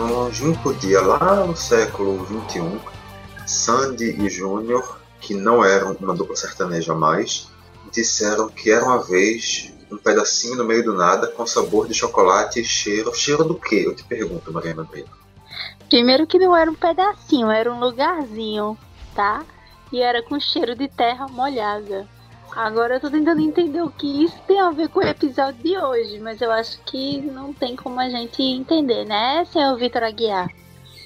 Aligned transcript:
No 0.00 0.32
junto 0.32 0.72
dia, 0.72 1.02
lá 1.02 1.44
no 1.44 1.54
século 1.54 2.24
XXI, 2.24 2.80
Sandy 3.46 4.16
e 4.18 4.30
Júnior, 4.30 4.98
que 5.20 5.34
não 5.34 5.62
eram 5.62 5.94
uma 6.00 6.14
dupla 6.14 6.34
sertaneja 6.34 6.94
mais, 6.94 7.50
disseram 7.92 8.48
que 8.48 8.70
era 8.70 8.82
uma 8.82 9.04
vez 9.04 9.74
um 9.92 9.98
pedacinho 9.98 10.56
no 10.56 10.64
meio 10.64 10.82
do 10.82 10.94
nada 10.94 11.28
com 11.28 11.46
sabor 11.46 11.86
de 11.86 11.92
chocolate 11.92 12.60
e 12.60 12.64
cheiro. 12.64 13.14
Cheiro 13.14 13.44
do 13.44 13.54
quê? 13.56 13.82
Eu 13.84 13.94
te 13.94 14.02
pergunto, 14.02 14.50
Mariana 14.50 14.84
Brito. 14.84 15.10
Primeiro 15.90 16.26
que 16.26 16.38
não 16.38 16.56
era 16.56 16.70
um 16.70 16.74
pedacinho, 16.74 17.50
era 17.50 17.70
um 17.70 17.78
lugarzinho, 17.78 18.78
tá? 19.14 19.44
E 19.92 20.00
era 20.00 20.22
com 20.22 20.40
cheiro 20.40 20.74
de 20.74 20.88
terra 20.88 21.26
molhada. 21.28 22.08
Agora 22.54 22.94
eu 22.94 23.00
tô 23.00 23.10
tentando 23.10 23.40
entender 23.40 23.80
o 23.80 23.90
que 23.90 24.24
isso 24.24 24.36
tem 24.46 24.60
a 24.60 24.70
ver 24.70 24.88
com 24.88 25.00
o 25.00 25.02
episódio 25.02 25.62
de 25.62 25.78
hoje, 25.78 26.18
mas 26.18 26.40
eu 26.40 26.50
acho 26.50 26.80
que 26.84 27.20
não 27.20 27.52
tem 27.52 27.76
como 27.76 28.00
a 28.00 28.08
gente 28.08 28.42
entender, 28.42 29.04
né, 29.04 29.44
senhor 29.52 29.76
Vitor 29.76 30.02
Aguiar? 30.02 30.48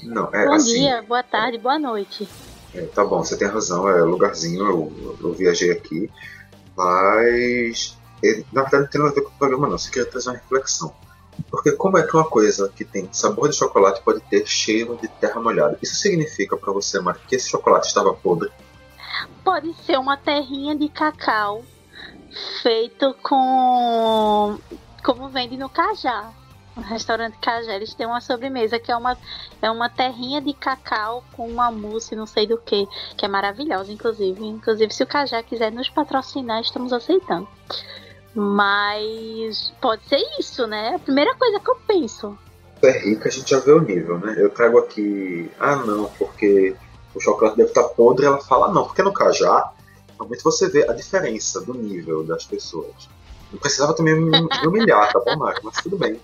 Não, 0.02 0.28
é 0.32 0.46
Bom 0.46 0.54
assim, 0.54 0.72
dia, 0.72 1.02
boa 1.02 1.22
tarde, 1.22 1.58
boa 1.58 1.78
noite. 1.78 2.28
É, 2.74 2.82
tá 2.86 3.04
bom, 3.04 3.22
você 3.22 3.36
tem 3.36 3.48
razão, 3.48 3.88
é 3.88 4.02
lugarzinho, 4.02 4.66
eu, 4.66 5.16
eu 5.22 5.32
viajei 5.32 5.70
aqui, 5.70 6.10
mas 6.76 7.96
ele, 8.22 8.44
na 8.52 8.62
verdade 8.62 8.84
não 8.84 8.90
tem 8.90 9.00
nada 9.00 9.12
a 9.12 9.14
ver 9.14 9.20
com 9.22 9.30
o 9.30 9.38
programa 9.38 9.68
não, 9.68 9.78
você 9.78 9.90
queria 9.90 10.10
trazer 10.10 10.30
uma 10.30 10.36
reflexão. 10.36 10.94
Porque 11.50 11.72
como 11.72 11.98
é 11.98 12.02
que 12.02 12.14
uma 12.14 12.24
coisa 12.24 12.68
que 12.74 12.84
tem 12.84 13.08
sabor 13.12 13.48
de 13.48 13.56
chocolate 13.56 14.02
pode 14.02 14.20
ter 14.20 14.46
cheiro 14.46 14.96
de 15.00 15.08
terra 15.08 15.40
molhada? 15.40 15.78
Isso 15.82 15.96
significa 15.96 16.56
para 16.56 16.72
você, 16.72 17.00
Mari, 17.00 17.18
que 17.26 17.36
esse 17.36 17.48
chocolate 17.48 17.88
estava 17.88 18.12
podre? 18.14 18.50
Pode 19.42 19.74
ser 19.84 19.98
uma 19.98 20.16
terrinha 20.16 20.74
de 20.76 20.88
cacau 20.88 21.64
feito 22.62 23.14
com. 23.22 24.58
como 25.02 25.28
vende 25.28 25.56
no 25.56 25.68
Cajá. 25.68 26.32
No 26.76 26.82
restaurante 26.82 27.38
Cajá, 27.38 27.74
eles 27.74 27.94
têm 27.94 28.06
uma 28.06 28.20
sobremesa 28.20 28.80
que 28.80 28.90
é 28.90 28.96
uma, 28.96 29.16
é 29.62 29.70
uma 29.70 29.88
terrinha 29.88 30.40
de 30.40 30.52
cacau 30.52 31.22
com 31.32 31.48
uma 31.48 31.70
mousse, 31.70 32.16
não 32.16 32.26
sei 32.26 32.48
do 32.48 32.58
que, 32.58 32.88
que 33.16 33.24
é 33.24 33.28
maravilhosa, 33.28 33.92
inclusive. 33.92 34.44
Inclusive, 34.44 34.92
se 34.92 35.02
o 35.04 35.06
Cajá 35.06 35.40
quiser 35.42 35.70
nos 35.70 35.88
patrocinar, 35.88 36.60
estamos 36.60 36.92
aceitando. 36.92 37.46
Mas 38.34 39.72
pode 39.80 40.02
ser 40.08 40.20
isso, 40.40 40.66
né? 40.66 40.96
A 40.96 40.98
primeira 40.98 41.32
coisa 41.36 41.60
que 41.60 41.70
eu 41.70 41.76
penso. 41.86 42.36
É 42.82 42.90
rica, 42.90 43.28
a 43.28 43.32
gente 43.32 43.48
já 43.48 43.60
vê 43.60 43.70
o 43.70 43.80
nível, 43.80 44.18
né? 44.18 44.34
Eu 44.36 44.50
trago 44.50 44.78
aqui, 44.78 45.48
ah 45.60 45.76
não, 45.76 46.06
porque 46.18 46.74
o 47.14 47.20
chocolate 47.20 47.56
deve 47.56 47.68
estar 47.70 47.84
podre, 47.90 48.26
ela 48.26 48.40
fala 48.40 48.72
não, 48.72 48.84
porque 48.84 49.02
no 49.02 49.12
cajá, 49.12 49.72
realmente 50.18 50.42
você 50.42 50.68
vê 50.68 50.88
a 50.88 50.92
diferença 50.92 51.60
do 51.60 51.74
nível 51.74 52.24
das 52.24 52.44
pessoas. 52.44 53.08
Não 53.52 53.58
precisava 53.58 53.94
também 53.94 54.14
me 54.20 54.30
humilhar, 54.66 55.12
tá 55.12 55.20
bom, 55.20 55.36
Marco? 55.36 55.60
Mas 55.64 55.76
tudo 55.82 55.96
bem. 55.96 56.20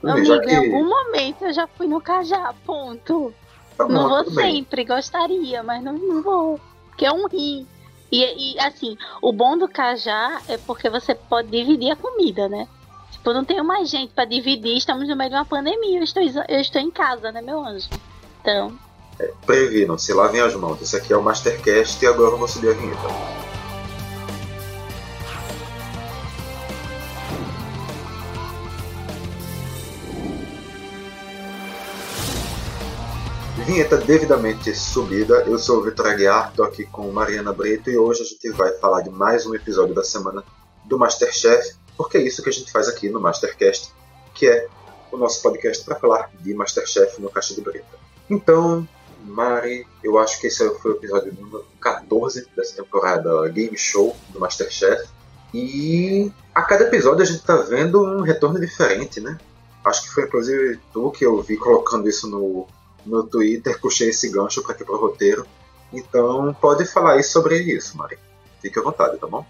Tudo 0.00 0.12
bem, 0.14 0.22
Amigo, 0.22 0.26
já 0.26 0.40
que- 0.40 0.50
em 0.50 0.56
algum 0.56 0.88
momento 0.88 1.44
eu 1.44 1.52
já 1.52 1.66
fui 1.66 1.86
no 1.86 2.00
Cajá, 2.00 2.54
ponto. 2.64 3.34
tá 3.76 3.84
bom, 3.84 3.92
não 3.92 4.08
vou 4.08 4.24
tudo 4.24 4.36
bem. 4.36 4.56
sempre, 4.56 4.84
gostaria, 4.84 5.62
mas 5.62 5.82
não, 5.82 5.94
não 5.94 6.22
vou. 6.22 6.60
Porque 6.88 7.04
é 7.06 7.12
um 7.12 7.26
rim. 7.26 7.66
E, 8.12 8.54
e, 8.54 8.60
assim, 8.60 8.96
o 9.22 9.32
bom 9.32 9.56
do 9.56 9.68
cajá 9.68 10.42
é 10.48 10.56
porque 10.56 10.90
você 10.90 11.14
pode 11.14 11.48
dividir 11.48 11.92
a 11.92 11.96
comida, 11.96 12.48
né? 12.48 12.66
Tipo, 13.12 13.32
não 13.32 13.44
tenho 13.44 13.64
mais 13.64 13.88
gente 13.88 14.12
pra 14.12 14.24
dividir, 14.24 14.76
estamos 14.76 15.08
no 15.08 15.14
meio 15.14 15.30
de 15.30 15.36
uma 15.36 15.44
pandemia, 15.44 15.98
eu 16.00 16.02
estou, 16.02 16.22
eu 16.22 16.60
estou 16.60 16.80
em 16.82 16.90
casa, 16.90 17.30
né, 17.30 17.40
meu 17.40 17.64
anjo? 17.64 17.88
Então, 18.40 18.72
Previnam, 19.44 19.98
se 19.98 20.12
lavem 20.12 20.40
as 20.40 20.54
mãos. 20.54 20.80
Esse 20.80 20.96
aqui 20.96 21.12
é 21.12 21.16
o 21.16 21.22
Mastercast 21.22 22.02
e 22.04 22.08
agora 22.08 22.32
eu 22.32 22.38
vou 22.38 22.48
subir 22.48 22.70
a 22.70 22.72
vinheta. 22.72 23.40
Vinheta 33.66 33.98
devidamente 33.98 34.74
subida. 34.74 35.44
Eu 35.46 35.58
sou 35.58 35.78
o 35.78 35.82
Vitor 35.82 36.06
Aguiar, 36.08 36.52
tô 36.54 36.64
aqui 36.64 36.84
com 36.84 37.10
Mariana 37.12 37.52
Brito 37.52 37.90
e 37.90 37.96
hoje 37.96 38.22
a 38.22 38.24
gente 38.24 38.50
vai 38.50 38.72
falar 38.72 39.02
de 39.02 39.10
mais 39.10 39.46
um 39.46 39.54
episódio 39.54 39.94
da 39.94 40.02
semana 40.02 40.42
do 40.84 40.98
Masterchef, 40.98 41.76
porque 41.96 42.18
é 42.18 42.22
isso 42.22 42.42
que 42.42 42.48
a 42.48 42.52
gente 42.52 42.72
faz 42.72 42.88
aqui 42.88 43.08
no 43.08 43.20
Mastercast, 43.20 43.92
que 44.34 44.48
é 44.48 44.66
o 45.12 45.16
nosso 45.16 45.40
podcast 45.42 45.84
para 45.84 45.94
falar 45.94 46.30
de 46.40 46.52
Masterchef 46.52 47.20
no 47.20 47.30
Caixa 47.30 47.54
de 47.54 47.60
Brita. 47.60 47.86
Então, 48.28 48.88
Mari, 49.30 49.86
eu 50.02 50.18
acho 50.18 50.40
que 50.40 50.48
esse 50.48 50.68
foi 50.80 50.92
o 50.92 50.96
episódio 50.96 51.32
número 51.32 51.64
14 51.80 52.46
dessa 52.56 52.82
temporada 52.82 53.48
Game 53.48 53.76
Show 53.76 54.16
do 54.30 54.40
Masterchef. 54.40 55.08
E 55.54 56.30
a 56.54 56.62
cada 56.62 56.84
episódio 56.84 57.22
a 57.22 57.26
gente 57.26 57.42
tá 57.42 57.56
vendo 57.56 58.02
um 58.02 58.20
retorno 58.20 58.60
diferente, 58.60 59.20
né? 59.20 59.38
Acho 59.84 60.02
que 60.04 60.10
foi 60.10 60.24
inclusive 60.24 60.78
tu 60.92 61.10
que 61.10 61.24
eu 61.24 61.40
vi 61.42 61.56
colocando 61.56 62.08
isso 62.08 62.28
no, 62.28 62.66
no 63.06 63.22
Twitter, 63.24 63.80
puxei 63.80 64.10
esse 64.10 64.28
gancho 64.28 64.62
para 64.62 64.72
aqui 64.72 64.84
pro 64.84 65.00
roteiro. 65.00 65.46
Então 65.92 66.54
pode 66.60 66.84
falar 66.84 67.14
aí 67.14 67.22
sobre 67.22 67.58
isso, 67.58 67.96
Mari. 67.96 68.18
Fique 68.60 68.78
à 68.78 68.82
vontade, 68.82 69.18
tá 69.18 69.26
bom? 69.26 69.44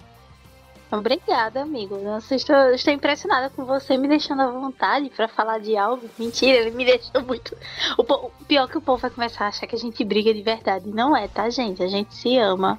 Obrigada, 0.93 1.62
amigo. 1.62 1.97
Nossa, 1.99 2.34
estou, 2.34 2.56
estou 2.71 2.93
impressionada 2.93 3.51
com 3.51 3.65
você 3.65 3.97
me 3.97 4.09
deixando 4.09 4.43
à 4.43 4.47
vontade 4.51 5.11
pra 5.11 5.28
falar 5.28 5.59
de 5.59 5.77
algo. 5.77 6.09
Mentira, 6.19 6.59
ele 6.59 6.71
me 6.71 6.84
deixou 6.84 7.23
muito. 7.23 7.56
O, 7.99 8.05
po- 8.05 8.31
o 8.41 8.45
pior 8.45 8.65
é 8.65 8.69
que 8.69 8.78
o 8.78 8.81
povo 8.81 9.00
vai 9.00 9.11
começar 9.11 9.45
a 9.45 9.49
achar 9.49 9.67
que 9.67 9.77
a 9.77 9.79
gente 9.79 10.05
briga 10.05 10.33
de 10.34 10.43
verdade. 10.43 10.89
Não 10.89 11.17
é, 11.17 11.29
tá, 11.29 11.49
gente? 11.50 11.83
A 11.83 11.89
gente 11.89 12.15
se 12.15 12.37
ama. 12.39 12.79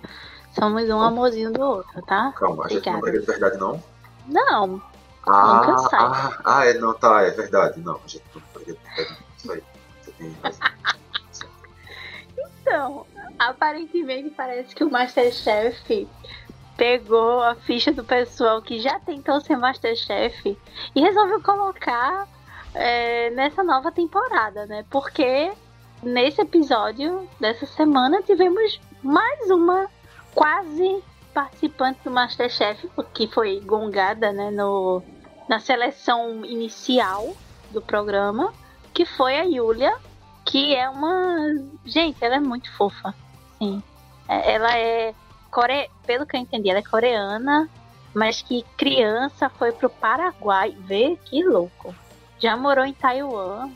Somos 0.53 0.83
um 0.89 0.99
amorzinho 1.01 1.51
do 1.53 1.61
outro, 1.61 2.01
tá? 2.01 2.33
Calma, 2.37 2.65
a 2.65 2.69
gente 2.69 2.85
não 2.89 2.97
Obrigada. 2.97 3.01
briga 3.01 3.19
de 3.19 3.25
verdade, 3.25 3.57
não? 3.57 3.83
Não, 4.27 4.81
Ah, 5.25 5.63
Nunca 5.65 5.77
sai. 5.89 5.99
ah, 6.01 6.39
ah, 6.45 6.65
é, 6.65 6.73
não, 6.75 6.93
tá, 6.93 7.21
é 7.23 7.31
verdade. 7.31 7.79
Não, 7.79 7.95
a 8.03 8.07
gente 8.07 8.23
não 8.35 8.41
briga 8.53 8.73
de 8.73 8.95
verdade. 8.95 9.17
Isso 9.37 9.51
aí. 9.51 9.63
Você 10.03 10.11
tem 10.11 10.35
razão. 10.43 10.67
Então, 12.61 13.05
aparentemente 13.39 14.29
parece 14.31 14.73
que 14.75 14.83
o 14.83 14.89
Masterchef 14.91 16.07
pegou 16.81 17.43
a 17.43 17.53
ficha 17.53 17.91
do 17.91 18.03
pessoal 18.03 18.59
que 18.59 18.79
já 18.79 18.99
tentou 19.01 19.39
ser 19.39 19.55
Masterchef 19.55 20.57
e 20.95 20.99
resolveu 20.99 21.39
colocar 21.39 22.27
é, 22.73 23.29
nessa 23.29 23.63
nova 23.63 23.91
temporada, 23.91 24.65
né? 24.65 24.83
Porque 24.89 25.51
nesse 26.01 26.41
episódio 26.41 27.29
dessa 27.39 27.67
semana 27.67 28.23
tivemos 28.23 28.81
mais 29.03 29.51
uma 29.51 29.87
quase 30.33 31.03
participante 31.31 31.99
do 32.03 32.09
Masterchef, 32.09 32.89
que 33.13 33.27
foi 33.27 33.59
gongada, 33.59 34.31
né, 34.31 34.49
no, 34.49 35.03
na 35.47 35.59
seleção 35.59 36.43
inicial 36.43 37.37
do 37.69 37.79
programa, 37.79 38.51
que 38.91 39.05
foi 39.05 39.37
a 39.37 39.43
Yulia, 39.43 39.93
que 40.43 40.73
é 40.73 40.89
uma. 40.89 41.37
Gente, 41.85 42.17
ela 42.25 42.37
é 42.37 42.39
muito 42.39 42.75
fofa. 42.75 43.13
Sim. 43.59 43.83
É, 44.27 44.53
Ela 44.53 44.75
é. 44.75 45.13
Core... 45.51 45.89
Pelo 46.05 46.25
que 46.25 46.35
eu 46.35 46.39
entendi, 46.39 46.69
ela 46.69 46.79
é 46.79 46.83
coreana, 46.83 47.69
mas 48.13 48.41
que 48.41 48.63
criança 48.77 49.49
foi 49.49 49.71
pro 49.71 49.89
Paraguai. 49.89 50.75
Vê 50.79 51.17
que 51.25 51.43
louco. 51.43 51.93
Já 52.39 52.57
morou 52.57 52.85
em 52.85 52.93
Taiwan. 52.93 53.69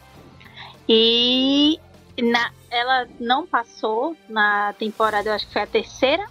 E 0.88 1.80
na... 2.18 2.52
ela 2.70 3.08
não 3.20 3.46
passou 3.46 4.16
na 4.30 4.74
temporada, 4.74 5.30
eu 5.30 5.34
acho 5.34 5.48
que 5.48 5.54
foi 5.54 5.62
a 5.64 5.68
terceira 5.68 6.26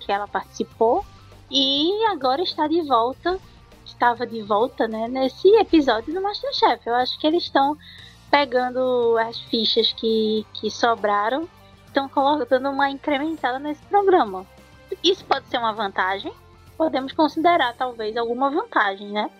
que 0.00 0.12
ela 0.12 0.28
participou. 0.28 1.04
E 1.50 2.04
agora 2.06 2.42
está 2.42 2.68
de 2.68 2.80
volta. 2.82 3.38
Estava 3.84 4.26
de 4.26 4.40
volta, 4.42 4.86
né? 4.86 5.08
Nesse 5.08 5.48
episódio 5.56 6.14
do 6.14 6.22
Masterchef. 6.22 6.86
Eu 6.86 6.94
acho 6.94 7.18
que 7.18 7.26
eles 7.26 7.42
estão 7.42 7.76
pegando 8.30 9.16
as 9.18 9.38
fichas 9.40 9.92
que, 9.92 10.46
que 10.54 10.70
sobraram, 10.70 11.48
estão 11.86 12.08
colocando 12.08 12.70
uma 12.70 12.88
incrementada 12.88 13.58
nesse 13.58 13.82
programa. 13.86 14.46
Isso 15.02 15.24
pode 15.24 15.46
ser 15.46 15.58
uma 15.58 15.72
vantagem, 15.72 16.32
podemos 16.76 17.12
considerar 17.12 17.74
talvez 17.74 18.16
alguma 18.16 18.50
vantagem, 18.50 19.08
né? 19.08 19.30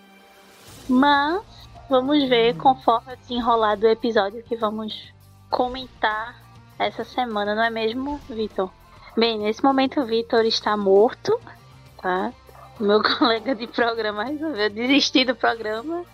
Mas 0.89 1.43
vamos 1.89 2.27
ver 2.29 2.55
conforme 2.57 3.13
o 3.13 3.17
desenrolar 3.17 3.75
do 3.75 3.87
episódio 3.87 4.43
que 4.43 4.55
vamos 4.55 5.11
comentar 5.49 6.35
essa 6.79 7.03
semana, 7.03 7.53
não 7.53 7.63
é 7.63 7.69
mesmo, 7.69 8.19
Vitor? 8.29 8.71
Bem, 9.15 9.37
nesse 9.39 9.63
momento 9.63 9.99
o 9.99 10.05
Vitor 10.05 10.45
está 10.45 10.75
morto, 10.77 11.39
tá? 12.01 12.31
Meu 12.79 13.01
colega 13.17 13.53
de 13.53 13.67
programa 13.67 14.23
resolveu 14.23 14.69
desistir 14.69 15.25
do 15.25 15.35
programa 15.35 16.05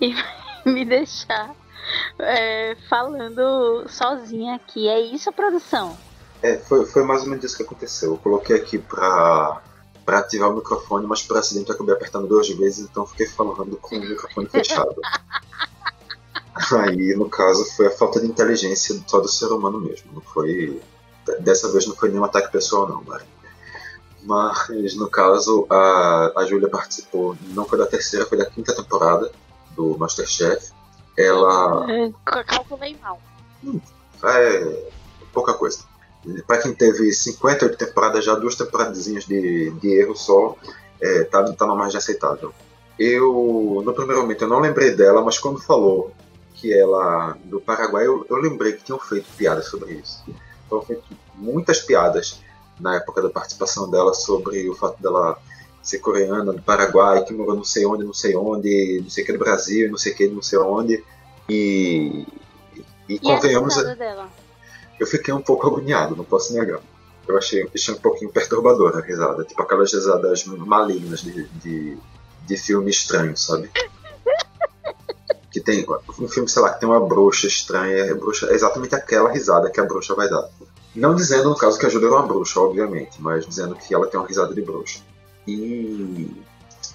e 0.00 0.14
me 0.64 0.84
deixar 0.84 1.54
é, 2.18 2.76
falando 2.88 3.88
sozinha 3.88 4.54
aqui. 4.54 4.88
É 4.88 5.00
isso, 5.00 5.32
produção? 5.32 5.96
É, 6.42 6.56
foi, 6.56 6.86
foi 6.86 7.04
mais 7.04 7.22
ou 7.22 7.28
menos 7.28 7.44
isso 7.44 7.56
que 7.56 7.62
aconteceu. 7.62 8.12
Eu 8.12 8.18
coloquei 8.18 8.56
aqui 8.56 8.78
pra, 8.78 9.60
pra 10.04 10.18
ativar 10.18 10.50
o 10.50 10.56
microfone, 10.56 11.06
mas 11.06 11.22
por 11.22 11.36
acidente 11.36 11.68
eu 11.68 11.74
acabei 11.74 11.94
apertando 11.94 12.28
duas 12.28 12.48
vezes, 12.48 12.88
então 12.88 13.06
fiquei 13.06 13.26
falando 13.26 13.76
com 13.76 13.96
o 13.96 14.00
microfone 14.00 14.48
fechado. 14.48 14.94
Aí, 16.80 17.14
no 17.16 17.28
caso, 17.28 17.64
foi 17.76 17.86
a 17.86 17.90
falta 17.90 18.20
de 18.20 18.26
inteligência 18.26 19.00
só 19.06 19.20
do 19.20 19.28
ser 19.28 19.46
humano 19.46 19.80
mesmo. 19.80 20.12
Não 20.12 20.20
foi. 20.20 20.80
Dessa 21.40 21.70
vez 21.70 21.86
não 21.86 21.94
foi 21.94 22.08
nenhum 22.08 22.24
ataque 22.24 22.50
pessoal, 22.50 22.88
não, 22.88 23.02
Mari. 23.02 23.24
Mas, 24.22 24.96
no 24.96 25.08
caso, 25.08 25.66
a, 25.70 26.32
a 26.36 26.44
Júlia 26.44 26.68
participou, 26.68 27.36
não 27.50 27.64
foi 27.64 27.78
da 27.78 27.86
terceira, 27.86 28.26
foi 28.26 28.38
da 28.38 28.46
quinta 28.46 28.74
temporada 28.74 29.30
do 29.70 29.96
Masterchef. 29.98 30.72
Ela. 31.16 31.86
É, 31.90 32.12
calculei 32.44 32.96
mal. 33.00 33.20
Hum, 33.64 33.80
é 34.24 34.90
pouca 35.32 35.54
coisa. 35.54 35.80
Para 36.46 36.58
quem 36.58 36.74
teve 36.74 37.12
58 37.12 37.76
temporadas, 37.76 38.24
já 38.24 38.34
duas 38.34 38.54
temporadazinhas 38.54 39.24
de, 39.24 39.70
de 39.70 39.88
erro 39.88 40.16
só, 40.16 40.56
é, 41.00 41.24
tá, 41.24 41.42
tá 41.52 41.66
na 41.66 41.74
margem 41.74 41.98
aceitável. 41.98 42.52
Eu, 42.98 43.82
no 43.84 43.92
primeiro 43.92 44.22
momento, 44.22 44.42
eu 44.42 44.48
não 44.48 44.58
lembrei 44.58 44.90
dela, 44.90 45.22
mas 45.22 45.38
quando 45.38 45.60
falou 45.60 46.12
que 46.54 46.72
ela 46.72 47.36
do 47.44 47.60
Paraguai, 47.60 48.06
eu, 48.06 48.26
eu 48.28 48.36
lembrei 48.36 48.72
que 48.72 48.84
tinham 48.84 48.98
feito 48.98 49.26
piadas 49.36 49.66
sobre 49.66 49.94
isso. 49.94 50.24
Então, 50.66 50.82
feito 50.82 51.04
muitas 51.36 51.80
piadas 51.80 52.40
na 52.80 52.96
época 52.96 53.22
da 53.22 53.30
participação 53.30 53.88
dela 53.88 54.12
sobre 54.12 54.68
o 54.68 54.74
fato 54.74 55.00
dela 55.00 55.38
ser 55.80 56.00
coreana 56.00 56.52
do 56.52 56.60
Paraguai, 56.60 57.24
que 57.24 57.32
morou 57.32 57.54
não 57.54 57.64
sei 57.64 57.86
onde, 57.86 58.04
não 58.04 58.12
sei 58.12 58.36
onde, 58.36 59.00
não 59.02 59.10
sei 59.10 59.24
que 59.24 59.32
do 59.32 59.38
Brasil, 59.38 59.90
não 59.90 59.96
sei 59.96 60.12
que, 60.12 60.28
não 60.28 60.42
sei 60.42 60.58
onde. 60.58 61.04
E, 61.48 62.26
e, 63.08 63.14
e 63.14 63.18
convenhamos. 63.18 63.74
Eu 64.98 65.06
fiquei 65.06 65.32
um 65.32 65.40
pouco 65.40 65.66
agoniado, 65.66 66.16
não 66.16 66.24
posso 66.24 66.52
negar. 66.54 66.80
Eu 67.26 67.36
achei, 67.36 67.68
achei 67.74 67.94
um 67.94 67.98
pouquinho 67.98 68.30
perturbadora 68.30 68.98
a 68.98 69.02
risada, 69.02 69.44
tipo 69.44 69.60
aquelas 69.60 69.92
risadas 69.92 70.44
malignas 70.46 71.20
de, 71.20 71.44
de, 71.44 71.98
de 72.46 72.56
filme 72.56 72.90
estranho, 72.90 73.36
sabe? 73.36 73.70
que 75.52 75.60
tem 75.60 75.86
um 76.18 76.28
filme, 76.28 76.48
sei 76.48 76.62
lá, 76.62 76.72
que 76.72 76.80
tem 76.80 76.88
uma 76.88 77.00
bruxa 77.00 77.46
estranha, 77.46 78.06
é, 78.06 78.14
bruxa, 78.14 78.46
é 78.50 78.54
exatamente 78.54 78.94
aquela 78.94 79.30
risada 79.30 79.70
que 79.70 79.80
a 79.80 79.84
bruxa 79.84 80.14
vai 80.14 80.28
dar. 80.28 80.48
Não 80.94 81.14
dizendo, 81.14 81.50
no 81.50 81.56
caso, 81.56 81.78
que 81.78 81.86
a 81.86 81.88
Júlia 81.88 82.06
era 82.06 82.16
uma 82.16 82.26
bruxa, 82.26 82.60
obviamente, 82.60 83.20
mas 83.20 83.46
dizendo 83.46 83.74
que 83.74 83.94
ela 83.94 84.06
tem 84.06 84.18
uma 84.18 84.26
risada 84.26 84.54
de 84.54 84.62
bruxa. 84.62 85.00
E 85.46 86.30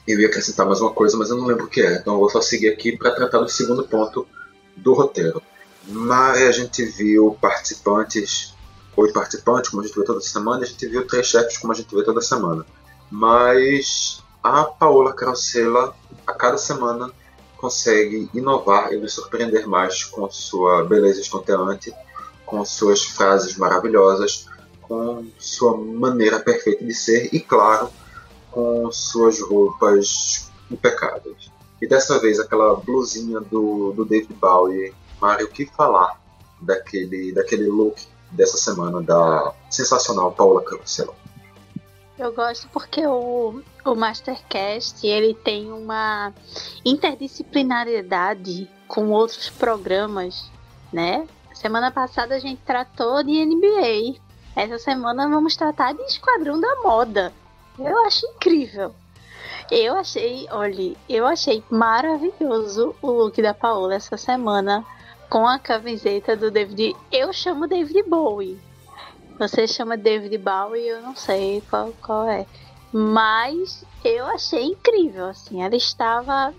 eu 0.07 0.19
ia 0.19 0.27
acrescentar 0.27 0.65
mais 0.65 0.81
uma 0.81 0.91
coisa, 0.91 1.17
mas 1.17 1.29
eu 1.29 1.37
não 1.37 1.45
lembro 1.45 1.65
o 1.65 1.69
que 1.69 1.81
é, 1.81 1.95
então 1.95 2.13
eu 2.13 2.19
vou 2.19 2.29
só 2.29 2.41
seguir 2.41 2.69
aqui 2.69 2.97
para 2.97 3.11
tratar 3.11 3.39
do 3.39 3.49
segundo 3.49 3.83
ponto 3.87 4.27
do 4.75 4.93
roteiro. 4.93 5.41
Mas 5.87 6.41
a 6.41 6.51
gente 6.51 6.83
viu 6.85 7.37
participantes, 7.41 8.53
oito 8.95 9.13
participantes, 9.13 9.69
como 9.69 9.81
a 9.81 9.85
gente 9.85 9.97
vê 9.97 10.05
toda 10.05 10.21
semana, 10.21 10.61
e 10.61 10.63
a 10.63 10.67
gente 10.67 10.87
viu 10.87 11.05
três 11.05 11.27
chefes, 11.27 11.57
como 11.57 11.73
a 11.73 11.75
gente 11.75 11.93
vê 11.93 12.03
toda 12.03 12.21
semana. 12.21 12.65
Mas 13.11 14.23
a 14.41 14.63
Paola 14.63 15.13
Carosella, 15.13 15.95
a 16.25 16.33
cada 16.33 16.57
semana, 16.57 17.11
consegue 17.57 18.29
inovar 18.33 18.91
e 18.91 18.97
nos 18.97 19.13
surpreender 19.13 19.67
mais 19.67 20.03
com 20.03 20.29
sua 20.29 20.83
beleza 20.83 21.21
estonteante, 21.21 21.93
com 22.45 22.63
suas 22.65 23.03
frases 23.03 23.55
maravilhosas, 23.55 24.47
com 24.81 25.25
sua 25.39 25.77
maneira 25.77 26.39
perfeita 26.39 26.83
de 26.83 26.93
ser 26.93 27.29
e, 27.33 27.39
claro, 27.39 27.89
com 28.51 28.91
suas 28.91 29.41
roupas 29.41 30.51
impecáveis. 30.69 31.51
E 31.81 31.87
dessa 31.87 32.19
vez 32.19 32.39
aquela 32.39 32.75
blusinha 32.75 33.39
do, 33.39 33.91
do 33.93 34.05
David 34.05 34.33
Bowie. 34.33 34.93
Mário, 35.23 35.45
o 35.45 35.49
que 35.49 35.65
falar 35.65 36.19
daquele, 36.59 37.31
daquele 37.31 37.67
look 37.67 37.95
dessa 38.29 38.57
semana 38.57 39.01
da 39.01 39.53
sensacional 39.69 40.33
Paula 40.33 40.61
Cancelo? 40.61 41.15
Eu 42.19 42.33
gosto 42.33 42.67
porque 42.73 43.07
o, 43.07 43.61
o 43.85 43.95
Mastercast 43.95 45.07
ele 45.07 45.33
tem 45.33 45.71
uma 45.71 46.33
interdisciplinariedade 46.83 48.69
com 48.85 49.11
outros 49.11 49.49
programas, 49.49 50.51
né? 50.91 51.25
Semana 51.53 51.89
passada 51.89 52.35
a 52.35 52.39
gente 52.39 52.61
tratou 52.65 53.23
de 53.23 53.45
NBA. 53.45 54.19
Essa 54.57 54.77
semana 54.77 55.29
vamos 55.29 55.55
tratar 55.55 55.93
de 55.93 56.01
Esquadrão 56.01 56.59
da 56.59 56.81
Moda. 56.81 57.31
Eu 57.79 57.97
acho 58.05 58.27
incrível. 58.27 58.93
Eu 59.71 59.95
achei, 59.95 60.49
olha, 60.51 60.97
eu 61.07 61.25
achei 61.25 61.63
maravilhoso 61.69 62.93
o 63.01 63.09
look 63.09 63.41
da 63.41 63.53
Paola 63.53 63.95
essa 63.95 64.17
semana 64.17 64.85
com 65.33 65.47
a 65.47 65.57
camiseta 65.57 66.37
do 66.37 66.51
David. 66.51 66.95
Eu 67.11 67.33
chamo 67.33 67.67
David 67.67 68.03
Bowie 68.03 68.61
você 69.37 69.67
chama 69.67 69.97
David 69.97 70.37
Bowie, 70.37 70.87
eu 70.87 71.01
não 71.01 71.15
sei 71.15 71.61
qual, 71.69 71.91
qual 72.01 72.29
é. 72.29 72.45
Mas 72.91 73.83
eu 74.05 74.25
achei 74.27 74.63
incrível, 74.63 75.25
assim. 75.25 75.63
Ela 75.63 75.75
estava 75.75 76.53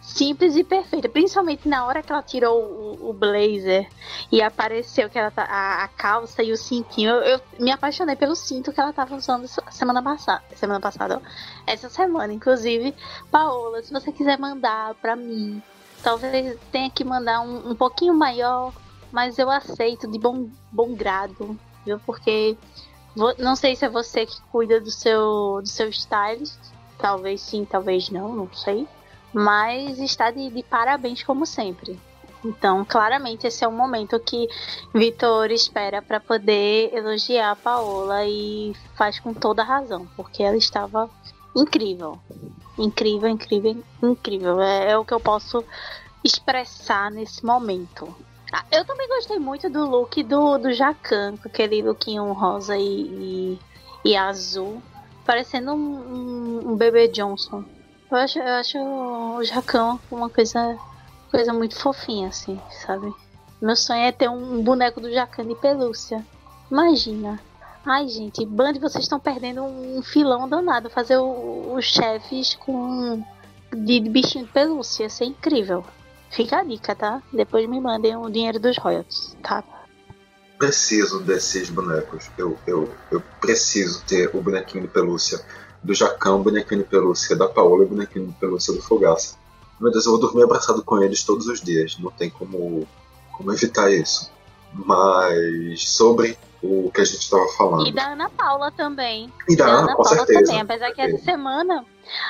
simples 0.00 0.56
e 0.56 0.62
perfeita. 0.62 1.08
Principalmente 1.08 1.68
na 1.68 1.84
hora 1.84 2.02
que 2.02 2.12
ela 2.12 2.22
tirou 2.22 2.62
o, 2.62 3.10
o 3.10 3.12
blazer 3.12 3.88
e 4.30 4.40
apareceu 4.40 5.10
que 5.10 5.18
ela 5.18 5.30
tá, 5.30 5.42
a, 5.42 5.84
a, 5.84 5.88
calça 5.88 6.42
e 6.42 6.52
o 6.52 6.56
cintinho. 6.56 7.10
Eu, 7.10 7.22
eu, 7.22 7.40
me 7.58 7.72
apaixonei 7.72 8.14
pelo 8.14 8.36
cinto 8.36 8.72
que 8.72 8.80
ela 8.80 8.90
estava 8.90 9.16
usando 9.16 9.48
semana 9.70 10.00
passada. 10.00 10.44
Semana 10.54 10.80
passada, 10.80 11.20
essa 11.66 11.88
semana, 11.88 12.32
inclusive. 12.32 12.94
Paola, 13.30 13.82
se 13.82 13.92
você 13.92 14.12
quiser 14.12 14.38
mandar 14.38 14.94
para 14.94 15.16
mim, 15.16 15.60
talvez 16.02 16.58
tenha 16.72 16.90
que 16.90 17.04
mandar 17.04 17.40
um, 17.40 17.70
um 17.70 17.74
pouquinho 17.74 18.14
maior, 18.14 18.72
mas 19.12 19.38
eu 19.38 19.50
aceito 19.50 20.10
de 20.10 20.18
bom, 20.18 20.48
bom 20.72 20.94
grado 20.94 21.58
viu? 21.84 21.98
Porque 22.00 22.56
não 23.38 23.56
sei 23.56 23.74
se 23.74 23.84
é 23.84 23.88
você 23.88 24.26
que 24.26 24.40
cuida 24.52 24.80
do 24.80 24.90
seu, 24.90 25.60
do 25.62 25.68
seu 25.68 25.88
stylist. 25.88 26.58
Talvez 26.98 27.40
sim, 27.40 27.64
talvez 27.64 28.10
não, 28.10 28.34
não 28.34 28.52
sei. 28.52 28.86
Mas 29.32 29.98
está 29.98 30.30
de, 30.30 30.50
de 30.50 30.62
parabéns 30.62 31.22
como 31.22 31.46
sempre. 31.46 31.98
Então, 32.44 32.84
claramente, 32.84 33.46
esse 33.46 33.64
é 33.64 33.68
o 33.68 33.72
momento 33.72 34.18
que 34.18 34.48
Vitor 34.94 35.50
espera 35.50 36.00
para 36.00 36.18
poder 36.18 36.94
elogiar 36.94 37.50
a 37.50 37.56
Paola 37.56 38.24
e 38.24 38.74
faz 38.96 39.20
com 39.20 39.34
toda 39.34 39.62
razão, 39.62 40.08
porque 40.16 40.42
ela 40.42 40.56
estava 40.56 41.10
incrível. 41.54 42.18
Incrível, 42.78 43.28
incrível, 43.28 43.82
incrível. 44.02 44.60
É, 44.60 44.92
é 44.92 44.98
o 44.98 45.04
que 45.04 45.12
eu 45.12 45.20
posso 45.20 45.64
expressar 46.24 47.10
nesse 47.10 47.44
momento. 47.44 48.14
Ah, 48.52 48.64
eu 48.70 48.84
também 48.84 49.08
gostei 49.08 49.38
muito 49.38 49.70
do 49.70 49.86
look 49.88 50.22
do, 50.24 50.58
do 50.58 50.72
Jacan, 50.72 51.36
com 51.36 51.48
aquele 51.48 51.82
lookinho 51.82 52.32
rosa 52.32 52.76
e, 52.76 52.82
e, 52.82 53.58
e 54.04 54.16
azul, 54.16 54.82
parecendo 55.24 55.72
um, 55.72 56.72
um, 56.72 56.76
bebê 56.76 57.08
Johnson. 57.08 57.64
Eu 58.10 58.18
acho, 58.18 58.38
eu 58.38 58.54
acho 58.54 58.78
o 58.78 59.44
Jacan 59.44 59.98
uma 60.10 60.28
coisa, 60.28 60.76
coisa 61.30 61.52
muito 61.52 61.76
fofinha, 61.76 62.28
assim, 62.28 62.60
sabe? 62.84 63.12
Meu 63.62 63.76
sonho 63.76 64.00
é 64.00 64.10
ter 64.10 64.28
um 64.28 64.62
boneco 64.64 65.00
do 65.00 65.12
Jacan 65.12 65.46
de 65.46 65.54
pelúcia. 65.54 66.26
Imagina. 66.70 67.38
Ai, 67.84 68.08
gente, 68.08 68.44
Band, 68.44 68.74
vocês 68.74 69.04
estão 69.04 69.18
perdendo 69.18 69.62
um 69.62 70.02
filão 70.02 70.48
danado. 70.48 70.90
Fazer 70.90 71.16
os 71.18 71.84
chefes 71.84 72.54
com. 72.54 73.24
De, 73.72 74.00
bichinho 74.00 74.44
de 74.44 74.52
pelúcia. 74.52 75.04
Ia 75.04 75.10
ser 75.10 75.24
incrível. 75.24 75.84
Fica 76.30 76.58
a 76.58 76.64
dica, 76.64 76.94
tá? 76.94 77.22
Depois 77.32 77.68
me 77.68 77.80
mandem 77.80 78.16
o 78.16 78.28
dinheiro 78.28 78.60
dos 78.60 78.76
royalties, 78.76 79.36
tá? 79.42 79.64
Preciso 80.58 81.20
desses 81.20 81.70
bonecos. 81.70 82.30
Eu, 82.36 82.56
eu, 82.66 82.92
eu 83.10 83.22
preciso 83.40 84.04
ter 84.04 84.30
o 84.34 84.42
bonequinho 84.42 84.82
de 84.82 84.90
pelúcia 84.90 85.40
do 85.82 85.94
Jacão, 85.94 86.40
o 86.40 86.44
bonequinho 86.44 86.82
de 86.82 86.88
pelúcia 86.88 87.34
da 87.34 87.48
Paola 87.48 87.82
e 87.82 87.86
o 87.86 87.88
bonequinho 87.88 88.26
de 88.26 88.34
pelúcia 88.34 88.74
do 88.74 88.82
Fogaça. 88.82 89.36
Meu 89.80 89.90
Deus, 89.90 90.04
eu 90.04 90.12
vou 90.12 90.20
dormir 90.20 90.42
abraçado 90.42 90.84
com 90.84 91.02
eles 91.02 91.24
todos 91.24 91.46
os 91.46 91.62
dias. 91.62 91.96
Não 91.98 92.10
tem 92.10 92.28
como, 92.28 92.86
como 93.32 93.52
evitar 93.52 93.90
isso. 93.90 94.30
Mas 94.74 95.88
sobre 95.88 96.38
o 96.62 96.90
que 96.92 97.00
a 97.00 97.04
gente 97.04 97.22
estava 97.22 97.46
falando. 97.56 97.86
E 97.86 97.92
da 97.92 98.12
Ana 98.12 98.28
Paula 98.30 98.70
também. 98.70 99.32
E 99.48 99.56
da, 99.56 99.66
da 99.66 99.72
Ana, 99.72 99.80
Ana 99.82 99.96
com 99.96 100.02
Paula 100.02 100.18
certeza. 100.18 100.44
também. 100.44 100.60
Apesar 100.60 100.92
que 100.92 101.00
essa 101.00 101.18
semana. 101.24 101.84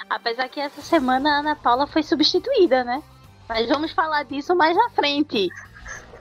Apesar 0.08 0.49
que 0.49 0.60
essa 0.60 0.80
semana 0.82 1.30
a 1.30 1.38
Ana 1.40 1.56
Paula 1.56 1.87
foi 1.87 2.02
substituída, 2.02 2.84
né? 2.84 3.02
Mas 3.49 3.68
vamos 3.68 3.92
falar 3.92 4.22
disso 4.25 4.54
mais 4.54 4.76
na 4.76 4.90
frente. 4.90 5.49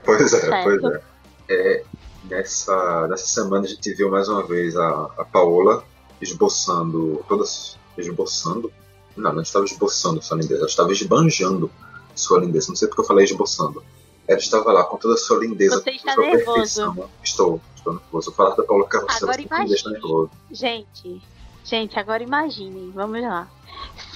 Pois 0.04 0.32
é, 0.32 0.40
certo. 0.40 0.64
pois 0.64 0.94
é. 0.94 1.02
é. 1.50 1.84
nessa, 2.24 3.06
nessa 3.08 3.26
semana 3.26 3.66
a 3.66 3.68
gente 3.68 3.94
viu 3.94 4.10
mais 4.10 4.28
uma 4.28 4.42
vez 4.42 4.76
a, 4.76 5.10
a 5.18 5.24
Paola 5.24 5.84
esboçando, 6.20 7.24
todas 7.28 7.78
esboçando. 7.96 8.72
Não, 9.16 9.32
não 9.32 9.42
estava 9.42 9.64
esboçando 9.64 10.22
sua 10.22 10.38
lindeza, 10.38 10.60
ela 10.60 10.66
estava 10.66 10.92
esbanjando 10.92 11.70
sua 12.14 12.40
lindeza. 12.40 12.68
Não 12.68 12.76
sei 12.76 12.88
porque 12.88 13.02
eu 13.02 13.06
falei 13.06 13.24
esboçando. 13.24 13.82
Ela 14.30 14.38
estava 14.38 14.72
lá 14.72 14.84
com 14.84 14.96
toda 14.96 15.14
a 15.14 15.16
sua 15.16 15.38
lindeza, 15.38 15.82
Você 15.82 15.90
está 15.90 16.16
nervoso. 16.16 16.44
Perfeição. 16.46 17.10
Estou, 17.22 17.60
estou 17.74 17.94
nervoso. 17.94 18.32
Falar 18.32 18.54
da 18.54 18.62
Paola 18.62 18.86
Carrossel, 18.86 19.26
você 19.28 19.48
me 19.58 19.68
deixa 19.68 19.90
nervoso. 19.90 20.30
Gente, 20.50 21.20
gente, 21.64 21.98
agora 21.98 22.22
imaginem, 22.22 22.90
vamos 22.92 23.20
lá 23.20 23.48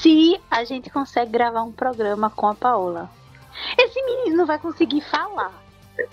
se 0.00 0.40
a 0.50 0.64
gente 0.64 0.90
consegue 0.90 1.30
gravar 1.30 1.62
um 1.62 1.73
programa 1.73 2.30
com 2.30 2.47
a 2.47 2.54
Paola. 2.54 3.11
Esse 3.78 4.02
menino 4.02 4.37
não 4.37 4.47
vai 4.47 4.59
conseguir 4.59 5.00
falar. 5.00 5.62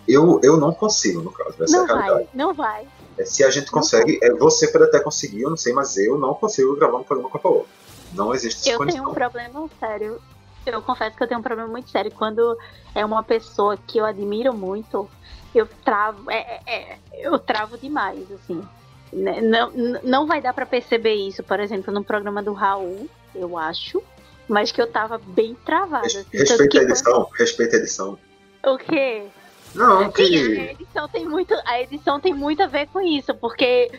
Eu, 0.08 0.40
eu 0.44 0.58
não 0.58 0.72
consigo, 0.74 1.22
no 1.22 1.32
caso. 1.32 1.64
Essa 1.64 1.78
não 1.78 1.88
é 1.88 1.92
a 1.92 2.14
vai, 2.14 2.30
não 2.34 2.54
vai. 2.54 2.88
É, 3.18 3.26
se 3.26 3.44
a 3.44 3.50
gente 3.50 3.72
consegue, 3.72 4.20
é, 4.22 4.32
você 4.34 4.68
pode 4.68 4.86
até 4.86 5.00
conseguir, 5.00 5.42
eu 5.42 5.50
não 5.50 5.58
sei, 5.58 5.74
mas 5.74 5.98
eu 5.98 6.18
não 6.18 6.34
consigo 6.34 6.76
gravar 6.76 7.00
um 7.00 7.04
programa 7.04 7.30
com 7.30 7.38
a 7.38 7.42
Paola. 7.42 7.66
Não 8.14 8.34
existe 8.34 8.70
Eu 8.70 8.78
condição. 8.78 9.02
tenho 9.02 9.12
um 9.12 9.14
problema 9.14 9.70
sério. 9.80 10.22
Eu 10.66 10.82
confesso 10.82 11.16
que 11.18 11.24
eu 11.24 11.28
tenho 11.28 11.40
um 11.40 11.44
problema 11.44 11.70
muito 11.70 11.90
sério. 11.90 12.12
Quando 12.12 12.58
é 12.94 13.04
uma 13.04 13.24
pessoa 13.24 13.78
que 13.78 13.98
eu 13.98 14.06
admiro 14.06 14.54
muito, 14.54 15.10
eu 15.54 15.68
travo. 15.84 16.30
É, 16.30 16.62
é, 16.66 16.74
é 16.74 17.00
eu 17.14 17.38
travo 17.40 17.78
demais, 17.78 18.32
assim. 18.32 18.62
Né, 19.12 19.42
não, 19.42 19.72
não 20.04 20.26
vai 20.26 20.42
dar 20.42 20.54
para 20.54 20.66
perceber 20.66 21.16
isso, 21.16 21.44
por 21.44 21.60
exemplo, 21.60 21.94
no 21.94 22.04
programa 22.04 22.42
do 22.42 22.54
Raul, 22.54 23.10
eu 23.36 23.58
acho, 23.58 24.02
mas 24.48 24.72
que 24.72 24.82
eu 24.82 24.88
tava 24.88 25.18
bem 25.18 25.54
travada. 25.66 26.08
Assim, 26.08 26.26
respeita 26.32 26.80
a 26.80 26.84
edição, 26.84 27.14
quando... 27.14 27.38
respeita 27.38 27.76
a 27.76 27.80
edição. 27.80 28.18
O 28.66 28.78
quê? 28.78 29.28
Não, 29.74 30.12
que. 30.12 30.26
Sim, 30.26 30.60
a 30.60 30.72
edição 30.72 31.08
tem 31.08 31.26
muito, 31.28 31.54
a 31.66 31.82
edição 31.82 32.20
tem 32.20 32.34
muito 32.34 32.62
a 32.64 32.68
ver 32.68 32.88
com 32.88 33.00
isso, 33.00 33.34
porque 33.36 33.92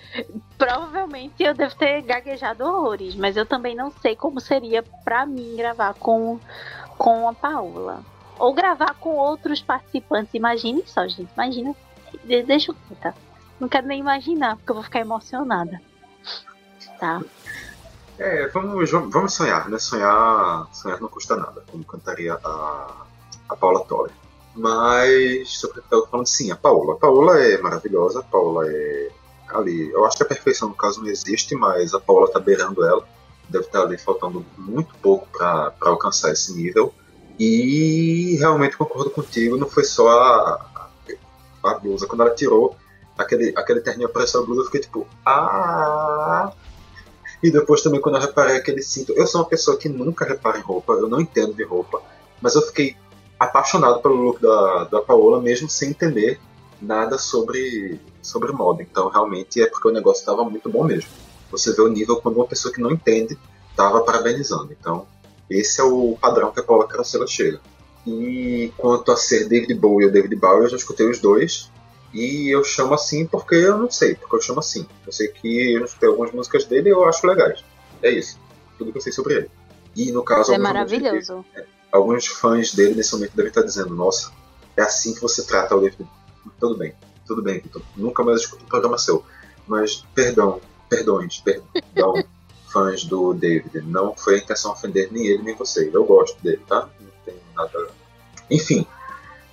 provavelmente 0.58 1.42
eu 1.42 1.54
devo 1.54 1.74
ter 1.74 2.02
gaguejado 2.02 2.64
horrores, 2.64 3.14
mas 3.14 3.36
eu 3.36 3.46
também 3.46 3.74
não 3.74 3.90
sei 3.90 4.14
como 4.14 4.40
seria 4.40 4.82
para 5.04 5.24
mim 5.26 5.56
gravar 5.56 5.94
com 5.94 6.38
com 6.98 7.28
a 7.28 7.34
Paula 7.34 8.04
ou 8.38 8.52
gravar 8.52 8.94
com 8.94 9.16
outros 9.16 9.60
participantes. 9.62 10.34
Imagine 10.34 10.82
só, 10.86 11.06
gente, 11.06 11.30
imagina. 11.34 11.74
Deixa 12.24 12.70
eu 12.70 12.76
contar. 12.88 13.14
Não 13.58 13.68
quero 13.68 13.86
nem 13.86 14.00
imaginar, 14.00 14.56
porque 14.56 14.70
eu 14.70 14.74
vou 14.74 14.84
ficar 14.84 15.00
emocionada. 15.00 15.80
Tá. 16.98 17.20
É, 18.18 18.46
vamos, 18.48 18.90
vamos 18.90 19.34
sonhar, 19.34 19.68
né? 19.68 19.78
Sonhar, 19.78 20.68
sonhar 20.72 21.00
não 21.00 21.08
custa 21.08 21.36
nada, 21.36 21.64
como 21.70 21.84
cantaria 21.84 22.34
a, 22.34 23.04
a 23.48 23.56
Paula 23.56 23.84
Toller. 23.84 24.12
Mas, 24.54 25.50
sobre 25.58 25.80
o 25.80 25.82
que 25.82 25.94
eu 25.94 26.06
falando, 26.06 26.26
sim, 26.26 26.50
a 26.50 26.56
Paula. 26.56 26.94
A 26.94 26.98
Paula 26.98 27.38
é 27.40 27.58
maravilhosa, 27.58 28.20
a 28.20 28.22
Paula 28.22 28.66
é 28.68 29.10
ali. 29.48 29.90
Eu 29.90 30.04
acho 30.04 30.16
que 30.16 30.22
a 30.22 30.26
perfeição 30.26 30.68
no 30.68 30.74
caso 30.74 31.00
não 31.00 31.08
existe, 31.08 31.54
mas 31.54 31.94
a 31.94 32.00
Paula 32.00 32.26
está 32.26 32.38
beirando 32.38 32.84
ela. 32.84 33.06
Deve 33.48 33.64
estar 33.64 33.82
ali 33.82 33.98
faltando 33.98 34.44
muito 34.56 34.94
pouco 34.96 35.26
para 35.28 35.72
alcançar 35.80 36.32
esse 36.32 36.52
nível. 36.54 36.92
E 37.38 38.36
realmente 38.38 38.76
concordo 38.76 39.10
contigo, 39.10 39.56
não 39.56 39.68
foi 39.68 39.84
só 39.84 40.08
a, 40.08 40.90
a 41.64 41.74
blusa. 41.74 42.06
Quando 42.06 42.22
ela 42.22 42.34
tirou 42.34 42.76
aquele, 43.16 43.52
aquele 43.56 43.80
terninho 43.80 44.08
apareceu 44.08 44.42
a 44.42 44.44
blusa, 44.44 44.62
eu 44.62 44.66
fiquei 44.66 44.80
tipo, 44.80 45.06
ah. 45.24 46.52
E 47.42 47.50
depois 47.50 47.82
também 47.82 48.00
quando 48.00 48.16
eu 48.16 48.20
reparei 48.20 48.56
aquele 48.56 48.82
cinto. 48.82 49.12
Eu 49.12 49.26
sou 49.26 49.40
uma 49.40 49.48
pessoa 49.48 49.76
que 49.76 49.88
nunca 49.88 50.24
repara 50.24 50.58
em 50.58 50.62
roupa, 50.62 50.92
eu 50.92 51.08
não 51.08 51.20
entendo 51.20 51.54
de 51.54 51.64
roupa. 51.64 52.02
Mas 52.40 52.54
eu 52.54 52.62
fiquei 52.62 52.96
apaixonado 53.44 54.00
pelo 54.00 54.14
look 54.14 54.40
da, 54.40 54.84
da 54.84 55.00
Paola, 55.00 55.40
mesmo 55.40 55.68
sem 55.68 55.90
entender 55.90 56.40
nada 56.80 57.18
sobre, 57.18 58.00
sobre 58.20 58.52
moda. 58.52 58.82
Então, 58.82 59.08
realmente, 59.08 59.60
é 59.62 59.66
porque 59.66 59.88
o 59.88 59.92
negócio 59.92 60.20
estava 60.20 60.44
muito 60.44 60.68
bom 60.68 60.84
mesmo. 60.84 61.10
Você 61.50 61.72
vê 61.72 61.82
o 61.82 61.88
nível 61.88 62.16
quando 62.16 62.36
uma 62.36 62.46
pessoa 62.46 62.72
que 62.72 62.80
não 62.80 62.90
entende 62.90 63.38
estava 63.70 64.00
parabenizando. 64.02 64.74
Então, 64.78 65.06
esse 65.48 65.80
é 65.80 65.84
o 65.84 66.16
padrão 66.20 66.50
que 66.50 66.60
a 66.60 66.62
Paula 66.62 66.86
Carosella 66.86 67.26
chega. 67.26 67.60
E 68.06 68.72
quanto 68.76 69.12
a 69.12 69.16
ser 69.16 69.48
David 69.48 69.74
Bowie 69.74 70.06
ou 70.06 70.12
David 70.12 70.34
Bowie, 70.36 70.64
eu 70.64 70.70
já 70.70 70.76
escutei 70.76 71.08
os 71.08 71.18
dois. 71.18 71.70
E 72.12 72.48
eu 72.50 72.62
chamo 72.62 72.94
assim 72.94 73.26
porque 73.26 73.54
eu 73.54 73.78
não 73.78 73.90
sei, 73.90 74.14
porque 74.14 74.36
eu 74.36 74.40
chamo 74.40 74.60
assim. 74.60 74.86
Eu 75.06 75.12
sei 75.12 75.28
que 75.28 75.72
eu 75.72 75.84
escutei 75.84 76.08
algumas 76.08 76.32
músicas 76.32 76.64
dele 76.64 76.88
e 76.88 76.92
eu 76.92 77.04
acho 77.04 77.26
legais. 77.26 77.64
É 78.02 78.10
isso. 78.10 78.38
Tudo 78.76 78.92
que 78.92 78.98
eu 78.98 79.02
sei 79.02 79.12
sobre 79.12 79.34
ele. 79.34 79.50
E 79.94 80.10
no 80.10 80.22
caso. 80.22 80.52
É 80.52 80.58
maravilhoso. 80.58 81.44
é, 81.54 81.64
alguns 81.92 82.26
fãs 82.26 82.72
dele 82.72 82.94
nesse 82.94 83.12
momento 83.12 83.36
devem 83.36 83.50
estar 83.50 83.62
dizendo: 83.62 83.94
Nossa, 83.94 84.32
é 84.76 84.82
assim 84.82 85.14
que 85.14 85.20
você 85.20 85.44
trata 85.44 85.76
o 85.76 85.80
David. 85.80 86.08
Tudo 86.58 86.76
bem, 86.76 86.94
tudo 87.26 87.42
bem. 87.42 87.62
Nunca 87.94 88.24
mais 88.24 88.40
escuto 88.40 88.64
um 88.64 88.68
programa 88.68 88.98
seu. 88.98 89.24
Mas, 89.66 90.04
perdão, 90.14 90.60
perdões, 90.88 91.38
perdão, 91.38 92.24
fãs 92.72 93.04
do 93.04 93.34
David. 93.34 93.82
Não 93.82 94.16
foi 94.16 94.36
a 94.36 94.38
intenção 94.38 94.72
ofender 94.72 95.12
nem 95.12 95.26
ele 95.26 95.42
nem 95.42 95.54
você. 95.54 95.90
Eu 95.92 96.04
gosto 96.04 96.42
dele, 96.42 96.62
tá? 96.66 96.88
Não 96.98 97.10
tem 97.24 97.36
nada. 97.54 97.88
Enfim, 98.50 98.86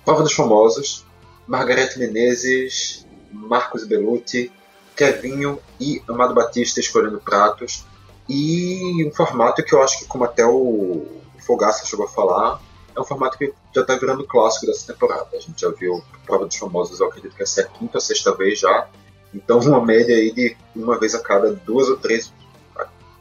Prova 0.04 0.22
dos 0.22 0.32
Famosos, 0.32 1.04
Margarete 1.46 1.98
Menezes, 1.98 3.06
Marcos 3.30 3.84
Beluti, 3.84 4.50
Kevinho 4.96 5.58
e 5.78 6.02
Amado 6.08 6.34
Batista 6.34 6.80
escolhendo 6.80 7.20
pratos. 7.20 7.84
E 8.28 9.04
um 9.04 9.12
formato 9.12 9.62
que 9.62 9.74
eu 9.74 9.82
acho 9.82 9.98
que, 10.00 10.04
como 10.06 10.24
até 10.24 10.44
o 10.46 11.19
Fogaça 11.50 11.84
chegou 11.84 12.06
a 12.06 12.08
falar, 12.08 12.60
é 12.94 13.00
um 13.00 13.04
formato 13.04 13.36
que 13.36 13.52
já 13.74 13.80
está 13.80 13.96
virando 13.96 14.24
clássico 14.24 14.66
dessa 14.66 14.92
temporada. 14.92 15.26
A 15.32 15.40
gente 15.40 15.60
já 15.60 15.68
viu 15.68 16.00
Prova 16.24 16.46
dos 16.46 16.54
Famosos, 16.54 17.00
eu 17.00 17.08
acredito 17.08 17.34
que 17.34 17.42
essa 17.42 17.62
é 17.62 17.64
a 17.64 17.66
quinta 17.66 17.98
ou 17.98 18.00
sexta 18.00 18.32
vez 18.36 18.60
já. 18.60 18.88
Então, 19.34 19.58
uma 19.58 19.84
média 19.84 20.14
aí 20.14 20.30
de 20.30 20.56
uma 20.76 20.96
vez 20.96 21.12
a 21.12 21.20
cada 21.20 21.52
duas 21.52 21.88
ou 21.88 21.96
três. 21.96 22.32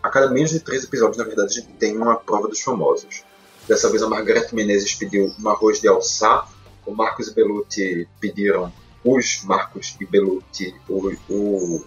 A 0.04 0.10
cada 0.12 0.30
menos 0.30 0.52
de 0.52 0.60
três 0.60 0.84
episódios, 0.84 1.18
na 1.18 1.24
verdade, 1.24 1.50
a 1.50 1.60
gente 1.60 1.74
tem 1.74 1.98
uma 1.98 2.18
Prova 2.18 2.48
dos 2.48 2.62
Famosos. 2.62 3.24
Dessa 3.68 3.90
vez 3.90 4.04
a 4.04 4.08
Margareth 4.08 4.54
Menezes 4.54 4.94
pediu 4.94 5.34
um 5.40 5.50
arroz 5.50 5.82
de 5.82 5.88
alçar, 5.88 6.48
o 6.86 6.94
Marcos 6.94 7.30
e 7.30 7.34
Beluti 7.34 8.08
pediram 8.20 8.72
os 9.04 9.44
Marcos 9.44 9.98
e 10.00 10.06
Beluti, 10.06 10.76
o, 10.88 11.12
o 11.30 11.86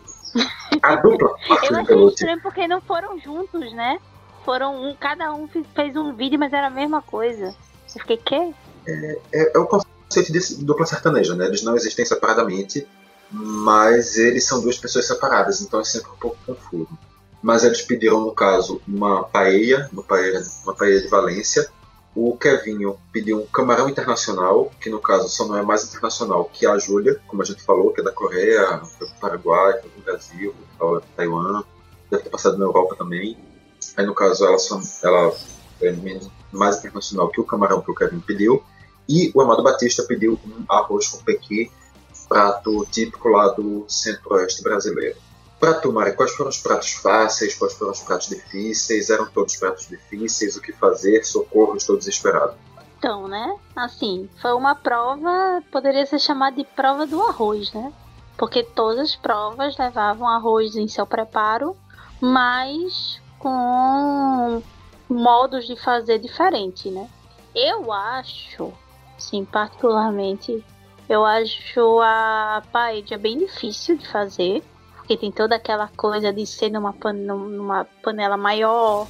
a 0.83 0.97
dupla 0.97 1.37
Marcos 1.49 1.71
Eu 1.71 1.79
achei 1.79 2.07
estranho 2.09 2.43
porque 2.43 2.67
não 2.67 2.81
foram 2.81 3.17
juntos, 3.21 3.73
né? 3.73 4.01
Foram 4.45 4.83
um, 4.83 4.95
cada 4.95 5.33
um 5.33 5.49
fez 5.49 5.97
um 5.97 6.15
vídeo, 6.15 6.39
mas 6.39 6.53
era 6.53 6.67
a 6.67 6.71
mesma 6.71 7.03
coisa. 7.03 7.55
Eu 7.95 8.01
fiquei, 8.01 8.17
quê? 8.17 8.55
É, 8.87 9.19
é, 9.33 9.53
é 9.55 9.59
o 9.59 9.67
conceito 9.67 10.33
de 10.33 10.65
dupla 10.65 10.87
sertaneja, 10.87 11.35
né? 11.35 11.47
Eles 11.47 11.63
não 11.63 11.77
existem 11.77 12.05
separadamente, 12.05 12.87
mas 13.31 14.19
eles 14.19 14.45
são 14.45 14.61
duas 14.61 14.79
pessoas 14.79 15.07
separadas, 15.07 15.61
então 15.61 15.81
é 15.81 15.85
sempre 15.85 16.11
um 16.11 16.17
pouco 16.17 16.37
confuso. 16.47 16.99
Mas 17.43 17.65
eles 17.65 17.83
pediram, 17.83 18.21
no 18.21 18.33
caso, 18.33 18.81
uma 18.87 19.25
paella, 19.25 19.89
uma 19.93 20.03
paella, 20.03 20.43
uma 20.65 20.75
paella 20.75 21.01
de 21.01 21.09
Valência. 21.09 21.69
O 22.15 22.37
Kevinho 22.37 22.99
pediu 23.11 23.41
um 23.41 23.47
camarão 23.47 23.89
internacional, 23.89 24.71
que 24.79 24.91
no 24.91 25.01
caso 25.01 25.29
só 25.29 25.47
não 25.47 25.57
é 25.57 25.63
mais 25.63 25.89
internacional 25.89 26.45
que 26.45 26.67
a 26.67 26.79
Júlia, 26.79 27.19
como 27.27 27.43
a 27.43 27.45
gente 27.45 27.63
falou, 27.63 27.91
que 27.93 28.01
é 28.01 28.05
da 28.05 28.13
Coreia, 28.13 28.79
foi 28.99 29.09
do 29.09 29.15
Paraguai, 29.15 29.81
foi 29.81 29.91
do 29.91 30.03
Brasil, 30.05 30.55
foi 30.79 31.01
do 31.01 31.07
Taiwan, 31.17 31.65
deve 32.11 32.25
ter 32.25 32.31
passado 32.31 32.59
na 32.59 32.67
Europa 32.67 32.95
também. 32.97 33.37
Aí 33.97 34.07
no 34.07 34.15
caso 34.15 34.45
ela, 34.45 34.57
ela 35.03 35.33
é 35.83 35.95
mais 36.53 36.79
internacional 36.79 37.29
que 37.29 37.41
o 37.41 37.45
camarão 37.45 37.81
que 37.83 37.91
o 37.91 37.95
Kevin 37.95 38.21
pediu. 38.21 38.63
E 39.09 39.31
o 39.35 39.41
Amado 39.41 39.63
Batista 39.63 40.05
pediu 40.05 40.39
um 40.47 40.65
arroz 40.69 41.09
com 41.09 41.19
pequi, 41.25 41.71
prato 42.29 42.87
típico 42.91 43.29
lá 43.29 43.49
do 43.49 43.85
centro-oeste 43.89 44.63
brasileiro. 44.63 45.19
Para 45.63 45.75
tu, 45.75 45.93
Mari, 45.93 46.15
quais 46.15 46.33
foram 46.33 46.51
os 46.51 46.59
pratos 46.59 46.93
fáceis, 46.95 47.55
quais 47.55 47.75
foram 47.75 47.93
os 47.93 48.01
pratos 48.01 48.29
difíceis? 48.29 49.11
Eram 49.11 49.27
todos 49.27 49.55
pratos 49.57 49.87
difíceis? 49.87 50.57
O 50.57 50.61
que 50.61 50.73
fazer? 50.73 51.25
Socorro, 51.25 51.77
estou 51.77 51.97
desesperado. 51.97 52.55
Então, 52.99 53.29
né? 53.29 53.57
Assim, 53.77 54.29
foi 54.41 54.53
uma 54.55 54.75
prova, 54.75 55.63
poderia 55.71 56.05
ser 56.05 56.19
chamada 56.19 56.57
de 56.57 56.65
prova 56.65 57.07
do 57.07 57.23
arroz, 57.23 57.73
né? 57.73 57.93
Porque 58.37 58.65
todas 58.65 59.11
as 59.11 59.17
provas 59.17 59.77
levavam 59.79 60.27
arroz 60.27 60.75
em 60.75 60.89
seu 60.89 61.07
preparo, 61.07 61.77
mas 62.21 63.22
com 63.43 64.63
modos 65.09 65.67
de 65.67 65.75
fazer 65.77 66.19
diferente, 66.21 66.91
né? 66.91 67.09
Eu 67.55 67.93
acho, 67.93 68.73
sim, 69.19 69.45
particularmente, 69.45 70.65
eu 71.09 71.25
acho 71.25 72.01
a 72.01 72.63
paella 72.73 73.19
bem 73.19 73.37
difícil 73.39 73.99
de 73.99 74.09
fazer, 74.09 74.63
porque 74.95 75.17
tem 75.17 75.33
toda 75.33 75.57
aquela 75.57 75.89
coisa 75.89 76.33
de 76.33 76.47
ser 76.47 76.71
numa, 76.71 76.93
pan 76.93 77.13
numa 77.13 77.85
panela 78.03 78.37
maior, 78.37 79.09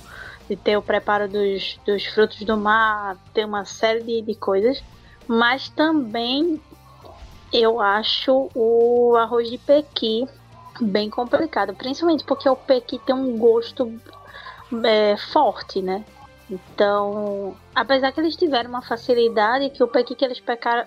de 0.48 0.56
ter 0.56 0.76
o 0.78 0.82
preparo 0.82 1.28
dos, 1.28 1.78
dos 1.86 2.06
frutos 2.06 2.40
do 2.40 2.56
mar, 2.56 3.16
ter 3.34 3.44
uma 3.44 3.66
série 3.66 4.02
de, 4.02 4.22
de 4.22 4.34
coisas, 4.34 4.82
mas 5.28 5.68
também 5.68 6.60
eu 7.52 7.80
acho 7.80 8.48
o 8.54 9.14
arroz 9.16 9.50
de 9.50 9.58
pequi 9.58 10.26
bem 10.80 11.10
complicado, 11.10 11.74
principalmente 11.74 12.24
porque 12.24 12.48
o 12.48 12.56
pequi 12.56 12.98
tem 12.98 13.14
um 13.14 13.36
gosto 13.36 14.00
é, 14.84 15.16
forte, 15.16 15.82
né? 15.82 16.04
Então, 16.50 17.56
apesar 17.74 18.12
que 18.12 18.20
eles 18.20 18.36
tiveram 18.36 18.68
uma 18.68 18.82
facilidade 18.82 19.70
que 19.70 19.82
o 19.82 19.88
pequi 19.88 20.14
que 20.14 20.24
eles 20.24 20.40
pecaram. 20.40 20.86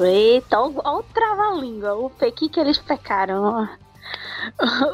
Eita, 0.00 0.58
olha 0.58 0.98
o 0.98 1.02
trava-língua. 1.02 1.94
O 1.94 2.10
pequi 2.10 2.48
que 2.48 2.58
eles 2.58 2.78
pecaram. 2.78 3.68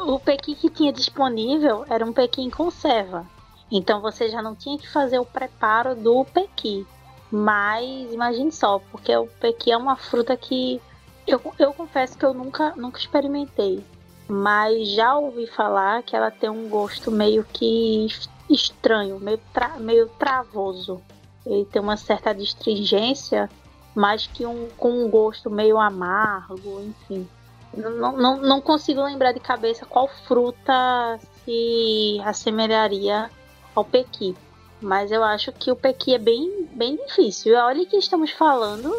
O 0.07 0.19
pequi 0.19 0.55
que 0.55 0.69
tinha 0.69 0.91
disponível 0.91 1.85
era 1.89 2.05
um 2.05 2.11
pequi 2.11 2.41
em 2.41 2.49
conserva. 2.49 3.25
Então 3.71 4.01
você 4.01 4.29
já 4.29 4.41
não 4.41 4.53
tinha 4.53 4.77
que 4.77 4.91
fazer 4.91 5.19
o 5.19 5.25
preparo 5.25 5.95
do 5.95 6.25
pequi. 6.25 6.85
Mas 7.31 8.13
imagine 8.13 8.51
só, 8.51 8.79
porque 8.91 9.15
o 9.15 9.27
pequi 9.39 9.71
é 9.71 9.77
uma 9.77 9.95
fruta 9.95 10.35
que 10.35 10.81
eu, 11.25 11.41
eu 11.57 11.73
confesso 11.73 12.17
que 12.17 12.25
eu 12.25 12.33
nunca, 12.33 12.73
nunca 12.75 12.99
experimentei 12.99 13.83
mas 14.27 14.89
já 14.89 15.15
ouvi 15.15 15.47
falar 15.47 16.03
que 16.03 16.15
ela 16.15 16.31
tem 16.31 16.49
um 16.49 16.67
gosto 16.67 17.11
meio 17.11 17.43
que 17.43 18.07
estranho, 18.49 19.19
meio, 19.19 19.39
tra 19.53 19.77
meio 19.79 20.07
travoso. 20.19 21.01
Ele 21.45 21.65
tem 21.65 21.81
uma 21.81 21.97
certa 21.97 22.31
astringência, 22.31 23.49
mas 23.93 24.25
que 24.27 24.45
um, 24.45 24.67
com 24.77 24.89
um 24.89 25.09
gosto 25.09 25.49
meio 25.49 25.77
amargo, 25.79 26.81
enfim. 26.81 27.27
Não, 27.75 28.13
não, 28.13 28.37
não 28.37 28.61
consigo 28.61 29.03
lembrar 29.03 29.31
de 29.31 29.39
cabeça 29.39 29.85
qual 29.85 30.07
fruta 30.07 31.19
se 31.43 32.19
assemelharia 32.23 33.29
ao 33.75 33.83
pequi. 33.83 34.35
Mas 34.81 35.11
eu 35.11 35.23
acho 35.23 35.51
que 35.51 35.71
o 35.71 35.75
pequi 35.75 36.15
é 36.15 36.17
bem, 36.17 36.67
bem 36.73 36.95
difícil. 36.95 37.55
Olha 37.55 37.85
que 37.85 37.97
estamos 37.97 38.31
falando 38.31 38.95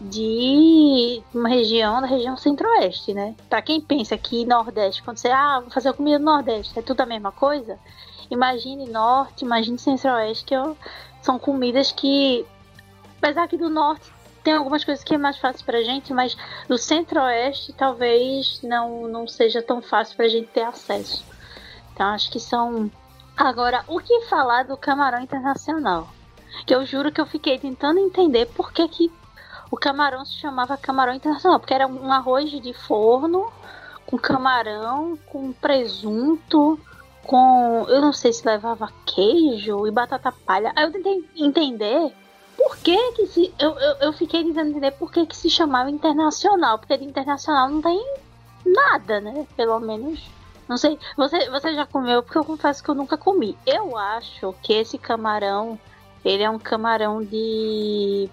de 0.00 1.22
uma 1.34 1.48
região, 1.48 2.00
da 2.00 2.06
região 2.06 2.36
centro-oeste, 2.36 3.14
né? 3.14 3.34
Para 3.48 3.62
quem 3.62 3.80
pensa 3.80 4.16
que 4.16 4.44
Nordeste, 4.44 5.02
quando 5.02 5.18
você, 5.18 5.28
ah, 5.28 5.60
vou 5.60 5.70
fazer 5.70 5.92
comida 5.94 6.18
do 6.18 6.24
Nordeste, 6.24 6.78
é 6.78 6.82
tudo 6.82 7.00
a 7.00 7.06
mesma 7.06 7.32
coisa, 7.32 7.78
imagine 8.30 8.88
Norte, 8.88 9.44
imagine 9.44 9.78
Centro-Oeste, 9.78 10.44
que 10.44 10.54
são 11.22 11.38
comidas 11.38 11.92
que, 11.92 12.44
apesar 13.18 13.48
que 13.48 13.56
do 13.56 13.70
Norte 13.70 14.12
tem 14.46 14.54
algumas 14.54 14.84
coisas 14.84 15.02
que 15.02 15.12
é 15.12 15.18
mais 15.18 15.38
fácil 15.38 15.66
pra 15.66 15.82
gente, 15.82 16.14
mas 16.14 16.36
no 16.68 16.78
centro-oeste 16.78 17.72
talvez 17.72 18.60
não, 18.62 19.08
não 19.08 19.26
seja 19.26 19.60
tão 19.60 19.82
fácil 19.82 20.16
pra 20.16 20.28
gente 20.28 20.46
ter 20.46 20.62
acesso. 20.62 21.24
Então 21.92 22.06
acho 22.06 22.30
que 22.30 22.38
são. 22.38 22.88
Agora, 23.36 23.84
o 23.88 23.98
que 23.98 24.20
falar 24.26 24.62
do 24.62 24.76
camarão 24.76 25.20
internacional? 25.20 26.08
Que 26.64 26.72
eu 26.72 26.86
juro 26.86 27.10
que 27.10 27.20
eu 27.20 27.26
fiquei 27.26 27.58
tentando 27.58 27.98
entender 27.98 28.46
por 28.46 28.72
que, 28.72 28.86
que 28.86 29.12
o 29.70 29.76
camarão 29.76 30.24
se 30.24 30.34
chamava 30.34 30.76
camarão 30.76 31.14
internacional. 31.14 31.58
Porque 31.58 31.74
era 31.74 31.86
um 31.86 32.12
arroz 32.12 32.50
de 32.50 32.72
forno 32.72 33.50
com 34.06 34.16
camarão, 34.18 35.18
com 35.26 35.52
presunto, 35.52 36.78
com. 37.24 37.84
Eu 37.88 38.00
não 38.00 38.12
sei 38.12 38.32
se 38.32 38.46
levava 38.46 38.92
queijo 39.04 39.86
e 39.86 39.90
batata 39.90 40.32
palha. 40.32 40.72
Aí 40.76 40.84
eu 40.84 40.92
tentei 40.92 41.28
entender 41.36 42.12
por 42.56 42.76
que 42.78 43.12
que 43.12 43.26
se. 43.26 43.54
Eu, 43.58 43.78
eu, 43.78 43.96
eu 43.96 44.12
fiquei 44.12 44.44
tentando 44.44 44.70
entender 44.70 44.92
por 44.92 45.10
que 45.10 45.26
que 45.26 45.36
se 45.36 45.50
chamava 45.50 45.90
internacional. 45.90 46.78
Porque 46.78 46.96
de 46.96 47.04
internacional 47.04 47.68
não 47.68 47.82
tem 47.82 48.00
nada, 48.64 49.20
né? 49.20 49.46
Pelo 49.56 49.80
menos. 49.80 50.22
Não 50.68 50.76
sei. 50.76 50.98
Você, 51.16 51.50
você 51.50 51.74
já 51.74 51.84
comeu? 51.86 52.22
Porque 52.22 52.38
eu 52.38 52.44
confesso 52.44 52.82
que 52.82 52.88
eu 52.88 52.94
nunca 52.94 53.16
comi. 53.16 53.58
Eu 53.66 53.96
acho 53.96 54.54
que 54.62 54.72
esse 54.72 54.96
camarão. 54.98 55.78
Ele 56.24 56.42
é 56.42 56.50
um 56.50 56.58
camarão 56.58 57.22
de. 57.22 58.28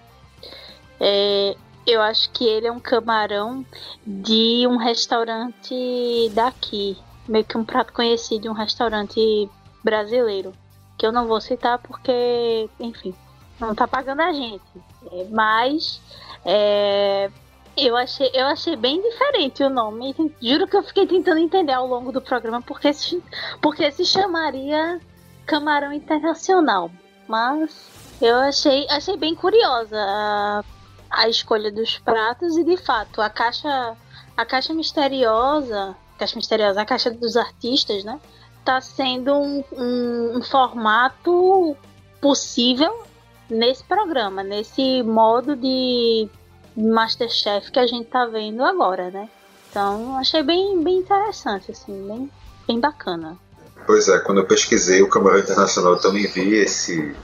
É, 1.05 1.57
eu 1.85 2.01
acho 2.01 2.29
que 2.29 2.45
ele 2.45 2.65
é 2.65 2.71
um 2.71 2.79
camarão 2.79 3.65
de 4.07 4.65
um 4.65 4.77
restaurante 4.77 6.29
daqui. 6.33 6.97
Meio 7.27 7.43
que 7.43 7.57
um 7.57 7.65
prato 7.65 7.91
conhecido 7.91 8.43
de 8.43 8.49
um 8.49 8.53
restaurante 8.53 9.49
brasileiro. 9.83 10.53
Que 10.97 11.05
eu 11.05 11.11
não 11.11 11.27
vou 11.27 11.41
citar 11.41 11.77
porque, 11.79 12.69
enfim, 12.79 13.13
não 13.59 13.75
tá 13.75 13.85
pagando 13.85 14.21
a 14.21 14.31
gente. 14.31 14.63
É, 15.11 15.25
mas 15.29 16.01
é, 16.45 17.29
eu, 17.75 17.97
achei, 17.97 18.31
eu 18.33 18.45
achei 18.45 18.77
bem 18.77 19.01
diferente 19.01 19.61
o 19.61 19.69
nome. 19.69 20.15
Juro 20.41 20.67
que 20.67 20.77
eu 20.77 20.83
fiquei 20.83 21.05
tentando 21.05 21.39
entender 21.39 21.73
ao 21.73 21.85
longo 21.85 22.13
do 22.13 22.21
programa 22.21 22.61
porque 22.61 22.93
se, 22.93 23.21
porque 23.61 23.91
se 23.91 24.05
chamaria 24.05 25.01
Camarão 25.45 25.91
Internacional. 25.91 26.89
Mas 27.27 27.91
eu 28.21 28.37
achei, 28.37 28.87
achei 28.89 29.17
bem 29.17 29.35
curiosa 29.35 29.97
a, 29.97 30.63
a 31.13 31.29
escolha 31.29 31.71
dos 31.71 31.99
pratos 31.99 32.57
e 32.57 32.63
de 32.63 32.75
fato 32.75 33.21
a 33.21 33.29
caixa 33.29 33.95
a 34.35 34.45
caixa 34.45 34.73
misteriosa, 34.73 35.95
caixa 36.17 36.35
misteriosa, 36.35 36.81
a 36.81 36.85
caixa 36.85 37.11
dos 37.11 37.37
artistas, 37.37 38.03
né? 38.03 38.19
Tá 38.65 38.81
sendo 38.81 39.33
um, 39.33 39.63
um, 39.73 40.37
um 40.37 40.41
formato 40.41 41.77
possível 42.19 43.03
nesse 43.49 43.83
programa, 43.83 44.41
nesse 44.41 45.03
modo 45.03 45.55
de 45.55 46.27
Masterchef 46.75 47.71
que 47.71 47.79
a 47.79 47.85
gente 47.85 48.09
tá 48.09 48.25
vendo 48.25 48.63
agora, 48.63 49.11
né? 49.11 49.29
Então 49.69 50.17
achei 50.17 50.41
bem, 50.41 50.81
bem 50.83 50.99
interessante, 50.99 51.71
assim, 51.71 52.07
bem, 52.07 52.31
bem 52.67 52.79
bacana. 52.79 53.37
Pois 53.85 54.07
é, 54.07 54.17
quando 54.19 54.39
eu 54.39 54.47
pesquisei 54.47 55.01
o 55.01 55.09
Camarão 55.09 55.39
Internacional, 55.39 55.93
eu 55.93 55.99
também 55.99 56.25
vi 56.25 56.55
esse 56.55 57.15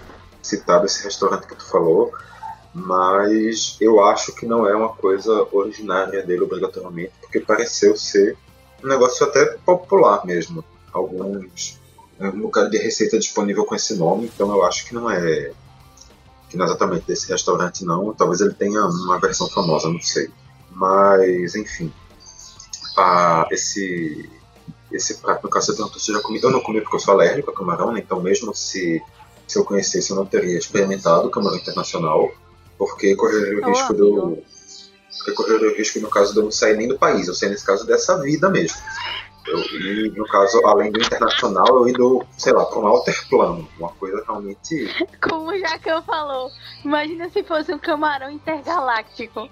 citado 0.41 0.86
esse 0.86 1.03
restaurante 1.03 1.48
que 1.48 1.55
tu 1.55 1.65
falou, 1.65 2.13
mas 2.74 3.78
eu 3.82 4.04
acho 4.04 4.34
que 4.34 4.46
não 4.46 4.68
é 4.68 4.76
uma 4.76 4.90
coisa 4.90 5.48
originária 5.52 6.24
dele 6.24 6.44
obrigatoriamente, 6.44 7.14
porque 7.22 7.40
pareceu 7.40 7.96
ser 7.96 8.38
um 8.84 8.88
negócio 8.88 9.26
até 9.26 9.46
popular 9.66 10.26
mesmo. 10.26 10.64
Alguns 10.92 11.80
um 12.20 12.42
bocado 12.42 12.70
de 12.70 12.78
receita 12.78 13.18
disponível 13.18 13.64
com 13.66 13.76
esse 13.76 13.96
nome, 13.96 14.26
então 14.26 14.52
eu 14.52 14.65
acho 14.65 14.86
que 14.86 14.93
não 14.93 15.10
é 15.10 15.52
que 16.50 16.58
não 16.58 16.65
é 16.65 16.67
exatamente 16.67 17.06
desse 17.06 17.30
restaurante 17.30 17.86
não, 17.86 18.13
talvez 18.13 18.41
ele 18.41 18.54
tenha 18.54 18.84
uma 18.84 19.20
versão 19.20 19.48
famosa, 19.48 19.88
não 19.88 20.02
sei. 20.02 20.30
Mas, 20.72 21.54
enfim, 21.56 21.93
a, 22.98 23.48
esse, 23.52 24.30
esse 24.91 25.15
prato, 25.15 25.43
no 25.43 25.50
caso, 25.50 25.72
eu 25.72 26.00
já 26.00 26.22
comi. 26.22 26.39
Eu 26.41 26.50
não 26.50 26.62
comi 26.62 26.82
porque 26.82 26.96
eu 26.96 27.00
sou 27.00 27.13
alérgico 27.13 27.52
a 27.52 27.54
camarão, 27.54 27.96
então 27.96 28.20
mesmo 28.20 28.54
se, 28.56 29.02
se 29.48 29.60
eu 29.60 29.63
conhecesse, 29.63 30.10
eu 30.10 30.15
não 30.15 30.26
teria 30.26 30.58
experimentado 30.58 31.30
camarão 31.30 31.58
internacional, 31.58 32.32
porque 32.80 33.13
correria 33.15 33.62
o 33.62 33.70
risco 33.70 33.94
de 33.94 34.00
eu... 34.00 34.44
Porque 35.18 35.34
correria 35.34 35.70
o 35.70 35.76
risco, 35.76 36.00
no 36.00 36.10
caso, 36.10 36.32
de 36.32 36.39
eu 36.39 36.44
não 36.46 36.52
sair 36.52 36.78
nem 36.78 36.88
do 36.88 36.98
país, 36.98 37.28
eu 37.28 37.34
sei 37.34 37.50
nesse 37.50 37.65
caso 37.65 37.86
dessa 37.86 38.18
vida 38.22 38.50
mesmo. 38.50 38.78
Eu, 39.46 39.60
e 39.60 40.10
no 40.15 40.26
caso, 40.26 40.65
além 40.65 40.89
do 40.89 41.02
internacional, 41.02 41.68
eu 41.68 41.89
ido, 41.89 42.26
sei 42.38 42.54
lá, 42.54 42.65
para 42.65 42.80
um 42.80 42.88
alter 42.88 43.28
plano. 43.28 43.68
Uma 43.78 43.89
coisa 43.89 44.24
realmente. 44.26 44.88
Como 45.22 45.52
o 45.52 45.60
Jacão 45.60 46.02
falou, 46.04 46.50
imagina 46.86 47.30
se 47.30 47.44
fosse 47.44 47.74
um 47.74 47.80
camarão 47.80 48.32
intergaláctico. 48.32 49.50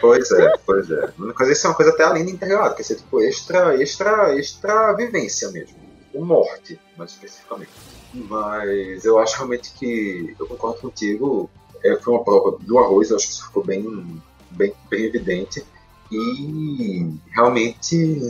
Pois 0.00 0.30
é, 0.30 0.52
pois 0.64 0.90
é. 0.90 1.12
Mas 1.16 1.48
isso 1.48 1.66
é 1.66 1.70
uma 1.70 1.76
coisa 1.76 1.92
até 1.92 2.04
além 2.04 2.24
do 2.24 2.30
intergaláctico, 2.30 2.80
isso 2.80 2.92
é 2.94 2.96
tipo 2.96 3.20
extra, 3.20 3.82
extra, 3.82 4.34
extra 4.38 4.92
vivência 4.94 5.50
mesmo. 5.50 5.76
O 6.14 6.24
morte, 6.24 6.80
mais 6.96 7.10
especificamente. 7.10 7.70
Mas 8.14 9.04
eu 9.04 9.18
acho 9.18 9.36
realmente 9.36 9.72
que 9.72 10.34
eu 10.38 10.46
concordo 10.46 10.80
contigo. 10.80 11.50
É, 11.84 11.96
foi 11.96 12.14
uma 12.14 12.24
prova 12.24 12.56
do 12.60 12.78
arroz, 12.78 13.10
acho 13.12 13.26
que 13.26 13.32
isso 13.32 13.46
ficou 13.46 13.64
bem, 13.64 14.22
bem, 14.50 14.72
bem 14.88 15.04
evidente. 15.04 15.64
E 16.10 17.10
realmente 17.30 18.20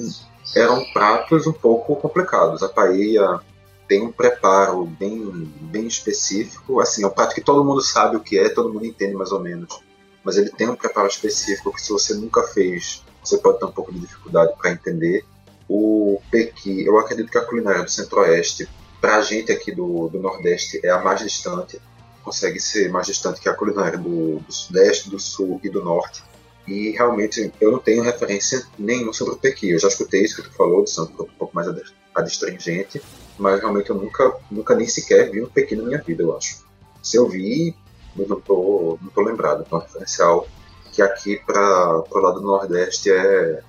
eram 0.54 0.84
pratos 0.92 1.46
um 1.46 1.52
pouco 1.52 1.96
complicados. 1.96 2.62
A 2.62 2.68
paella 2.68 3.44
tem 3.88 4.02
um 4.02 4.12
preparo 4.12 4.86
bem, 4.86 5.52
bem 5.60 5.86
específico. 5.86 6.80
Assim, 6.80 7.04
é 7.04 7.06
um 7.06 7.10
prato 7.10 7.34
que 7.34 7.40
todo 7.40 7.64
mundo 7.64 7.82
sabe 7.82 8.16
o 8.16 8.20
que 8.20 8.38
é, 8.38 8.48
todo 8.48 8.72
mundo 8.72 8.86
entende 8.86 9.14
mais 9.14 9.32
ou 9.32 9.40
menos. 9.40 9.80
Mas 10.24 10.36
ele 10.36 10.50
tem 10.50 10.68
um 10.68 10.76
preparo 10.76 11.08
específico 11.08 11.72
que 11.72 11.82
se 11.82 11.92
você 11.92 12.14
nunca 12.14 12.42
fez, 12.42 13.02
você 13.22 13.38
pode 13.38 13.58
ter 13.58 13.64
um 13.66 13.72
pouco 13.72 13.92
de 13.92 14.00
dificuldade 14.00 14.52
para 14.56 14.70
entender. 14.70 15.24
O 15.68 16.20
pequi, 16.30 16.84
eu 16.84 16.98
acredito 16.98 17.30
que 17.30 17.38
a 17.38 17.44
culinária 17.44 17.82
do 17.82 17.90
Centro-Oeste, 17.90 18.68
para 19.00 19.16
a 19.16 19.22
gente 19.22 19.50
aqui 19.50 19.72
do, 19.72 20.08
do 20.08 20.18
Nordeste, 20.18 20.80
é 20.84 20.90
a 20.90 21.02
mais 21.02 21.20
distante. 21.20 21.80
Consegue 22.22 22.60
ser 22.60 22.90
mais 22.90 23.06
distante 23.06 23.40
que 23.40 23.48
a 23.48 23.54
culinária 23.54 23.98
do, 23.98 24.38
do 24.40 24.52
Sudeste, 24.52 25.10
do 25.10 25.18
Sul 25.18 25.60
e 25.62 25.68
do 25.68 25.82
Norte 25.82 26.22
e 26.66 26.90
realmente 26.90 27.52
eu 27.60 27.72
não 27.72 27.78
tenho 27.78 28.02
referência 28.02 28.64
nenhuma 28.78 29.12
sobre 29.12 29.34
o 29.34 29.36
Pequi. 29.36 29.70
Eu 29.70 29.78
já 29.78 29.88
escutei 29.88 30.22
isso 30.22 30.36
que 30.36 30.48
tu 30.48 30.54
falou, 30.54 30.84
de 30.84 30.90
ser 30.90 31.00
um 31.02 31.06
pouco 31.06 31.50
mais 31.54 31.66
adstringente, 32.14 33.02
mas 33.38 33.60
realmente 33.60 33.90
eu 33.90 33.96
nunca, 33.96 34.36
nunca 34.50 34.74
nem 34.74 34.86
sequer 34.86 35.30
vi 35.30 35.42
um 35.42 35.48
Pequi 35.48 35.74
na 35.74 35.82
minha 35.82 35.98
vida, 35.98 36.22
eu 36.22 36.36
acho. 36.36 36.64
Se 37.02 37.16
eu 37.16 37.28
vi, 37.28 37.74
eu 38.16 38.28
não 38.28 38.40
tô, 38.40 38.98
não 39.02 39.10
tô 39.10 39.22
lembrado. 39.22 39.64
Então, 39.66 39.78
referencial 39.78 40.46
que 40.92 41.02
aqui 41.02 41.40
para 41.44 42.04
o 42.10 42.18
lado 42.18 42.40
do 42.40 42.46
Nordeste 42.46 43.10
é, 43.10 43.62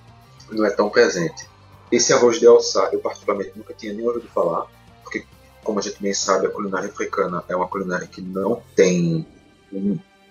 não 0.51 0.65
é 0.65 0.69
tão 0.69 0.89
presente. 0.89 1.47
Esse 1.91 2.13
arroz 2.13 2.39
de 2.39 2.45
alçá, 2.45 2.89
eu 2.91 2.99
particularmente 2.99 3.53
nunca 3.55 3.73
tinha 3.73 3.93
nem 3.93 4.05
ouvido 4.05 4.27
falar, 4.29 4.67
como 5.63 5.79
a 5.79 5.81
gente 5.81 6.01
bem 6.01 6.13
sabe, 6.13 6.47
a 6.47 6.49
culinária 6.49 6.89
africana 6.89 7.43
é 7.47 7.55
uma 7.55 7.67
culinária 7.67 8.07
que 8.07 8.21
não 8.21 8.61
tem 8.75 9.25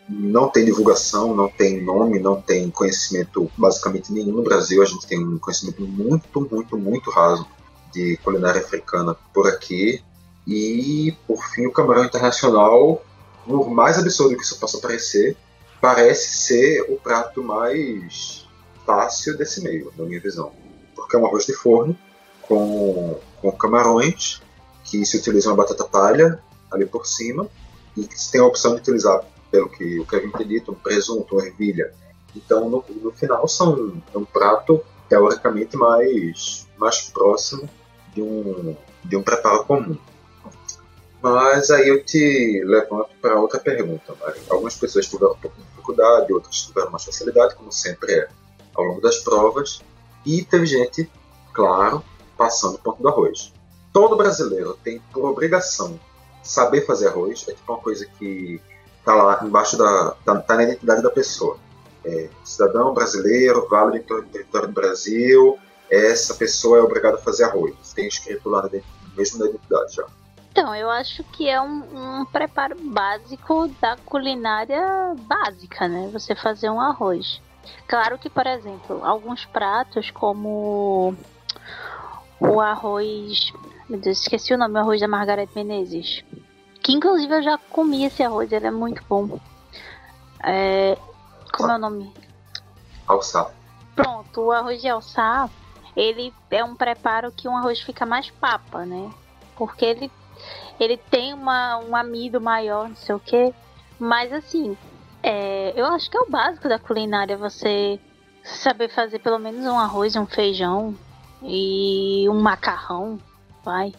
não 0.08 0.48
tem 0.48 0.64
divulgação, 0.64 1.34
não 1.34 1.48
tem 1.48 1.80
nome, 1.82 2.18
não 2.18 2.40
tem 2.40 2.70
conhecimento 2.70 3.50
basicamente 3.56 4.12
nenhum 4.12 4.32
no 4.32 4.42
Brasil. 4.42 4.82
A 4.82 4.84
gente 4.84 5.06
tem 5.06 5.18
um 5.18 5.38
conhecimento 5.38 5.82
muito, 5.82 6.40
muito, 6.40 6.76
muito 6.76 7.10
raso 7.10 7.46
de 7.92 8.16
culinária 8.18 8.60
africana 8.60 9.16
por 9.32 9.46
aqui. 9.46 10.02
E, 10.46 11.16
por 11.26 11.42
fim, 11.44 11.66
o 11.66 11.72
camarão 11.72 12.04
internacional, 12.04 13.02
por 13.46 13.70
mais 13.70 13.96
absurdo 13.98 14.36
que 14.36 14.42
isso 14.42 14.58
possa 14.58 14.78
parecer, 14.78 15.36
parece 15.80 16.36
ser 16.36 16.82
o 16.88 16.96
prato 16.96 17.42
mais 17.42 18.46
fácil 18.84 19.36
desse 19.38 19.62
meio, 19.62 19.92
na 19.96 20.04
minha 20.04 20.20
visão. 20.20 20.52
Porque 20.96 21.16
é 21.16 21.18
um 21.18 21.26
arroz 21.26 21.46
de 21.46 21.52
forno 21.52 21.96
com, 22.42 23.18
com 23.40 23.52
camarões 23.52 24.42
que 24.84 25.04
se 25.04 25.16
utilizam 25.16 25.52
a 25.52 25.56
batata 25.56 25.84
palha 25.84 26.42
ali 26.70 26.86
por 26.86 27.06
cima 27.06 27.48
e 27.96 28.04
que 28.06 28.30
tem 28.30 28.40
a 28.40 28.46
opção 28.46 28.74
de 28.74 28.80
utilizar 28.80 29.24
pelo 29.50 29.68
que 29.68 30.00
o 30.00 30.06
Kevin 30.06 30.30
tem 30.30 30.46
dito, 30.46 30.72
um 30.72 30.74
presunto, 30.74 31.34
uma 31.34 31.46
ervilha. 31.46 31.92
Então, 32.34 32.68
no, 32.68 32.84
no 32.88 33.12
final, 33.12 33.46
são 33.46 34.02
é 34.14 34.18
um 34.18 34.24
prato 34.24 34.82
teoricamente 35.08 35.76
mais, 35.76 36.66
mais 36.78 37.02
próximo 37.02 37.68
de 38.14 38.22
um, 38.22 38.74
de 39.04 39.16
um 39.16 39.22
preparo 39.22 39.64
comum. 39.64 39.98
Mas 41.22 41.70
aí 41.70 41.86
eu 41.86 42.02
te 42.02 42.62
levanto 42.64 43.10
para 43.20 43.38
outra 43.38 43.60
pergunta, 43.60 44.14
Mari. 44.18 44.40
Algumas 44.50 44.74
pessoas 44.74 45.06
tiveram 45.06 45.34
um 45.34 45.38
pouco 45.38 45.56
de 45.56 45.62
dificuldade, 45.62 46.32
outras 46.32 46.62
tiveram 46.62 46.90
mais 46.90 47.04
facilidade, 47.04 47.54
como 47.54 47.70
sempre 47.70 48.12
é 48.12 48.28
ao 48.74 48.84
longo 48.84 49.00
das 49.00 49.18
provas. 49.18 49.82
E 50.26 50.42
teve 50.44 50.66
gente, 50.66 51.08
claro, 51.52 52.02
passando 52.36 52.74
o 52.74 52.78
ponto 52.78 53.02
do 53.02 53.08
arroz. 53.08 53.52
Todo 53.92 54.16
brasileiro 54.16 54.78
tem 54.82 55.00
por 55.12 55.24
obrigação 55.24 55.98
saber 56.42 56.86
fazer 56.86 57.08
arroz. 57.08 57.44
É 57.48 57.52
tipo 57.52 57.72
uma 57.72 57.80
coisa 57.80 58.06
que 58.18 58.60
tá 59.04 59.14
lá 59.14 59.40
embaixo 59.44 59.76
da. 59.76 60.12
tá, 60.24 60.40
tá 60.40 60.56
na 60.56 60.64
identidade 60.64 61.02
da 61.02 61.10
pessoa. 61.10 61.58
É, 62.04 62.28
cidadão 62.44 62.92
brasileiro, 62.92 63.68
válido 63.68 63.98
em 63.98 64.22
território 64.24 64.68
do 64.68 64.74
Brasil, 64.74 65.56
essa 65.88 66.34
pessoa 66.34 66.78
é 66.78 66.82
obrigada 66.82 67.16
a 67.16 67.20
fazer 67.20 67.44
arroz. 67.44 67.74
Tem 67.94 68.08
escrito 68.08 68.48
lá 68.48 68.68
mesmo 69.16 69.38
na 69.38 69.46
identidade 69.46 69.94
já. 69.94 70.06
Então, 70.50 70.74
eu 70.74 70.90
acho 70.90 71.22
que 71.24 71.48
é 71.48 71.60
um, 71.60 72.20
um, 72.20 72.24
preparo 72.26 72.76
básico 72.78 73.68
da 73.80 73.96
culinária 74.04 75.14
básica, 75.20 75.88
né? 75.88 76.10
Você 76.12 76.34
fazer 76.34 76.68
um 76.68 76.80
arroz. 76.80 77.40
Claro 77.86 78.18
que, 78.18 78.28
por 78.28 78.46
exemplo, 78.46 79.02
alguns 79.04 79.46
pratos 79.46 80.10
como 80.10 81.14
o 82.48 82.60
arroz. 82.60 83.52
Meu 83.88 83.98
Deus, 83.98 84.20
esqueci 84.20 84.52
o 84.52 84.58
nome, 84.58 84.74
o 84.74 84.78
arroz 84.78 85.00
da 85.00 85.08
Margareth 85.08 85.50
Menezes. 85.54 86.24
Que 86.82 86.92
inclusive 86.92 87.32
eu 87.36 87.42
já 87.42 87.58
comi 87.58 88.04
esse 88.04 88.22
arroz, 88.22 88.50
ele 88.50 88.66
é 88.66 88.70
muito 88.70 89.02
bom. 89.08 89.38
É, 90.42 90.98
como 91.52 91.70
é 91.70 91.76
o 91.76 91.78
nome? 91.78 92.12
Alçar. 93.06 93.52
Pronto, 93.94 94.40
o 94.40 94.52
arroz 94.52 94.80
de 94.80 94.88
alçar, 94.88 95.48
ele 95.94 96.34
é 96.50 96.64
um 96.64 96.74
preparo 96.74 97.30
que 97.30 97.46
um 97.46 97.56
arroz 97.56 97.80
fica 97.80 98.04
mais 98.04 98.30
papa, 98.30 98.84
né? 98.84 99.10
Porque 99.56 99.84
ele, 99.84 100.10
ele 100.80 100.96
tem 100.96 101.32
uma, 101.32 101.78
um 101.78 101.94
amido 101.94 102.40
maior, 102.40 102.88
não 102.88 102.96
sei 102.96 103.14
o 103.14 103.20
que. 103.20 103.54
Mas 103.98 104.32
assim, 104.32 104.76
é, 105.22 105.72
eu 105.76 105.86
acho 105.86 106.10
que 106.10 106.16
é 106.16 106.20
o 106.20 106.28
básico 106.28 106.68
da 106.68 106.78
culinária 106.78 107.36
você 107.36 108.00
saber 108.42 108.88
fazer 108.88 109.20
pelo 109.20 109.38
menos 109.38 109.64
um 109.64 109.78
arroz, 109.78 110.16
um 110.16 110.26
feijão 110.26 110.96
e 111.44 112.28
um 112.28 112.40
macarrão, 112.40 113.18
vai. 113.64 113.92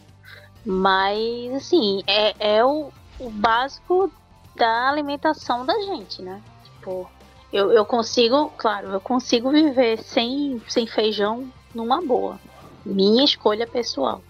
Mas 0.66 1.54
assim, 1.56 2.02
é, 2.08 2.58
é 2.58 2.66
o, 2.66 2.90
o 3.20 3.30
básico 3.30 4.12
da 4.56 4.90
alimentação 4.90 5.66
da 5.66 5.74
gente, 5.82 6.22
né? 6.22 6.42
Tipo, 6.64 7.10
eu, 7.52 7.72
eu 7.72 7.86
consigo, 7.86 8.52
claro, 8.58 8.90
eu 8.90 9.00
consigo 9.00 9.52
viver 9.52 9.98
sem, 9.98 10.62
sem 10.68 10.88
feijão 10.88 11.52
numa 11.74 12.02
boa. 12.02 12.40
Minha 12.86 13.24
escolha 13.24 13.68
pessoal. 13.68 14.22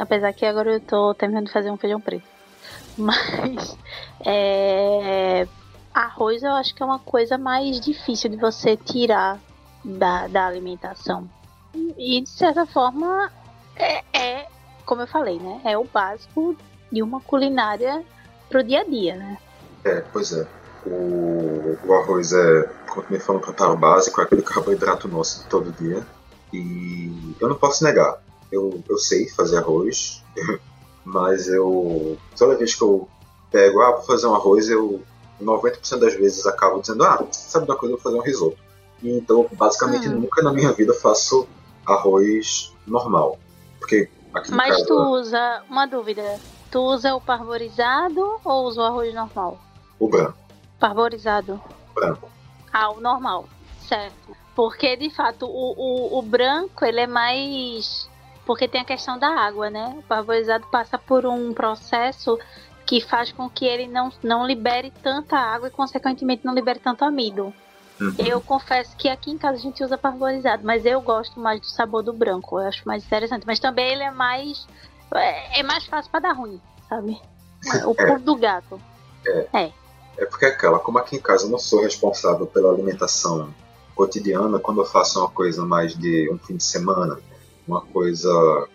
Apesar 0.00 0.32
que 0.32 0.46
agora 0.46 0.74
eu 0.74 0.80
tô 0.80 1.14
terminando 1.14 1.46
de 1.46 1.52
fazer 1.52 1.70
um 1.70 1.76
feijão 1.76 2.00
preto. 2.00 2.26
Mas 2.96 3.76
é, 4.24 5.46
arroz 5.92 6.42
eu 6.42 6.52
acho 6.52 6.74
que 6.74 6.82
é 6.82 6.86
uma 6.86 6.98
coisa 6.98 7.36
mais 7.36 7.80
difícil 7.80 8.30
de 8.30 8.36
você 8.36 8.76
tirar 8.76 9.38
da, 9.84 10.26
da 10.28 10.46
alimentação. 10.46 11.28
E 11.96 12.20
de 12.20 12.28
certa 12.28 12.66
forma 12.66 13.30
é, 13.76 14.02
é, 14.12 14.48
como 14.84 15.02
eu 15.02 15.06
falei, 15.06 15.38
né? 15.38 15.60
É 15.64 15.76
o 15.76 15.84
básico 15.84 16.56
de 16.90 17.02
uma 17.02 17.20
culinária 17.20 18.04
pro 18.48 18.62
dia 18.62 18.80
a 18.80 18.84
dia, 18.84 19.16
né? 19.16 19.38
É, 19.84 20.00
pois 20.12 20.32
é. 20.32 20.46
O, 20.86 21.78
o 21.84 21.94
arroz 21.94 22.32
é, 22.32 22.70
como 22.88 23.06
me 23.10 23.18
falam, 23.18 23.40
preparo 23.40 23.76
básico, 23.76 24.20
é 24.20 24.24
aquele 24.24 24.42
carboidrato 24.42 25.08
nosso 25.08 25.42
de 25.42 25.48
todo 25.48 25.72
dia. 25.72 26.06
E 26.52 27.34
eu 27.40 27.48
não 27.48 27.56
posso 27.56 27.82
negar, 27.82 28.22
eu, 28.52 28.82
eu 28.88 28.98
sei 28.98 29.28
fazer 29.30 29.58
arroz, 29.58 30.22
mas 31.04 31.48
eu. 31.48 32.16
Toda 32.36 32.56
vez 32.56 32.74
que 32.74 32.82
eu 32.82 33.08
pego, 33.50 33.80
ah, 33.80 33.92
vou 33.92 34.02
fazer 34.02 34.26
um 34.26 34.34
arroz, 34.34 34.68
eu 34.68 35.02
90% 35.42 35.98
das 35.98 36.14
vezes 36.14 36.46
acabo 36.46 36.80
dizendo, 36.80 37.04
ah, 37.04 37.26
sabe 37.32 37.64
uma 37.64 37.76
coisa, 37.76 37.94
eu 37.94 37.98
vou 37.98 38.02
fazer 38.02 38.16
um 38.16 38.22
risoto. 38.22 38.58
E, 39.02 39.10
então, 39.10 39.48
basicamente, 39.52 40.08
hum. 40.08 40.20
nunca 40.20 40.42
na 40.42 40.52
minha 40.52 40.72
vida 40.72 40.94
faço 40.94 41.48
arroz 41.86 42.72
normal. 42.86 43.38
Porque 43.78 44.08
aqui 44.32 44.50
Mas 44.52 44.70
casa... 44.70 44.86
tu 44.86 44.94
usa, 44.94 45.62
uma 45.68 45.86
dúvida, 45.86 46.40
tu 46.70 46.80
usa 46.80 47.14
o 47.14 47.20
parborizado 47.20 48.40
ou 48.44 48.64
usa 48.66 48.82
o 48.82 48.84
arroz 48.84 49.14
normal? 49.14 49.58
O 49.98 50.08
branco. 50.08 50.38
Parborizado. 50.78 51.60
Branco. 51.94 52.28
Ah, 52.72 52.90
o 52.90 53.00
normal. 53.00 53.48
Certo. 53.80 54.36
Porque, 54.54 54.96
de 54.96 55.10
fato, 55.10 55.46
o, 55.46 55.74
o, 55.76 56.18
o 56.18 56.22
branco, 56.22 56.84
ele 56.84 57.00
é 57.00 57.06
mais... 57.06 58.08
Porque 58.46 58.68
tem 58.68 58.80
a 58.80 58.84
questão 58.84 59.18
da 59.18 59.28
água, 59.28 59.70
né? 59.70 59.94
O 59.98 60.02
parborizado 60.02 60.66
passa 60.66 60.98
por 60.98 61.24
um 61.24 61.52
processo 61.52 62.38
que 62.86 63.00
faz 63.00 63.32
com 63.32 63.48
que 63.48 63.64
ele 63.64 63.86
não, 63.86 64.12
não 64.22 64.46
libere 64.46 64.92
tanta 65.02 65.36
água 65.36 65.68
e, 65.68 65.70
consequentemente, 65.70 66.44
não 66.44 66.54
libere 66.54 66.78
tanto 66.78 67.04
amido. 67.04 67.54
Uhum. 68.00 68.14
Eu 68.18 68.40
confesso 68.40 68.96
que 68.96 69.08
aqui 69.08 69.30
em 69.30 69.38
casa 69.38 69.58
a 69.58 69.60
gente 69.60 69.82
usa 69.82 69.96
parborizado, 69.96 70.64
mas 70.64 70.84
eu 70.84 71.00
gosto 71.00 71.38
mais 71.38 71.60
do 71.60 71.66
sabor 71.66 72.02
do 72.02 72.12
branco, 72.12 72.60
eu 72.60 72.66
acho 72.66 72.86
mais 72.86 73.04
interessante. 73.04 73.46
Mas 73.46 73.60
também 73.60 73.92
ele 73.92 74.02
é 74.02 74.10
mais. 74.10 74.66
É, 75.14 75.60
é 75.60 75.62
mais 75.62 75.84
fácil 75.86 76.10
para 76.10 76.20
dar 76.20 76.32
ruim, 76.32 76.60
sabe? 76.88 77.20
O 77.86 77.94
é. 77.96 78.06
pulo 78.06 78.20
do 78.20 78.36
gato. 78.36 78.80
É. 79.26 79.48
é. 79.52 79.72
É 80.16 80.24
porque 80.26 80.44
é 80.44 80.48
aquela, 80.48 80.78
como 80.78 80.98
aqui 80.98 81.16
em 81.16 81.20
casa 81.20 81.46
eu 81.46 81.50
não 81.50 81.58
sou 81.58 81.82
responsável 81.82 82.46
pela 82.46 82.72
alimentação 82.72 83.52
cotidiana, 83.94 84.58
quando 84.58 84.80
eu 84.80 84.84
faço 84.84 85.18
uma 85.20 85.28
coisa 85.28 85.64
mais 85.64 85.96
de 85.96 86.30
um 86.30 86.38
fim 86.38 86.56
de 86.56 86.62
semana, 86.62 87.18
uma 87.66 87.80
coisa 87.80 88.28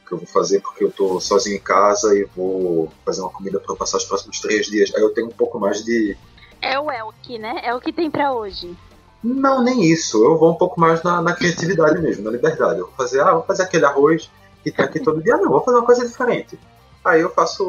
que 0.06 0.14
eu 0.14 0.18
vou 0.18 0.28
fazer 0.28 0.62
porque 0.62 0.84
eu 0.84 0.92
tô 0.92 1.20
sozinho 1.20 1.58
em 1.58 1.62
casa 1.62 2.14
e 2.16 2.26
vou 2.36 2.92
fazer 3.06 3.22
uma 3.22 3.30
comida 3.30 3.60
para 3.60 3.76
passar 3.76 3.98
os 3.98 4.06
próximos 4.06 4.40
três 4.40 4.66
dias, 4.68 4.94
aí 4.96 5.02
eu 5.02 5.14
tenho 5.14 5.28
um 5.28 5.32
pouco 5.32 5.60
mais 5.60 5.84
de. 5.84 6.18
É 6.62 6.80
o 6.80 6.92
Elk, 6.92 7.38
né? 7.38 7.62
É 7.64 7.74
o 7.74 7.80
que 7.80 7.94
tem 7.94 8.12
para 8.12 8.34
hoje. 8.34 8.76
Não, 9.24 9.64
nem 9.64 9.84
isso. 9.84 10.24
Eu 10.24 10.38
vou 10.38 10.52
um 10.52 10.56
pouco 10.56 10.80
mais 10.80 11.04
na, 11.04 11.22
na, 11.22 11.34
criatividade 11.34 12.00
mesmo, 12.00 12.24
na 12.24 12.32
liberdade. 12.32 12.80
Eu 12.80 12.88
vou 12.88 12.96
fazer, 12.96 13.22
ah, 13.22 13.34
vou 13.34 13.44
fazer 13.44 13.64
aquele 13.64 13.86
arroz 13.86 14.30
que 14.64 14.72
tem 14.72 14.86
aqui 14.86 15.00
todo 15.00 15.22
dia. 15.22 15.38
Não, 15.38 15.50
vou 15.50 15.62
fazer 15.62 15.78
uma 15.78 15.86
coisa 15.86 16.08
diferente. 16.08 16.58
Aí 17.04 17.22
eu 17.22 17.30
faço. 17.30 17.64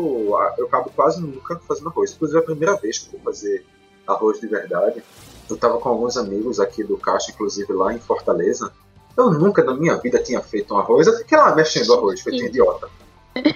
Eu 0.56 0.66
acabo 0.66 0.90
quase 0.90 1.20
nunca 1.20 1.60
fazendo 1.66 1.88
arroz. 1.88 2.12
Inclusive 2.12 2.38
a 2.38 2.42
primeira 2.42 2.76
vez 2.76 2.98
que 2.98 3.06
eu 3.08 3.12
vou 3.12 3.32
fazer 3.32 3.64
arroz 4.06 4.40
de 4.40 4.46
verdade, 4.46 5.02
eu 5.48 5.56
tava 5.56 5.78
com 5.78 5.88
alguns 5.88 6.16
amigos 6.16 6.58
aqui 6.60 6.82
do 6.82 6.96
Caixa, 6.96 7.30
inclusive 7.30 7.72
lá 7.72 7.92
em 7.92 7.98
Fortaleza. 7.98 8.72
Eu 9.16 9.30
nunca 9.30 9.62
na 9.64 9.74
minha 9.74 9.96
vida 9.96 10.22
tinha 10.22 10.40
feito 10.40 10.74
um 10.74 10.78
arroz. 10.78 11.06
Eu 11.06 11.16
fiquei 11.18 11.36
lá 11.36 11.54
mexendo 11.54 11.92
arroz, 11.94 12.20
feito 12.20 12.44
idiota. 12.44 12.88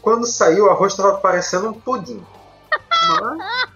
Quando 0.00 0.26
saiu, 0.26 0.66
o 0.66 0.70
arroz 0.70 0.94
tava 0.94 1.18
parecendo 1.18 1.68
um 1.68 1.72
pudim. 1.72 2.24
Mas. 3.08 3.68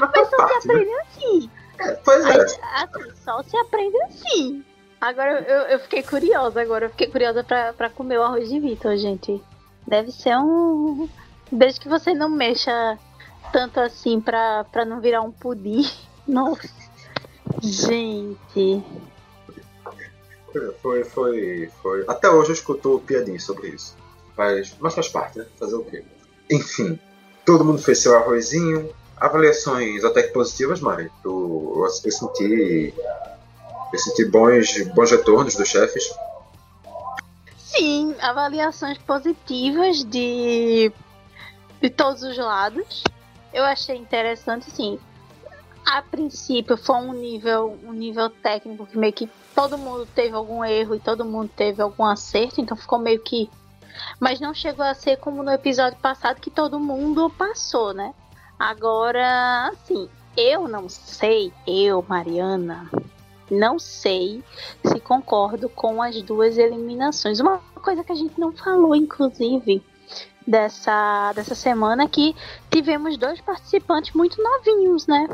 Mas, 0.00 0.10
Mas 0.14 0.30
só 0.30 0.48
se 0.48 0.54
aprende 0.54 0.90
né? 0.90 1.02
assim. 1.02 1.50
É, 1.78 1.92
pois 2.04 2.26
é. 2.26 2.42
Assim, 2.42 3.14
só 3.24 3.42
se 3.42 3.56
aprende 3.56 4.02
assim. 4.02 4.64
Agora 5.00 5.40
eu, 5.40 5.62
eu 5.62 5.78
fiquei 5.80 6.02
curiosa, 6.02 6.60
agora 6.60 6.86
eu 6.86 6.90
fiquei 6.90 7.06
curiosa 7.06 7.44
pra, 7.44 7.72
pra 7.72 7.88
comer 7.88 8.18
o 8.18 8.22
arroz 8.22 8.48
de 8.48 8.58
Vitor, 8.58 8.96
gente. 8.96 9.40
Deve 9.86 10.10
ser 10.10 10.36
um. 10.36 11.08
Desde 11.50 11.80
que 11.80 11.88
você 11.88 12.12
não 12.12 12.28
mexa 12.28 12.98
tanto 13.52 13.80
assim 13.80 14.20
pra, 14.20 14.64
pra 14.64 14.84
não 14.84 15.00
virar 15.00 15.22
um 15.22 15.30
pudim. 15.30 15.88
Nossa. 16.26 16.68
Gente. 17.62 18.82
Foi, 20.82 21.04
foi, 21.04 21.70
foi. 21.82 22.04
Até 22.08 22.28
hoje 22.28 22.50
eu 22.50 22.54
escuto 22.54 23.02
piadinhas 23.06 23.44
sobre 23.44 23.68
isso. 23.68 23.96
Mas, 24.36 24.76
mas 24.80 24.94
faz 24.94 25.08
parte, 25.08 25.38
né? 25.38 25.46
Fazer 25.58 25.76
o 25.76 25.84
quê? 25.84 26.04
Enfim, 26.50 26.98
todo 27.44 27.64
mundo 27.64 27.78
fez 27.78 27.98
seu 27.98 28.16
arrozinho. 28.16 28.90
Avaliações 29.20 30.04
até 30.04 30.22
que 30.22 30.32
positivas, 30.32 30.80
Mari. 30.80 31.10
Eu, 31.24 31.74
eu, 31.76 31.90
senti 31.90 32.94
eu 33.92 33.98
senti 33.98 34.24
bons, 34.26 34.82
bons 34.94 35.10
retornos 35.10 35.56
dos 35.56 35.68
chefes. 35.68 36.14
Sim, 37.56 38.14
avaliações 38.20 38.98
positivas 38.98 40.04
de, 40.04 40.92
de 41.80 41.90
todos 41.90 42.22
os 42.22 42.36
lados. 42.36 43.02
Eu 43.52 43.64
achei 43.64 43.96
interessante, 43.96 44.70
sim. 44.70 44.98
A 45.86 46.02
princípio 46.02 46.76
foi 46.76 46.96
um 46.96 47.12
nível, 47.12 47.78
um 47.84 47.92
nível 47.92 48.28
técnico 48.28 48.86
que 48.86 48.98
meio 48.98 49.12
que 49.12 49.28
todo 49.54 49.78
mundo 49.78 50.06
teve 50.14 50.34
algum 50.34 50.64
erro 50.64 50.94
e 50.94 51.00
todo 51.00 51.24
mundo 51.24 51.50
teve 51.56 51.80
algum 51.82 52.04
acerto, 52.04 52.60
então 52.60 52.76
ficou 52.76 52.98
meio 52.98 53.20
que. 53.20 53.50
Mas 54.20 54.38
não 54.38 54.54
chegou 54.54 54.84
a 54.84 54.94
ser 54.94 55.16
como 55.16 55.42
no 55.42 55.50
episódio 55.50 55.98
passado 55.98 56.40
que 56.40 56.50
todo 56.50 56.78
mundo 56.78 57.30
passou, 57.30 57.92
né? 57.92 58.14
Agora, 58.58 59.68
assim, 59.68 60.08
eu 60.36 60.66
não 60.66 60.88
sei, 60.88 61.52
eu, 61.66 62.04
Mariana, 62.08 62.90
não 63.50 63.78
sei 63.78 64.42
se 64.84 64.98
concordo 65.00 65.68
com 65.68 66.02
as 66.02 66.20
duas 66.22 66.58
eliminações. 66.58 67.40
Uma 67.40 67.58
coisa 67.82 68.02
que 68.02 68.12
a 68.12 68.16
gente 68.16 68.38
não 68.38 68.52
falou, 68.52 68.94
inclusive, 68.94 69.82
dessa, 70.46 71.32
dessa 71.34 71.54
semana 71.54 72.04
é 72.04 72.08
que 72.08 72.34
tivemos 72.70 73.16
dois 73.16 73.40
participantes 73.40 74.14
muito 74.14 74.42
novinhos, 74.42 75.06
né? 75.06 75.26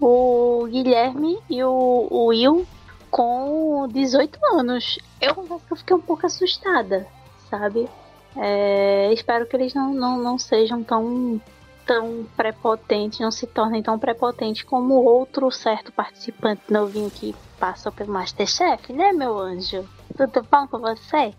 O 0.00 0.66
Guilherme 0.70 1.38
e 1.50 1.64
o, 1.64 2.06
o 2.10 2.26
Will 2.26 2.66
com 3.10 3.88
18 3.90 4.38
anos. 4.54 4.98
Eu 5.20 5.34
confesso 5.34 5.64
que 5.66 5.72
eu 5.72 5.76
fiquei 5.76 5.96
um 5.96 6.00
pouco 6.00 6.24
assustada, 6.24 7.06
sabe? 7.50 7.88
É, 8.36 9.12
espero 9.12 9.46
que 9.46 9.56
eles 9.56 9.74
não, 9.74 9.92
não, 9.92 10.18
não 10.18 10.38
sejam 10.38 10.84
tão 10.84 11.40
tão 11.88 12.26
prepotente, 12.36 13.22
não 13.22 13.30
se 13.30 13.46
tornem 13.46 13.82
tão 13.82 13.98
prepotentes 13.98 14.62
como 14.62 15.02
outro 15.02 15.50
certo 15.50 15.90
participante 15.90 16.60
novinho 16.68 17.10
que 17.10 17.34
passou 17.58 17.90
pelo 17.90 18.12
Masterchef, 18.12 18.92
né, 18.92 19.10
meu 19.14 19.38
anjo? 19.38 19.88
Tudo 20.14 20.46
bom 20.50 20.68
com 20.68 20.78
você? 20.80 21.34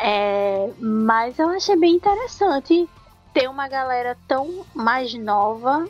É, 0.00 0.72
mas 0.80 1.38
eu 1.38 1.50
achei 1.50 1.76
bem 1.76 1.94
interessante 1.94 2.88
ter 3.34 3.50
uma 3.50 3.68
galera 3.68 4.16
tão 4.26 4.64
mais 4.74 5.12
nova 5.12 5.86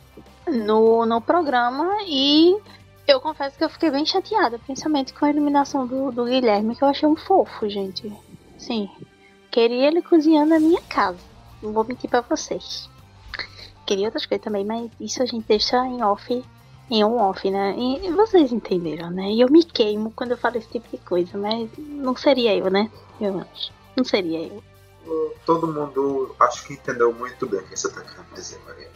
no, 0.49 1.07
no 1.07 1.21
programa 1.21 1.99
e 2.09 2.59
eu 3.07 3.21
confesso 3.21 3.57
que 3.57 3.63
eu 3.63 3.71
fiquei 3.71 3.93
bem 3.93 4.05
chateada, 4.05 4.59
principalmente 4.59 5.15
com 5.15 5.25
a 5.25 5.31
eliminação 5.31 5.87
do, 5.87 6.11
do 6.11 6.25
Guilherme, 6.25 6.75
que 6.75 6.83
eu 6.83 6.89
achei 6.89 7.09
um 7.09 7.15
fofo, 7.15 7.69
gente. 7.69 8.13
Sim. 8.59 8.91
queria 9.49 9.87
ele 9.87 10.03
cozinhando 10.03 10.51
na 10.51 10.59
minha 10.59 10.83
casa. 10.83 11.21
Não 11.63 11.73
vou 11.73 11.85
mentir 11.85 12.11
pra 12.11 12.21
vocês. 12.21 12.91
Queria 13.91 14.07
outras 14.07 14.25
coisas 14.25 14.45
também, 14.45 14.65
mas 14.65 14.89
isso 15.01 15.21
a 15.21 15.27
gente 15.27 15.49
deixa 15.49 15.85
em 15.85 16.01
off, 16.01 16.45
em 16.89 17.05
um 17.05 17.17
off, 17.17 17.51
né? 17.51 17.75
E 17.77 18.09
vocês 18.13 18.53
entenderam, 18.53 19.11
né? 19.11 19.33
E 19.33 19.41
eu 19.41 19.51
me 19.51 19.65
queimo 19.65 20.13
quando 20.15 20.31
eu 20.31 20.37
falo 20.37 20.59
esse 20.59 20.69
tipo 20.69 20.89
de 20.89 20.99
coisa, 20.99 21.37
mas 21.37 21.69
não 21.77 22.15
seria 22.15 22.57
eu, 22.57 22.71
né? 22.71 22.89
Eu 23.21 23.41
acho. 23.41 23.73
Não 23.97 24.05
seria 24.05 24.47
eu. 24.47 24.63
Todo 25.45 25.67
mundo 25.67 26.37
acho 26.39 26.69
que 26.69 26.75
entendeu 26.75 27.13
muito 27.13 27.49
bem 27.49 27.59
o 27.59 27.65
que 27.65 27.77
você 27.77 27.91
tá 27.91 28.01
querendo 28.01 28.33
dizer, 28.33 28.61
Maria. 28.65 28.91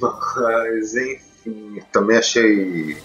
Mas, 0.00 0.96
enfim, 0.96 1.82
também 1.92 2.16
achei 2.16 2.96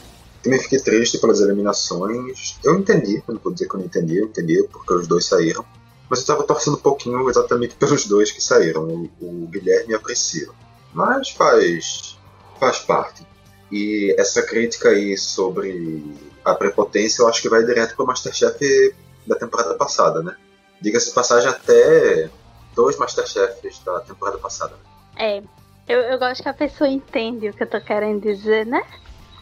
também 0.41 0.62
fiquei 0.62 0.79
triste 0.79 1.17
pelas 1.17 1.41
eliminações. 1.41 2.58
Eu 2.63 2.79
entendi, 2.79 3.21
não 3.27 3.38
vou 3.38 3.51
dizer 3.51 3.67
que 3.67 3.75
eu 3.75 3.79
não 3.79 3.86
entendi, 3.86 4.17
eu 4.17 4.27
entendi 4.27 4.65
porque 4.71 4.93
os 4.93 5.08
dois 5.08 5.25
saíram. 5.25 5.65
Mas 6.10 6.19
eu 6.19 6.23
estava 6.23 6.43
torcendo 6.43 6.77
um 6.77 6.82
pouquinho 6.82 7.29
exatamente 7.29 7.75
pelos 7.75 8.06
dois 8.06 8.32
que 8.32 8.41
saíram, 8.41 8.88
o, 8.88 9.10
o 9.19 9.47
Guilherme 9.47 9.91
e 9.91 9.95
a 9.95 9.99
Priscila. 9.99 10.63
Mas 10.93 11.29
faz, 11.29 12.17
faz 12.60 12.79
parte. 12.79 13.25
E 13.71 14.15
essa 14.19 14.43
crítica 14.43 14.89
aí 14.89 15.17
sobre 15.17 16.03
a 16.45 16.53
prepotência 16.53 17.21
eu 17.21 17.27
acho 17.27 17.41
que 17.41 17.49
vai 17.49 17.63
direto 17.63 17.95
para 17.95 18.03
o 18.03 18.08
Masterchef 18.08 18.95
da 19.25 19.36
temporada 19.36 19.73
passada, 19.75 20.21
né? 20.21 20.36
Diga-se 20.79 21.13
passagem 21.13 21.49
até 21.49 22.29
dois 22.75 22.97
Masterchefs 22.97 23.79
da 23.79 24.01
temporada 24.01 24.38
passada. 24.38 24.75
É, 25.17 25.41
eu, 25.88 25.99
eu 25.99 26.19
gosto 26.19 26.43
que 26.43 26.49
a 26.49 26.53
pessoa 26.53 26.89
entende 26.89 27.49
o 27.49 27.53
que 27.53 27.63
eu 27.63 27.69
tô 27.69 27.79
querendo 27.82 28.21
dizer, 28.21 28.65
né? 28.65 28.84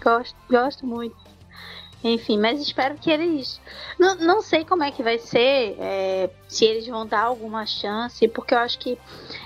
Gosto, 0.04 0.36
gosto 0.50 0.86
muito. 0.86 1.16
Enfim, 2.04 2.40
mas 2.40 2.60
espero 2.60 2.96
que 2.96 3.12
eles. 3.12 3.62
Não, 4.00 4.16
não 4.16 4.42
sei 4.42 4.66
como 4.66 4.84
é 4.84 4.92
que 4.92 5.04
vai 5.04 5.20
ser, 5.20 5.76
é, 5.80 6.30
se 6.48 6.66
eles 6.66 6.88
vão 6.88 7.06
dar 7.06 7.22
alguma 7.22 7.66
chance, 7.66 8.28
porque 8.28 8.56
eu 8.56 8.60
acho 8.60 8.80
que 8.80 8.98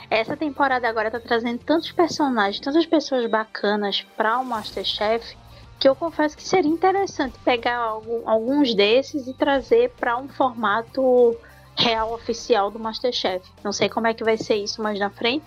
essa 0.10 0.38
temporada 0.38 0.88
agora 0.88 1.12
tá 1.12 1.20
trazendo 1.20 1.60
tantos 1.60 1.91
personagens, 1.91 2.60
tantas 2.62 2.86
pessoas 2.86 3.30
bacanas 3.30 4.02
para 4.15 4.39
o 4.39 4.46
Masterchef, 4.46 5.36
que 5.78 5.89
eu 5.89 5.96
confesso 5.96 6.38
que 6.38 6.44
seria 6.44 6.72
interessante 6.72 7.38
pegar 7.44 7.78
algum, 7.78 8.28
alguns 8.28 8.74
desses 8.74 9.28
e 9.28 9.34
trazer 9.34 9.89
para 9.91 10.18
um 10.18 10.30
formato 10.30 11.36
real 11.76 12.13
oficial 12.13 12.72
do 12.72 12.80
Masterchef. 12.80 13.46
Não 13.63 13.74
sei 13.74 13.89
como 13.89 14.08
é 14.08 14.13
que 14.13 14.24
vai 14.24 14.38
ser 14.38 14.56
isso 14.56 14.82
mais 14.82 14.98
na 14.98 15.10
frente, 15.10 15.46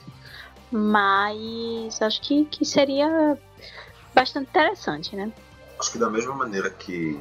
mas 0.70 2.02
acho 2.02 2.20
que, 2.20 2.44
que 2.44 2.66
seria 2.66 3.38
bastante 4.14 4.50
interessante, 4.50 5.16
né? 5.16 5.32
Acho 5.78 5.92
que 5.92 5.98
da 5.98 6.10
mesma 6.10 6.34
maneira 6.34 6.70
que 6.70 7.20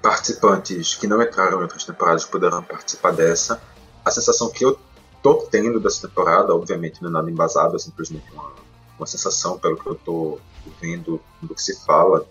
participantes 0.00 0.94
que 0.94 1.06
não 1.06 1.20
entraram 1.20 1.58
em 1.58 1.62
outras 1.62 1.84
temporadas 1.84 2.24
poderão 2.24 2.62
participar 2.62 3.12
dessa, 3.12 3.60
a 4.04 4.10
sensação 4.10 4.48
que 4.48 4.64
eu 4.64 4.78
tô 5.22 5.34
tendo 5.50 5.80
dessa 5.80 6.06
temporada, 6.06 6.54
obviamente 6.54 7.02
não 7.02 7.10
é 7.10 7.12
nada 7.14 7.30
embasado, 7.30 7.74
é 7.74 7.78
simplesmente 7.78 8.30
uma, 8.32 8.52
uma 8.96 9.06
sensação 9.06 9.58
pelo 9.58 9.76
que 9.76 9.86
eu 9.88 9.96
tô 9.96 10.38
vendo 10.80 11.20
do 11.42 11.54
que 11.54 11.62
se 11.62 11.84
fala 11.84 12.24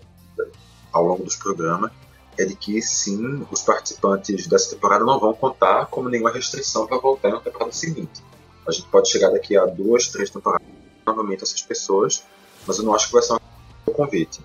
ao 0.90 1.04
longo 1.04 1.22
dos 1.24 1.36
programas, 1.36 1.92
é 2.38 2.46
de 2.46 2.54
que 2.54 2.80
sim, 2.80 3.46
os 3.50 3.60
participantes 3.60 4.46
dessa 4.46 4.74
temporada 4.74 5.04
não 5.04 5.20
vão 5.20 5.34
contar 5.34 5.86
como 5.86 6.08
nenhuma 6.08 6.30
restrição 6.30 6.86
para 6.86 6.98
voltar 6.98 7.30
na 7.30 7.40
temporada 7.40 7.72
seguinte. 7.72 8.24
A 8.66 8.72
gente 8.72 8.88
pode 8.88 9.10
chegar 9.10 9.30
daqui 9.30 9.56
a 9.56 9.66
duas, 9.66 10.08
três 10.08 10.30
temporadas 10.30 10.66
novamente 11.06 11.42
essas 11.42 11.60
pessoas, 11.62 12.24
mas 12.66 12.78
eu 12.78 12.84
não 12.84 12.94
acho 12.94 13.08
que 13.08 13.12
vai 13.12 13.22
ser 13.22 13.32
uma 13.32 13.40
convite. 13.94 14.40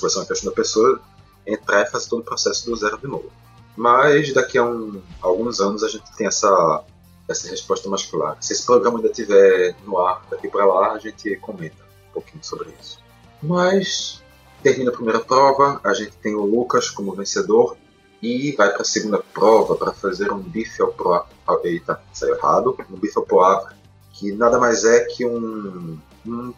Vai 0.00 0.10
ser 0.10 0.18
uma 0.18 0.26
questão 0.26 0.50
da 0.50 0.56
pessoa 0.56 1.00
entrar 1.46 1.82
e 1.82 1.86
fazer 1.90 2.08
todo 2.08 2.20
o 2.20 2.24
processo 2.24 2.66
do 2.66 2.76
zero 2.76 2.98
de 2.98 3.06
novo. 3.06 3.30
Mas 3.76 4.32
daqui 4.32 4.56
a, 4.56 4.64
um, 4.64 5.02
alguns 5.20 5.60
anos 5.60 5.82
a 5.82 5.88
gente 5.88 6.04
tem 6.16 6.26
essa, 6.26 6.84
essa 7.28 7.48
resposta 7.48 7.88
mais 7.88 8.04
clara. 8.06 8.36
Se 8.40 8.52
esse 8.52 8.64
programa 8.64 8.98
ainda 8.98 9.10
estiver 9.10 9.74
no 9.84 9.98
ar 9.98 10.24
daqui 10.30 10.48
para 10.48 10.64
lá, 10.64 10.92
a 10.92 10.98
gente 10.98 11.36
comenta 11.36 11.82
um 12.10 12.12
pouquinho 12.12 12.42
sobre 12.42 12.72
isso. 12.80 12.98
Mas 13.42 14.22
termina 14.62 14.90
a 14.90 14.94
primeira 14.94 15.20
prova, 15.20 15.80
a 15.84 15.92
gente 15.92 16.12
tem 16.16 16.34
o 16.34 16.44
Lucas 16.44 16.88
como 16.88 17.14
vencedor 17.14 17.76
e 18.22 18.52
vai 18.52 18.70
para 18.70 18.82
a 18.82 18.84
segunda 18.84 19.18
prova 19.18 19.74
para 19.74 19.92
fazer 19.92 20.32
um 20.32 20.38
bife 20.38 20.80
ao 20.80 20.92
poivre. 20.92 21.28
Eita, 21.64 22.00
saiu 22.12 22.36
errado. 22.36 22.76
Um 22.90 22.96
bife 22.96 23.18
ao 23.18 23.26
poivre, 23.26 23.74
que 24.12 24.32
nada 24.32 24.58
mais 24.58 24.84
é 24.84 25.04
que 25.04 25.26
um 25.26 25.98
um 26.26 26.52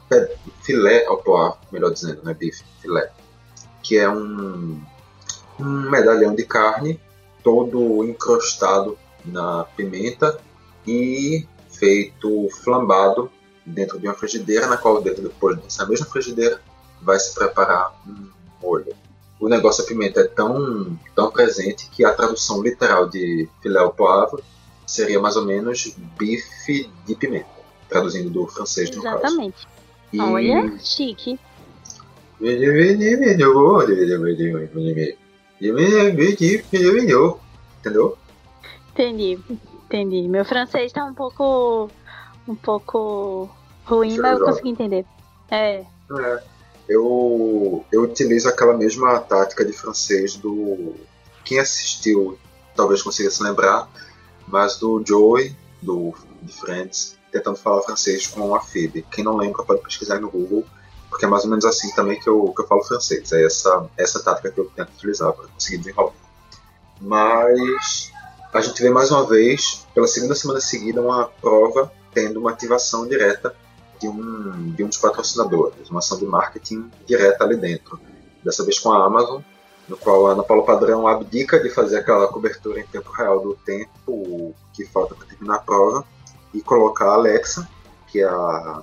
filé 0.63 1.07
ao 1.07 1.19
poivre, 1.19 1.59
melhor 1.73 1.93
dizendo, 1.93 2.23
né, 2.23 2.35
bife, 2.35 2.65
filé, 2.81 3.11
que 3.83 3.97
é 3.97 4.09
um, 4.09 4.81
um 5.59 5.91
medalhão 5.91 6.35
de 6.35 6.45
carne 6.45 7.01
todo 7.43 8.05
encrostado 8.05 8.99
na 9.25 9.65
pimenta 9.77 10.39
e 10.87 11.47
feito 11.71 12.49
flambado 12.63 13.31
dentro 13.65 13.99
de 13.99 14.07
uma 14.07 14.15
frigideira, 14.15 14.67
na 14.67 14.77
qual 14.77 15.03
dentro 15.03 15.23
depois 15.23 15.59
dessa 15.59 15.87
mesma 15.87 16.07
frigideira 16.07 16.61
vai 17.03 17.19
se 17.19 17.35
preparar 17.35 17.95
um 18.07 18.29
molho. 18.63 18.95
O 19.39 19.49
negócio 19.49 19.83
da 19.83 19.89
pimenta 19.89 20.21
é 20.21 20.25
tão, 20.25 20.99
tão 21.15 21.31
presente 21.31 21.91
que 21.91 22.05
a 22.05 22.15
tradução 22.15 22.63
literal 22.63 23.09
de 23.09 23.49
filé 23.61 23.79
au 23.79 23.93
poivre 23.93 24.43
seria 24.87 25.21
mais 25.21 25.37
ou 25.37 25.45
menos 25.45 25.95
bife 26.17 26.91
de 27.05 27.15
pimenta 27.15 27.56
traduzindo 27.89 28.31
do 28.31 28.47
francês, 28.47 28.91
no 28.91 28.99
Exatamente. 28.99 29.65
caso. 29.65 29.77
E... 30.13 30.21
Olha, 30.21 30.79
chique. 30.79 31.39
Entendeu? 37.81 38.17
Entendi, 38.93 39.39
entendi. 39.85 40.29
Meu 40.29 40.45
francês 40.45 40.93
tá 40.93 41.05
um 41.05 41.15
pouco. 41.15 41.91
um 42.47 42.55
pouco 42.55 43.49
ruim, 43.85 44.19
mas 44.19 44.39
eu 44.39 44.45
consegui 44.45 44.71
entender. 44.71 45.05
É. 45.51 45.85
é. 46.19 46.43
Eu, 46.89 47.85
eu 47.91 48.03
utilizo 48.03 48.49
aquela 48.49 48.77
mesma 48.77 49.19
tática 49.19 49.65
de 49.65 49.73
francês 49.73 50.37
do. 50.37 50.95
Quem 51.45 51.59
assistiu 51.59 52.39
talvez 52.77 53.03
consiga 53.03 53.31
se 53.31 53.43
lembrar, 53.43 53.89
mas 54.47 54.79
do 54.79 55.03
Joey, 55.05 55.57
do 55.83 56.15
de 56.43 56.53
Friends, 56.53 57.16
tentando 57.37 57.57
falar 57.57 57.83
francês 57.83 58.27
com 58.27 58.55
a 58.55 58.61
Phoebe. 58.61 59.07
Quem 59.11 59.23
não 59.23 59.37
lembra 59.37 59.63
pode 59.63 59.83
pesquisar 59.83 60.19
no 60.19 60.31
Google, 60.31 60.65
porque 61.09 61.25
é 61.25 61.29
mais 61.29 61.45
ou 61.45 61.51
menos 61.51 61.65
assim 61.65 61.95
também 61.95 62.19
que 62.19 62.29
eu, 62.29 62.53
que 62.55 62.63
eu 62.63 62.67
falo 62.67 62.83
francês. 62.83 63.33
É 63.33 63.45
essa, 63.45 63.89
essa 63.97 64.23
tática 64.23 64.51
que 64.51 64.59
eu 64.59 64.71
tento 64.75 64.91
utilizar 64.91 65.33
para 65.33 65.47
conseguir 65.49 65.79
desenrolar. 65.79 66.13
Mas 67.01 68.11
a 68.53 68.61
gente 68.61 68.83
vê 68.83 68.91
mais 68.91 69.11
uma 69.11 69.25
vez, 69.27 69.87
pela 69.95 70.07
segunda 70.07 70.35
semana 70.35 70.61
seguida, 70.61 71.01
uma 71.01 71.27
prova 71.27 71.93
tendo 72.13 72.41
uma 72.41 72.51
ativação 72.51 73.07
direta 73.07 73.55
de 74.01 74.09
um, 74.09 74.73
de 74.73 74.83
um 74.83 74.89
dos 74.89 74.97
patrocinadores, 74.97 75.91
uma 75.91 75.99
ação 75.99 76.19
de 76.19 76.25
marketing 76.25 76.91
direta 77.07 77.45
ali 77.45 77.57
dentro. 77.57 78.01
Dessa 78.43 78.65
vez 78.65 78.79
com 78.79 78.93
a 78.93 79.05
Amazon, 79.05 79.43
no 79.89 79.97
qual 79.97 80.27
a 80.27 80.33
Ana 80.33 80.43
Paula 80.43 80.65
Padrão 80.65 81.07
abdica 81.07 81.61
de 81.61 81.69
fazer 81.69 81.99
aquela 81.99 82.27
cobertura 82.29 82.81
em 82.81 82.87
tempo 82.87 83.11
real 83.13 83.41
do 83.41 83.55
tempo 83.55 84.55
que 84.73 84.85
falta 84.87 85.15
para 85.15 85.27
terminar 85.27 85.57
a 85.57 85.59
prova 85.59 86.05
e 86.57 86.63
colocar 86.63 87.11
a 87.11 87.15
Alexa, 87.15 87.69
que 88.07 88.21
é 88.21 88.25
a, 88.25 88.83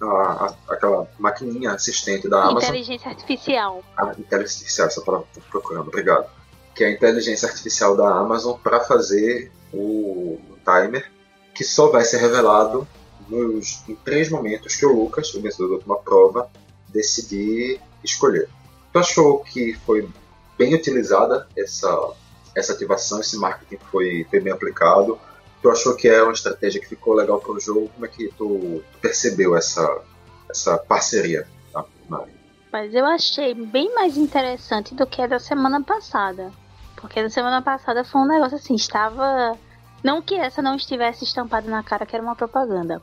a, 0.00 0.06
a 0.06 0.54
aquela 0.68 1.10
maquininha 1.18 1.72
assistente 1.72 2.28
da 2.28 2.42
Amazon. 2.42 2.62
Inteligência 2.62 3.08
artificial. 3.08 3.82
A 3.96 4.10
inteligência 4.18 4.58
artificial, 4.58 4.86
essa 4.88 5.00
palavra 5.00 5.26
que 5.32 5.40
procurando, 5.40 5.88
obrigado. 5.88 6.26
Que 6.74 6.84
é 6.84 6.88
a 6.88 6.90
inteligência 6.90 7.48
artificial 7.48 7.96
da 7.96 8.08
Amazon 8.14 8.58
para 8.62 8.80
fazer 8.80 9.50
o, 9.72 10.38
o, 10.50 10.58
timer, 10.64 11.10
que 11.54 11.64
só 11.64 11.90
vai 11.90 12.04
ser 12.04 12.18
revelado 12.18 12.86
nos, 13.26 13.82
em 13.88 13.96
três 13.96 14.28
momentos 14.28 14.76
que 14.76 14.84
o 14.84 14.92
Lucas, 14.92 15.32
o 15.34 15.40
vencedor 15.40 15.68
da 15.68 15.74
última 15.76 15.96
prova, 15.96 16.50
decidir 16.88 17.80
escolher. 18.04 18.48
Tu 18.92 18.98
achou 18.98 19.40
que 19.40 19.74
foi 19.86 20.08
bem 20.58 20.74
utilizada 20.74 21.48
essa, 21.56 22.12
essa 22.54 22.74
ativação, 22.74 23.20
esse 23.20 23.36
marketing 23.38 23.78
foi, 23.90 24.26
foi 24.30 24.40
bem 24.40 24.52
aplicado? 24.52 25.18
Tu 25.62 25.70
achou 25.70 25.96
que 25.96 26.08
é 26.08 26.22
uma 26.22 26.32
estratégia 26.32 26.80
que 26.80 26.88
ficou 26.88 27.14
legal 27.14 27.40
para 27.40 27.52
o 27.52 27.60
jogo? 27.60 27.88
Como 27.94 28.06
é 28.06 28.08
que 28.08 28.28
tu, 28.36 28.82
percebeu 29.00 29.56
essa, 29.56 30.02
essa 30.50 30.78
parceria, 30.78 31.46
tá? 31.72 31.84
Mas 32.72 32.94
eu 32.94 33.06
achei 33.06 33.54
bem 33.54 33.94
mais 33.94 34.16
interessante 34.16 34.94
do 34.94 35.06
que 35.06 35.22
a 35.22 35.26
da 35.26 35.38
semana 35.38 35.82
passada. 35.82 36.52
Porque 36.96 37.22
da 37.22 37.30
semana 37.30 37.62
passada 37.62 38.04
foi 38.04 38.20
um 38.20 38.26
negócio 38.26 38.56
assim, 38.56 38.74
estava. 38.74 39.56
Não 40.02 40.20
que 40.20 40.34
essa 40.34 40.60
não 40.60 40.76
estivesse 40.76 41.24
estampada 41.24 41.68
na 41.68 41.82
cara 41.82 42.04
que 42.04 42.14
era 42.14 42.22
uma 42.22 42.36
propaganda. 42.36 43.00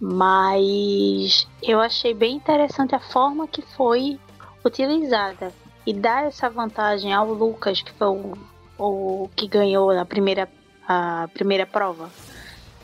Mas 0.00 1.46
eu 1.62 1.80
achei 1.80 2.14
bem 2.14 2.36
interessante 2.36 2.94
a 2.94 3.00
forma 3.00 3.46
que 3.46 3.62
foi 3.62 4.18
utilizada. 4.64 5.52
E 5.86 5.92
dar 5.92 6.26
essa 6.26 6.50
vantagem 6.50 7.12
ao 7.14 7.32
Lucas, 7.32 7.80
que 7.80 7.92
foi 7.92 8.08
o, 8.08 8.34
o 8.78 9.30
que 9.34 9.46
ganhou 9.46 9.94
na 9.94 10.04
primeira 10.04 10.48
a 10.88 11.28
primeira 11.34 11.66
prova. 11.66 12.10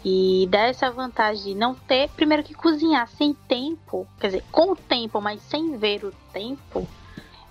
E 0.05 0.47
dá 0.51 0.67
essa 0.67 0.91
vantagem 0.91 1.55
de 1.55 1.55
não 1.55 1.75
ter, 1.75 2.11
primeiro 2.11 2.43
que 2.43 2.53
cozinhar 2.53 3.09
sem 3.09 3.33
tempo, 3.33 4.07
quer 4.21 4.27
dizer, 4.27 4.45
com 4.53 4.73
o 4.73 4.77
tempo, 4.77 5.19
mas 5.19 5.41
sem 5.41 5.79
ver 5.79 6.05
o 6.05 6.13
tempo, 6.31 6.87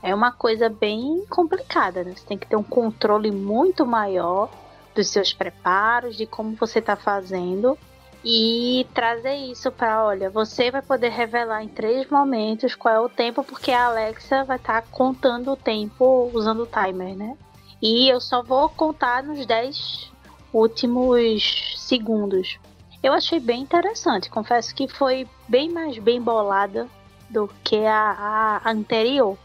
é 0.04 0.14
uma 0.14 0.32
coisa 0.32 0.70
bem 0.70 1.26
complicada, 1.28 2.04
né? 2.04 2.14
Você 2.16 2.26
tem 2.28 2.38
que 2.38 2.46
ter 2.46 2.56
um 2.56 2.64
controle 2.64 3.32
muito 3.32 3.88
maior 3.88 4.52
dos 4.94 5.08
seus 5.08 5.34
preparos, 5.34 6.16
de 6.16 6.28
como 6.28 6.56
você 6.56 6.78
está 6.78 6.96
fazendo 6.96 7.76
e 8.24 8.88
trazer 8.94 9.36
isso 9.36 9.72
para, 9.72 10.06
olha, 10.06 10.30
você 10.30 10.70
vai 10.70 10.82
poder 10.82 11.10
revelar 11.10 11.64
em 11.64 11.68
três 11.68 12.08
momentos 12.10 12.76
qual 12.76 12.94
é 12.94 13.00
o 13.00 13.10
tempo, 13.10 13.44
porque 13.44 13.72
a 13.72 13.88
Alexa 13.88 14.44
vai 14.44 14.58
estar 14.58 14.82
tá 14.82 14.88
contando 14.92 15.52
o 15.52 15.58
tempo 15.58 16.30
usando 16.34 16.64
o 16.64 16.68
timer, 16.68 17.18
né? 17.18 17.36
E 17.82 18.08
eu 18.08 18.22
só 18.22 18.42
vou 18.42 18.70
contar 18.70 19.24
nos 19.24 19.46
10 19.46 20.13
últimos 20.54 21.74
segundos. 21.78 22.60
Eu 23.02 23.12
achei 23.12 23.40
bem 23.40 23.62
interessante, 23.62 24.30
confesso 24.30 24.74
que 24.74 24.88
foi 24.88 25.28
bem 25.48 25.70
mais 25.70 25.98
bem 25.98 26.22
bolada 26.22 26.88
do 27.30 27.50
que 27.64 27.86
a, 27.86 28.62
a 28.64 28.72
anterior. 28.72 29.38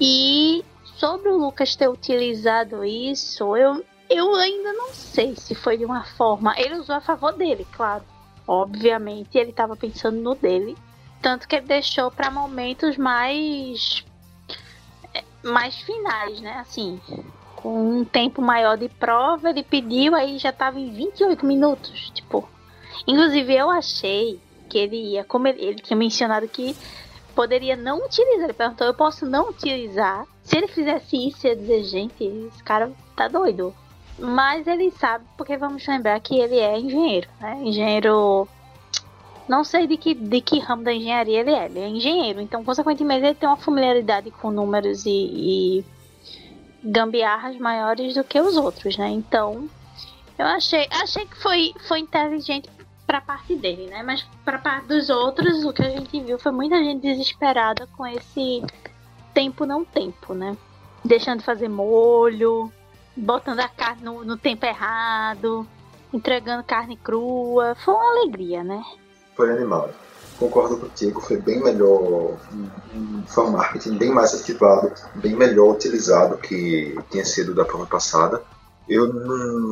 E 0.00 0.64
sobre 0.96 1.30
o 1.30 1.38
Lucas 1.38 1.74
ter 1.76 1.88
utilizado 1.88 2.84
isso, 2.84 3.56
eu, 3.56 3.84
eu 4.10 4.34
ainda 4.34 4.72
não 4.72 4.92
sei 4.92 5.34
se 5.36 5.54
foi 5.54 5.78
de 5.78 5.84
uma 5.84 6.04
forma. 6.04 6.54
Ele 6.58 6.74
usou 6.74 6.96
a 6.96 7.00
favor 7.00 7.32
dele, 7.32 7.66
claro. 7.72 8.04
Obviamente, 8.46 9.38
ele 9.38 9.50
estava 9.50 9.76
pensando 9.76 10.20
no 10.20 10.34
dele. 10.34 10.76
Tanto 11.20 11.46
que 11.46 11.56
ele 11.56 11.66
deixou 11.66 12.10
para 12.10 12.30
momentos 12.30 12.96
mais. 12.96 14.04
mais 15.42 15.76
finais, 15.82 16.40
né? 16.40 16.58
Assim, 16.58 17.00
com 17.62 18.00
um 18.00 18.04
tempo 18.04 18.42
maior 18.42 18.76
de 18.76 18.88
prova, 18.88 19.50
ele 19.50 19.62
pediu, 19.62 20.16
aí 20.16 20.36
já 20.36 20.50
estava 20.50 20.80
em 20.80 20.90
28 20.90 21.46
minutos. 21.46 22.10
Tipo, 22.10 22.48
inclusive 23.06 23.54
eu 23.54 23.70
achei 23.70 24.40
que 24.68 24.76
ele 24.76 24.96
ia, 24.96 25.22
como 25.22 25.46
ele, 25.46 25.62
ele 25.62 25.78
tinha 25.80 25.96
mencionado 25.96 26.48
que 26.48 26.76
poderia 27.36 27.76
não 27.76 28.04
utilizar. 28.04 28.44
Ele 28.44 28.52
perguntou: 28.52 28.86
eu 28.86 28.94
posso 28.94 29.24
não 29.24 29.50
utilizar? 29.50 30.26
Se 30.42 30.56
ele 30.56 30.66
fizesse 30.66 31.28
isso, 31.28 31.46
ia 31.46 31.54
dizer: 31.54 31.84
gente, 31.84 32.24
esse 32.24 32.62
cara 32.64 32.90
tá 33.16 33.28
doido. 33.28 33.72
Mas 34.18 34.66
ele 34.66 34.90
sabe, 34.90 35.24
porque 35.36 35.56
vamos 35.56 35.86
lembrar 35.86 36.18
que 36.20 36.38
ele 36.38 36.58
é 36.58 36.78
engenheiro, 36.78 37.28
né? 37.40 37.60
Engenheiro. 37.62 38.48
Não 39.48 39.64
sei 39.64 39.86
de 39.86 39.96
que, 39.96 40.14
de 40.14 40.40
que 40.40 40.60
ramo 40.60 40.84
da 40.84 40.92
engenharia 40.92 41.40
ele 41.40 41.50
é. 41.50 41.66
Ele 41.66 41.78
é 41.78 41.88
engenheiro, 41.88 42.40
então, 42.40 42.64
consequentemente, 42.64 43.24
ele 43.24 43.34
tem 43.34 43.48
uma 43.48 43.56
familiaridade 43.56 44.30
com 44.30 44.50
números 44.50 45.04
e, 45.04 45.10
e 45.10 45.84
gambiarras 46.82 47.56
maiores 47.58 48.14
do 48.14 48.24
que 48.24 48.40
os 48.40 48.56
outros, 48.56 48.96
né? 48.96 49.08
Então, 49.08 49.68
eu 50.38 50.46
achei, 50.46 50.88
achei 50.90 51.26
que 51.26 51.36
foi, 51.40 51.72
foi 51.86 52.00
inteligente 52.00 52.68
pra 53.06 53.20
parte 53.20 53.54
dele, 53.54 53.86
né? 53.88 54.02
Mas 54.02 54.26
pra 54.44 54.58
parte 54.58 54.86
dos 54.86 55.10
outros, 55.10 55.64
o 55.64 55.72
que 55.72 55.82
a 55.82 55.90
gente 55.90 56.20
viu 56.20 56.38
foi 56.38 56.52
muita 56.52 56.76
gente 56.76 57.02
desesperada 57.02 57.86
com 57.96 58.06
esse 58.06 58.62
tempo 59.34 59.66
não 59.66 59.84
tempo, 59.84 60.34
né? 60.34 60.56
Deixando 61.04 61.40
de 61.40 61.44
fazer 61.44 61.68
molho, 61.68 62.72
botando 63.16 63.60
a 63.60 63.68
carne 63.68 64.02
no, 64.02 64.24
no 64.24 64.36
tempo 64.36 64.64
errado, 64.64 65.66
entregando 66.12 66.64
carne 66.64 66.96
crua. 66.96 67.74
Foi 67.74 67.94
uma 67.94 68.20
alegria, 68.20 68.62
né? 68.62 68.82
Foi 69.34 69.50
animal. 69.50 69.90
Concordo 70.42 70.76
contigo, 70.76 71.20
foi 71.20 71.36
bem 71.36 71.62
melhor, 71.62 72.36
foi 73.28 73.44
um 73.44 73.50
marketing 73.52 73.96
bem 73.96 74.10
mais 74.10 74.34
ativado, 74.34 74.90
bem 75.14 75.36
melhor 75.36 75.70
utilizado 75.70 76.36
que 76.36 76.98
tinha 77.12 77.24
sido 77.24 77.54
da 77.54 77.64
prova 77.64 77.86
passada. 77.86 78.42
Eu 78.88 79.12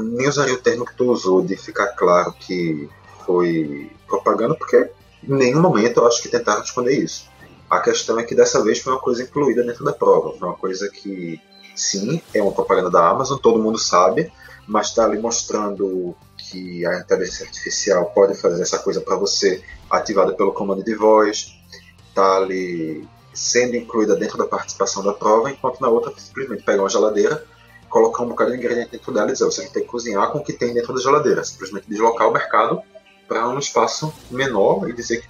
nem 0.05 0.29
usaria 0.29 0.55
o 0.55 0.63
termo 0.63 0.85
que 0.85 0.95
tu 0.95 1.11
usou 1.11 1.43
de 1.43 1.57
ficar 1.57 1.89
claro 1.89 2.33
que 2.39 2.89
foi 3.27 3.91
propaganda, 4.07 4.55
porque 4.55 4.89
em 5.25 5.35
nenhum 5.35 5.61
momento 5.61 5.99
eu 5.99 6.07
acho 6.07 6.23
que 6.23 6.29
tentaram 6.29 6.63
esconder 6.63 7.03
isso. 7.03 7.29
A 7.69 7.81
questão 7.81 8.21
é 8.21 8.23
que 8.23 8.37
dessa 8.37 8.63
vez 8.63 8.79
foi 8.79 8.93
uma 8.93 9.01
coisa 9.01 9.25
incluída 9.25 9.65
dentro 9.65 9.85
da 9.85 9.93
prova, 9.93 10.39
foi 10.39 10.47
uma 10.47 10.57
coisa 10.57 10.89
que 10.89 11.41
sim, 11.75 12.23
é 12.33 12.41
uma 12.41 12.53
propaganda 12.53 12.91
da 12.91 13.09
Amazon, 13.09 13.39
todo 13.39 13.61
mundo 13.61 13.77
sabe, 13.77 14.33
mas 14.71 14.87
está 14.87 15.05
ali 15.05 15.19
mostrando 15.19 16.15
que 16.39 16.87
a 16.87 17.01
inteligência 17.01 17.45
artificial 17.45 18.07
pode 18.15 18.35
fazer 18.37 18.63
essa 18.63 18.79
coisa 18.79 19.01
para 19.01 19.17
você 19.17 19.65
ativada 19.91 20.33
pelo 20.33 20.53
comando 20.53 20.85
de 20.85 20.95
voz, 20.95 21.59
está 22.09 22.37
ali 22.37 23.05
sendo 23.35 23.75
incluída 23.75 24.15
dentro 24.15 24.39
da 24.39 24.47
participação 24.47 25.03
da 25.03 25.13
prova, 25.13 25.51
enquanto 25.51 25.81
na 25.81 25.89
outra 25.89 26.13
simplesmente 26.17 26.63
pegar 26.63 26.85
uma 26.85 26.89
geladeira, 26.89 27.45
colocar 27.89 28.23
um 28.23 28.29
bocado 28.29 28.53
de 28.53 28.59
ingrediente 28.59 28.93
dentro 28.93 29.13
dela 29.13 29.29
e 29.31 29.33
dizer, 29.33 29.45
você 29.45 29.69
tem 29.69 29.83
que 29.83 29.89
cozinhar 29.89 30.31
com 30.31 30.39
o 30.39 30.45
que 30.45 30.53
tem 30.53 30.73
dentro 30.73 30.95
da 30.95 31.01
geladeira, 31.01 31.43
simplesmente 31.43 31.89
deslocar 31.89 32.29
o 32.29 32.33
mercado 32.33 32.81
para 33.27 33.49
um 33.49 33.59
espaço 33.59 34.15
menor 34.31 34.89
e 34.89 34.93
dizer 34.93 35.21
que 35.21 35.29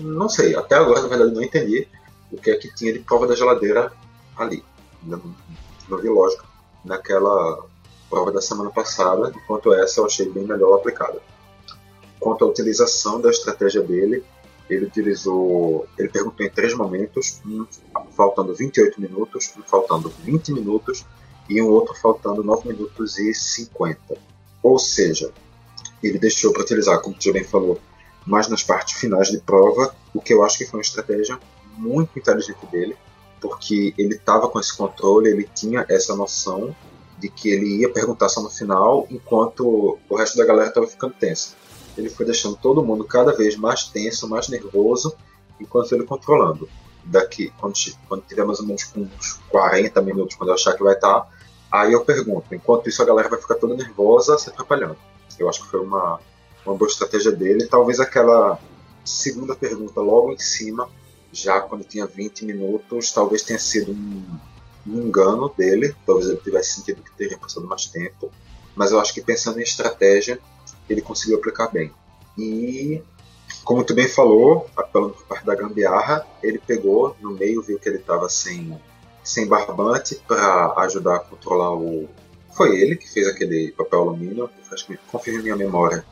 não 0.00 0.28
sei, 0.28 0.54
até 0.54 0.76
agora 0.76 1.02
na 1.02 1.08
verdade 1.08 1.34
não 1.34 1.42
entendi 1.42 1.88
o 2.30 2.36
que 2.36 2.52
é 2.52 2.56
que 2.56 2.72
tinha 2.72 2.92
de 2.92 3.00
prova 3.00 3.26
da 3.26 3.34
geladeira 3.34 3.92
ali. 4.36 4.62
Não, 5.02 5.20
não 5.88 5.98
vi 5.98 6.08
lógica 6.08 6.44
naquela 6.84 7.67
prova 8.08 8.32
da 8.32 8.40
semana 8.40 8.70
passada, 8.70 9.32
enquanto 9.34 9.72
essa 9.72 10.00
eu 10.00 10.06
achei 10.06 10.28
bem 10.28 10.44
melhor 10.44 10.76
aplicada. 10.76 11.20
Quanto 12.18 12.44
à 12.44 12.48
utilização 12.48 13.20
da 13.20 13.30
estratégia 13.30 13.82
dele, 13.82 14.24
ele 14.68 14.86
utilizou, 14.86 15.86
ele 15.98 16.08
perguntou 16.08 16.44
em 16.44 16.50
três 16.50 16.74
momentos, 16.74 17.40
um 17.46 17.66
faltando 18.10 18.54
28 18.54 19.00
minutos, 19.00 19.52
um 19.56 19.62
faltando 19.62 20.12
20 20.24 20.52
minutos 20.52 21.06
e 21.48 21.62
um 21.62 21.68
outro 21.68 21.94
faltando 21.94 22.42
9 22.42 22.68
minutos 22.68 23.18
e 23.18 23.32
50. 23.32 23.98
Ou 24.62 24.78
seja, 24.78 25.32
ele 26.02 26.18
deixou 26.18 26.52
para 26.52 26.62
utilizar, 26.62 27.00
como 27.00 27.16
o 27.16 27.32
bem 27.32 27.44
falou, 27.44 27.80
mais 28.26 28.48
nas 28.48 28.62
partes 28.62 28.98
finais 28.98 29.28
de 29.28 29.38
prova, 29.38 29.94
o 30.12 30.20
que 30.20 30.34
eu 30.34 30.44
acho 30.44 30.58
que 30.58 30.66
foi 30.66 30.78
uma 30.78 30.82
estratégia 30.82 31.38
muito 31.76 32.18
inteligente 32.18 32.66
dele, 32.66 32.96
porque 33.40 33.94
ele 33.96 34.16
estava 34.16 34.48
com 34.48 34.60
esse 34.60 34.76
controle, 34.76 35.30
ele 35.30 35.48
tinha 35.54 35.86
essa 35.88 36.14
noção 36.14 36.74
de 37.18 37.28
que 37.28 37.50
ele 37.50 37.80
ia 37.80 37.92
perguntar 37.92 38.28
só 38.28 38.40
no 38.40 38.50
final, 38.50 39.06
enquanto 39.10 39.98
o 40.08 40.16
resto 40.16 40.38
da 40.38 40.44
galera 40.44 40.68
estava 40.68 40.86
ficando 40.86 41.14
tenso. 41.14 41.56
Ele 41.96 42.08
foi 42.08 42.24
deixando 42.24 42.56
todo 42.56 42.84
mundo 42.84 43.04
cada 43.04 43.32
vez 43.32 43.56
mais 43.56 43.84
tenso, 43.84 44.28
mais 44.28 44.48
nervoso, 44.48 45.14
enquanto 45.60 45.92
ele 45.92 46.04
controlando. 46.04 46.68
Daqui, 47.04 47.52
quando, 47.58 47.74
quando 48.08 48.22
tiver 48.22 48.44
mais 48.44 48.60
ou 48.60 48.66
menos 48.66 48.90
uns 48.94 49.32
40 49.48 50.00
minutos, 50.02 50.36
quando 50.36 50.50
eu 50.50 50.54
achar 50.54 50.74
que 50.74 50.82
vai 50.82 50.94
estar, 50.94 51.20
tá, 51.20 51.28
aí 51.72 51.92
eu 51.92 52.04
pergunto. 52.04 52.54
Enquanto 52.54 52.88
isso, 52.88 53.02
a 53.02 53.06
galera 53.06 53.28
vai 53.28 53.40
ficar 53.40 53.56
toda 53.56 53.74
nervosa, 53.74 54.38
se 54.38 54.48
atrapalhando. 54.48 54.96
Eu 55.38 55.48
acho 55.48 55.62
que 55.62 55.68
foi 55.68 55.80
uma, 55.80 56.20
uma 56.64 56.74
boa 56.76 56.88
estratégia 56.88 57.32
dele. 57.32 57.66
Talvez 57.66 57.98
aquela 57.98 58.60
segunda 59.04 59.54
pergunta 59.56 60.00
logo 60.00 60.32
em 60.32 60.38
cima, 60.38 60.88
já 61.32 61.60
quando 61.60 61.84
tinha 61.84 62.06
20 62.06 62.44
minutos, 62.44 63.10
talvez 63.10 63.42
tenha 63.42 63.58
sido 63.58 63.92
um 63.92 64.24
um 64.88 65.02
engano 65.02 65.52
dele, 65.56 65.94
talvez 66.06 66.28
ele 66.28 66.38
tivesse 66.38 66.74
sentido 66.74 67.02
que 67.02 67.12
teria 67.12 67.38
passado 67.38 67.66
mais 67.66 67.86
tempo, 67.86 68.30
mas 68.74 68.92
eu 68.92 69.00
acho 69.00 69.12
que 69.12 69.20
pensando 69.20 69.58
em 69.58 69.62
estratégia, 69.62 70.38
ele 70.88 71.02
conseguiu 71.02 71.36
aplicar 71.36 71.68
bem. 71.68 71.92
E, 72.36 73.02
como 73.64 73.84
tu 73.84 73.94
bem 73.94 74.08
falou, 74.08 74.68
apelando 74.76 75.14
por 75.14 75.24
parte 75.26 75.44
da 75.44 75.54
gambiarra, 75.54 76.26
ele 76.42 76.58
pegou 76.58 77.16
no 77.20 77.32
meio, 77.32 77.62
viu 77.62 77.78
que 77.78 77.88
ele 77.88 77.98
estava 77.98 78.28
sem, 78.28 78.78
sem 79.22 79.46
barbante 79.46 80.14
para 80.26 80.74
ajudar 80.78 81.16
a 81.16 81.20
controlar 81.20 81.74
o. 81.74 82.08
Foi 82.56 82.80
ele 82.80 82.96
que 82.96 83.08
fez 83.08 83.26
aquele 83.26 83.72
papel 83.72 84.00
alumínio, 84.00 84.50
acho 84.72 84.86
que 84.86 84.96
confirme 85.10 85.42
minha 85.42 85.56
memória. 85.56 86.04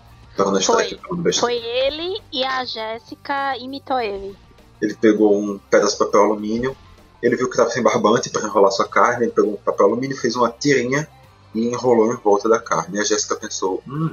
Foi, 0.63 1.33
foi 1.33 1.55
ele 1.55 2.21
e 2.31 2.45
a 2.45 2.63
Jéssica 2.65 3.57
imitou 3.57 3.99
ele. 3.99 4.37
Ele 4.83 4.95
pegou 4.95 5.41
um 5.41 5.59
pedaço 5.59 5.93
de 5.93 6.05
papel 6.05 6.25
alumínio, 6.25 6.77
ele 7.23 7.37
viu 7.37 7.47
que 7.47 7.55
estava 7.55 7.71
sem 7.71 7.83
barbante 7.83 8.31
para 8.31 8.47
enrolar 8.47 8.71
sua 8.71 8.89
carne, 8.89 9.25
ele 9.25 9.33
pegou 9.33 9.53
um 9.53 9.57
papel 9.57 9.87
alumínio, 9.87 10.17
fez 10.17 10.37
uma 10.37 10.51
tirinha 10.51 11.09
e 11.55 11.67
enrolou 11.69 12.13
em 12.13 12.17
volta 12.17 12.49
da 12.49 12.59
carne. 12.59 12.99
E 12.99 13.01
a 13.01 13.05
Jéssica 13.05 13.37
pensou: 13.37 13.83
hum, 13.87 14.11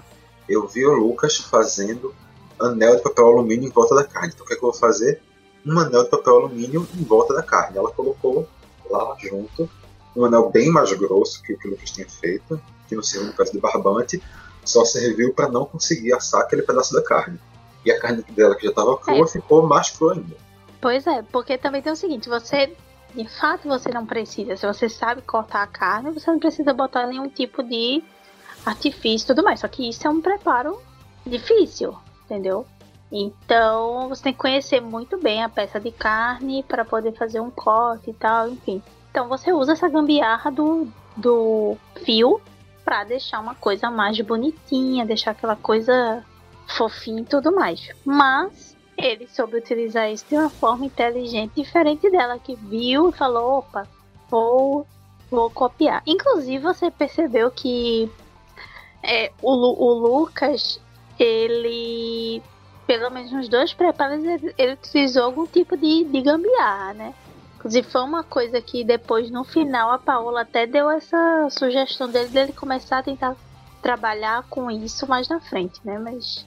eu 0.47 0.67
vi 0.67 0.85
o 0.85 0.93
Lucas 0.93 1.37
fazendo 1.37 2.13
anel 2.59 2.95
de 2.95 3.01
papel 3.01 3.27
alumínio 3.27 3.67
em 3.67 3.71
volta 3.71 3.95
da 3.95 4.03
carne. 4.03 4.31
Então 4.33 4.45
o 4.45 4.47
que, 4.47 4.53
é 4.53 4.57
que 4.57 4.63
eu 4.63 4.71
vou 4.71 4.79
fazer? 4.79 5.21
Um 5.65 5.77
anel 5.79 6.03
de 6.03 6.09
papel 6.09 6.37
alumínio 6.37 6.87
em 6.95 7.03
volta 7.03 7.33
da 7.33 7.43
carne. 7.43 7.77
Ela 7.77 7.91
colocou 7.91 8.47
lá 8.89 9.15
junto 9.19 9.69
um 10.15 10.25
anel 10.25 10.49
bem 10.49 10.69
mais 10.69 10.91
grosso 10.93 11.41
que 11.41 11.53
o 11.53 11.57
que 11.57 11.67
o 11.67 11.71
Lucas 11.71 11.91
tinha 11.91 12.07
feito, 12.07 12.61
que 12.87 12.95
no 12.95 13.03
segundo 13.03 13.33
caso 13.33 13.51
de 13.51 13.59
barbante, 13.59 14.21
só 14.63 14.85
serviu 14.85 15.33
para 15.33 15.49
não 15.49 15.65
conseguir 15.65 16.13
assar 16.13 16.41
aquele 16.41 16.61
pedaço 16.61 16.93
da 16.93 17.01
carne. 17.01 17.39
E 17.85 17.91
a 17.91 17.99
carne 17.99 18.23
dela, 18.29 18.55
que 18.55 18.63
já 18.63 18.69
estava 18.69 18.97
crua, 18.97 19.25
é. 19.25 19.27
ficou 19.27 19.67
mais 19.67 19.89
crua 19.89 20.13
ainda. 20.13 20.37
Pois 20.79 21.05
é, 21.07 21.21
porque 21.21 21.57
também 21.57 21.81
tem 21.81 21.91
o 21.91 21.97
seguinte: 21.97 22.29
você 22.29 22.75
de 23.15 23.27
fato 23.27 23.67
você 23.67 23.89
não 23.89 24.05
precisa. 24.05 24.55
Se 24.55 24.65
você 24.65 24.89
sabe 24.89 25.21
cortar 25.21 25.63
a 25.63 25.67
carne, 25.67 26.11
você 26.11 26.29
não 26.31 26.39
precisa 26.39 26.73
botar 26.73 27.07
nenhum 27.07 27.29
tipo 27.29 27.61
de 27.63 28.03
artifício 28.65 29.25
e 29.25 29.27
tudo 29.27 29.43
mais. 29.43 29.59
Só 29.59 29.67
que 29.67 29.87
isso 29.87 30.07
é 30.07 30.09
um 30.09 30.21
preparo 30.21 30.81
difícil, 31.25 31.95
entendeu? 32.25 32.65
Então 33.11 34.09
você 34.09 34.23
tem 34.23 34.33
que 34.33 34.39
conhecer 34.39 34.81
muito 34.81 35.17
bem 35.17 35.43
a 35.43 35.49
peça 35.49 35.79
de 35.79 35.91
carne 35.91 36.63
para 36.63 36.83
poder 36.83 37.13
fazer 37.13 37.39
um 37.39 37.51
corte 37.51 38.09
e 38.09 38.13
tal, 38.13 38.49
enfim. 38.49 38.81
Então 39.11 39.27
você 39.27 39.53
usa 39.53 39.73
essa 39.73 39.87
gambiarra 39.87 40.49
do, 40.49 40.87
do 41.15 41.77
fio 42.03 42.41
para 42.83 43.03
deixar 43.03 43.39
uma 43.39 43.53
coisa 43.53 43.91
mais 43.91 44.19
bonitinha, 44.21 45.05
deixar 45.05 45.31
aquela 45.31 45.55
coisa 45.55 46.25
fofinha 46.67 47.21
e 47.21 47.25
tudo 47.25 47.53
mais. 47.53 47.89
Mas 48.03 48.75
ele 49.05 49.27
soube 49.27 49.57
utilizar 49.57 50.11
isso 50.11 50.25
de 50.29 50.35
uma 50.35 50.49
forma 50.49 50.85
inteligente, 50.85 51.55
diferente 51.55 52.09
dela, 52.09 52.39
que 52.39 52.55
viu 52.55 53.09
e 53.09 53.13
falou: 53.13 53.59
opa, 53.59 53.87
vou, 54.29 54.87
vou 55.29 55.49
copiar. 55.49 56.01
Inclusive, 56.05 56.59
você 56.59 56.89
percebeu 56.91 57.51
que 57.51 58.09
É, 59.05 59.31
o, 59.41 59.51
o 59.51 59.93
Lucas, 59.93 60.79
ele. 61.19 62.41
Pelo 62.87 63.09
menos 63.09 63.31
nos 63.31 63.49
dois 63.49 63.73
preparos, 63.73 64.23
ele, 64.23 64.53
ele 64.57 64.73
utilizou 64.73 65.23
algum 65.23 65.45
tipo 65.47 65.75
de, 65.77 66.03
de 66.05 66.21
gambiarra, 66.21 66.93
né? 66.93 67.13
Inclusive 67.57 67.87
foi 67.89 68.01
uma 68.01 68.23
coisa 68.23 68.61
que 68.61 68.83
depois, 68.83 69.29
no 69.31 69.43
final, 69.43 69.91
a 69.91 69.97
Paola 69.97 70.41
até 70.41 70.65
deu 70.65 70.89
essa 70.89 71.49
sugestão 71.49 72.09
dele 72.09 72.29
dele 72.29 72.53
começar 72.53 72.99
a 72.99 73.03
tentar 73.03 73.35
trabalhar 73.81 74.43
com 74.49 74.69
isso 74.71 75.07
mais 75.07 75.27
na 75.27 75.39
frente, 75.41 75.79
né? 75.83 75.97
Mas. 75.97 76.45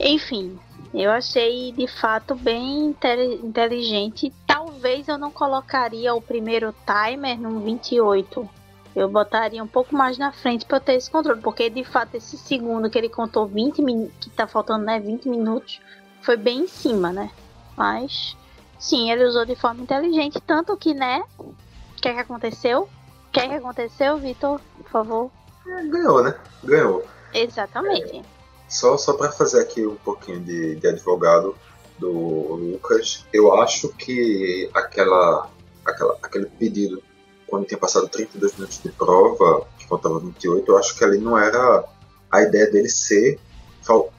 Enfim, 0.00 0.58
eu 0.92 1.10
achei 1.10 1.72
de 1.72 1.86
fato 1.86 2.34
bem 2.34 2.94
inteligente. 3.42 4.32
Talvez 4.46 5.08
eu 5.08 5.18
não 5.18 5.30
colocaria 5.30 6.14
o 6.14 6.20
primeiro 6.20 6.74
timer 6.86 7.38
no 7.40 7.60
28 7.60 8.48
eu 8.96 9.10
botaria 9.10 9.62
um 9.62 9.66
pouco 9.66 9.94
mais 9.94 10.16
na 10.16 10.32
frente 10.32 10.64
para 10.64 10.78
eu 10.78 10.80
ter 10.80 10.94
esse 10.94 11.10
controle, 11.10 11.42
porque 11.42 11.68
de 11.68 11.84
fato 11.84 12.14
esse 12.14 12.38
segundo 12.38 12.88
que 12.88 12.96
ele 12.96 13.10
contou 13.10 13.46
20 13.46 13.82
minutos, 13.82 14.16
que 14.18 14.30
tá 14.30 14.46
faltando, 14.46 14.86
né, 14.86 14.98
20 14.98 15.28
minutos, 15.28 15.82
foi 16.22 16.38
bem 16.38 16.60
em 16.60 16.66
cima, 16.66 17.12
né? 17.12 17.30
Mas 17.76 18.34
sim, 18.78 19.10
ele 19.10 19.26
usou 19.26 19.44
de 19.44 19.54
forma 19.54 19.82
inteligente, 19.82 20.40
tanto 20.40 20.74
que, 20.78 20.94
né, 20.94 21.22
o 21.38 21.54
que 22.00 22.08
é 22.08 22.14
que 22.14 22.20
aconteceu? 22.20 22.88
O 23.28 23.30
que 23.30 23.40
é 23.40 23.48
que 23.48 23.54
aconteceu, 23.54 24.16
Vitor? 24.16 24.58
Por 24.78 24.88
favor. 24.90 25.30
É, 25.66 25.82
ganhou, 25.84 26.22
né? 26.22 26.34
Ganhou. 26.64 27.04
Exatamente. 27.34 28.16
É, 28.16 28.22
só 28.68 28.96
só 28.96 29.12
para 29.14 29.30
fazer 29.32 29.60
aqui 29.60 29.86
um 29.86 29.96
pouquinho 29.96 30.40
de, 30.40 30.76
de 30.76 30.88
advogado 30.88 31.56
do 31.98 32.10
Lucas, 32.10 33.24
eu 33.32 33.54
acho 33.60 33.88
que 33.90 34.68
aquela, 34.74 35.48
aquela 35.84 36.16
aquele 36.22 36.46
pedido 36.46 37.02
quando 37.46 37.66
tinha 37.66 37.78
passado 37.78 38.08
32 38.08 38.54
minutos 38.54 38.80
de 38.82 38.90
prova, 38.90 39.66
que 39.78 39.86
faltava 39.86 40.18
28, 40.18 40.70
eu 40.70 40.78
acho 40.78 40.96
que 40.96 41.04
ali 41.04 41.18
não 41.18 41.38
era 41.38 41.84
a 42.30 42.42
ideia 42.42 42.70
dele 42.70 42.88
ser 42.88 43.38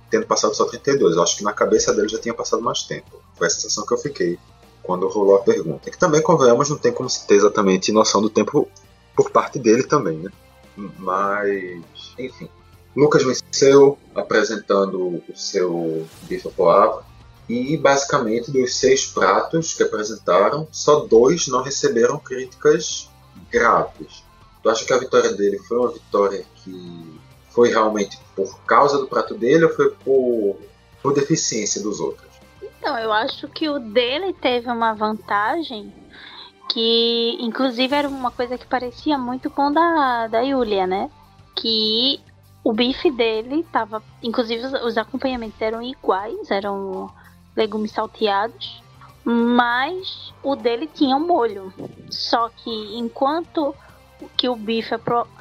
tendo 0.10 0.26
passado 0.26 0.56
só 0.56 0.66
32. 0.66 1.16
Eu 1.16 1.24
acho 1.24 1.38
que 1.38 1.44
na 1.44 1.54
cabeça 1.54 1.94
dele 1.94 2.08
já 2.08 2.20
tinha 2.20 2.34
passado 2.34 2.62
mais 2.62 2.84
tempo. 2.84 3.22
Foi 3.36 3.48
a 3.48 3.50
sensação 3.50 3.86
que 3.86 3.94
eu 3.94 3.98
fiquei 3.98 4.40
quando 4.84 5.08
rolou 5.08 5.36
a 5.36 5.42
pergunta. 5.42 5.92
Que 5.92 5.98
também, 5.98 6.22
convenhamos, 6.22 6.70
não 6.70 6.78
tem 6.78 6.92
como 6.92 7.10
se 7.10 7.28
ter 7.28 7.36
exatamente 7.36 7.92
noção 7.92 8.22
do 8.22 8.30
tempo 8.30 8.68
por 9.16 9.30
parte 9.32 9.60
dele 9.60 9.84
também, 9.84 10.18
né? 10.18 10.32
Mas, 10.76 11.82
enfim. 12.18 12.50
Lucas 12.98 13.24
venceu 13.24 13.96
apresentando 14.16 15.22
o 15.30 15.36
seu 15.36 16.08
bife 16.24 16.50
poava 16.50 17.06
e 17.48 17.78
basicamente 17.78 18.52
dos 18.52 18.74
seis 18.74 19.06
pratos 19.06 19.76
que 19.76 19.84
apresentaram, 19.84 20.68
só 20.72 21.02
dois 21.02 21.48
não 21.48 21.62
receberam 21.62 22.18
críticas 22.18 23.08
graves. 23.52 24.24
Tu 24.64 24.70
acha 24.70 24.84
que 24.84 24.94
a 24.94 24.98
vitória 24.98 25.32
dele 25.36 25.60
foi 25.60 25.78
uma 25.78 25.92
vitória 25.92 26.44
que 26.56 27.20
foi 27.52 27.70
realmente 27.70 28.20
por 28.36 28.60
causa 28.62 28.98
do 28.98 29.06
prato 29.06 29.36
dele 29.36 29.66
ou 29.66 29.76
foi 29.76 29.92
por, 29.92 30.58
por 31.04 31.14
deficiência 31.14 31.84
dos 31.84 32.00
outros? 32.00 32.28
Então, 32.80 32.98
eu 32.98 33.14
acho 33.14 33.48
que 33.50 33.70
o 33.70 33.78
dele 33.78 34.34
teve 34.34 34.72
uma 34.72 34.96
vantagem 34.96 35.94
que, 36.68 37.38
inclusive, 37.40 37.94
era 37.94 38.08
uma 38.08 38.32
coisa 38.32 38.58
que 38.58 38.66
parecia 38.66 39.20
muito 39.20 39.52
com 39.52 39.72
da, 39.72 40.26
da 40.26 40.42
Yulia, 40.42 40.88
né? 40.88 41.12
Que 41.56 42.20
o 42.70 42.74
bife 42.74 43.10
dele 43.12 43.66
tava. 43.72 44.04
Inclusive, 44.22 44.66
os, 44.66 44.74
os 44.84 44.98
acompanhamentos 44.98 45.62
eram 45.62 45.82
iguais, 45.82 46.52
eram 46.52 47.10
legumes 47.56 47.92
salteados 47.92 48.82
mas 49.30 50.34
o 50.42 50.56
dele 50.56 50.88
tinha 50.88 51.18
um 51.18 51.28
molho. 51.28 51.74
Só 52.10 52.48
que 52.48 52.98
enquanto 52.98 53.76
que 54.38 54.48
o 54.48 54.56
bife 54.56 54.96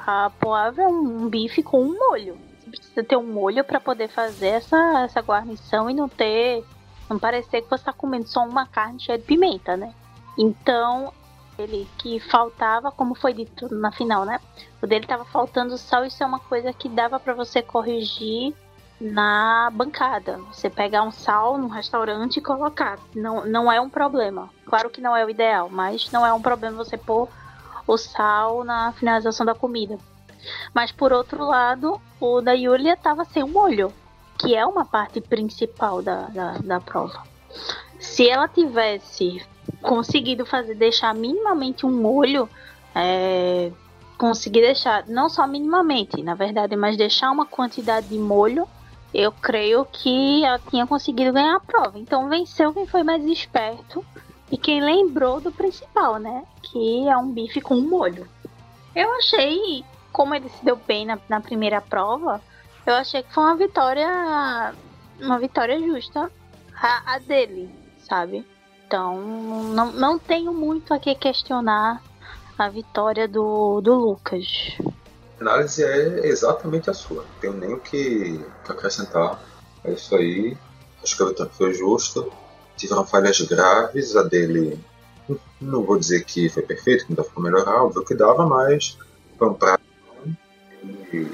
apoável 0.05 0.83
é 0.83 0.87
um 0.89 1.29
bife 1.29 1.63
com 1.63 1.81
um 1.81 1.97
molho. 1.97 2.37
Você 2.59 2.69
precisa 2.69 3.03
ter 3.03 3.15
um 3.15 3.23
molho 3.23 3.63
para 3.63 3.79
poder 3.79 4.09
fazer 4.09 4.47
essa, 4.47 5.03
essa 5.05 5.21
guarnição 5.21 5.89
e 5.89 5.93
não 5.93 6.09
ter. 6.09 6.65
Não 7.09 7.17
parecer 7.17 7.61
que 7.61 7.69
você 7.69 7.75
está 7.75 7.93
comendo 7.93 8.27
só 8.27 8.45
uma 8.45 8.65
carne 8.65 8.99
cheia 8.99 9.17
de 9.17 9.23
pimenta, 9.23 9.77
né? 9.77 9.93
Então, 10.37 11.13
ele 11.57 11.87
que 11.97 12.19
faltava, 12.19 12.91
como 12.91 13.15
foi 13.15 13.33
dito 13.33 13.73
na 13.73 13.91
final, 13.91 14.25
né? 14.25 14.39
O 14.81 14.87
dele 14.87 15.05
estava 15.05 15.25
faltando 15.25 15.77
sal, 15.77 16.05
isso 16.05 16.21
é 16.21 16.25
uma 16.25 16.39
coisa 16.39 16.71
que 16.71 16.87
dava 16.87 17.19
para 17.19 17.33
você 17.33 17.61
corrigir 17.61 18.53
na 18.99 19.69
bancada. 19.73 20.37
Você 20.51 20.69
pegar 20.69 21.03
um 21.03 21.11
sal 21.11 21.57
num 21.57 21.67
restaurante 21.67 22.37
e 22.37 22.41
colocar. 22.41 22.99
Não, 23.15 23.45
não 23.45 23.71
é 23.71 23.79
um 23.79 23.89
problema. 23.89 24.49
Claro 24.65 24.89
que 24.89 25.01
não 25.01 25.15
é 25.15 25.25
o 25.25 25.29
ideal, 25.29 25.69
mas 25.69 26.11
não 26.11 26.25
é 26.25 26.33
um 26.33 26.41
problema 26.41 26.77
você 26.77 26.97
pôr 26.97 27.27
o 27.85 27.97
sal 27.97 28.63
na 28.63 28.91
finalização 28.93 29.45
da 29.45 29.55
comida. 29.55 29.97
Mas 30.73 30.91
por 30.91 31.11
outro 31.11 31.45
lado, 31.45 31.99
o 32.19 32.41
da 32.41 32.53
Yulia 32.53 32.93
estava 32.93 33.25
sem 33.25 33.43
o 33.43 33.47
molho, 33.47 33.91
que 34.37 34.55
é 34.55 34.65
uma 34.65 34.85
parte 34.85 35.21
principal 35.21 36.01
da, 36.01 36.27
da, 36.27 36.51
da 36.59 36.79
prova. 36.79 37.23
Se 37.99 38.29
ela 38.29 38.47
tivesse 38.47 39.41
conseguido 39.81 40.45
fazer 40.45 40.75
deixar 40.75 41.13
minimamente 41.13 41.85
um 41.85 41.91
molho, 41.91 42.49
é, 42.95 43.71
conseguir 44.17 44.61
deixar 44.61 45.05
não 45.07 45.29
só 45.29 45.45
minimamente, 45.47 46.21
na 46.23 46.35
verdade, 46.35 46.75
mas 46.75 46.97
deixar 46.97 47.31
uma 47.31 47.45
quantidade 47.45 48.07
de 48.07 48.17
molho 48.17 48.67
eu 49.13 49.31
creio 49.31 49.85
que 49.85 50.43
ela 50.43 50.59
tinha 50.59 50.85
conseguido 50.85 51.33
ganhar 51.33 51.55
a 51.55 51.59
prova. 51.59 51.97
Então 51.97 52.29
venceu 52.29 52.73
quem 52.73 52.85
foi 52.85 53.03
mais 53.03 53.23
esperto 53.25 54.05
e 54.51 54.57
quem 54.57 54.81
lembrou 54.81 55.39
do 55.39 55.51
principal, 55.51 56.17
né? 56.17 56.43
Que 56.61 57.07
é 57.07 57.17
um 57.17 57.31
bife 57.31 57.61
com 57.61 57.75
molho. 57.75 58.27
Eu 58.95 59.11
achei, 59.15 59.83
como 60.11 60.35
ele 60.35 60.49
se 60.49 60.63
deu 60.63 60.75
bem 60.75 61.05
na, 61.05 61.17
na 61.29 61.39
primeira 61.39 61.81
prova, 61.81 62.41
eu 62.85 62.93
achei 62.93 63.23
que 63.23 63.33
foi 63.33 63.43
uma 63.43 63.55
vitória. 63.55 64.73
Uma 65.19 65.39
vitória 65.39 65.79
justa 65.79 66.31
a, 66.79 67.15
a 67.15 67.19
dele, 67.19 67.69
sabe? 67.97 68.45
Então, 68.87 69.21
não, 69.73 69.91
não 69.91 70.17
tenho 70.17 70.53
muito 70.53 70.93
a 70.93 70.99
que 70.99 71.13
questionar 71.13 72.01
a 72.57 72.69
vitória 72.69 73.27
do, 73.27 73.81
do 73.81 73.93
Lucas 73.93 74.47
análise 75.39 75.83
é 75.83 76.27
exatamente 76.27 76.89
a 76.89 76.93
sua. 76.93 77.23
Não 77.23 77.39
tenho 77.39 77.53
nem 77.53 77.73
o 77.73 77.79
que 77.79 78.43
acrescentar. 78.67 79.41
É 79.83 79.91
isso 79.91 80.15
aí. 80.15 80.57
Acho 81.03 81.15
que 81.15 81.23
a 81.23 81.27
vitória 81.27 81.51
foi 81.53 81.73
justa. 81.73 82.25
Tiveram 82.75 83.05
falhas 83.05 83.39
graves. 83.41 84.15
A 84.15 84.23
dele, 84.23 84.79
não 85.61 85.83
vou 85.83 85.97
dizer 85.97 86.23
que 86.25 86.49
foi 86.49 86.63
perfeito, 86.63 87.05
que 87.05 87.11
não 87.11 87.17
dava 87.17 87.29
para 87.29 87.43
melhorar, 87.43 87.83
óbvio 87.83 88.05
que 88.05 88.15
dava, 88.15 88.45
mas 88.45 88.97
foi 89.37 89.49
um 89.49 89.53
prato 89.53 89.83
e 91.13 91.27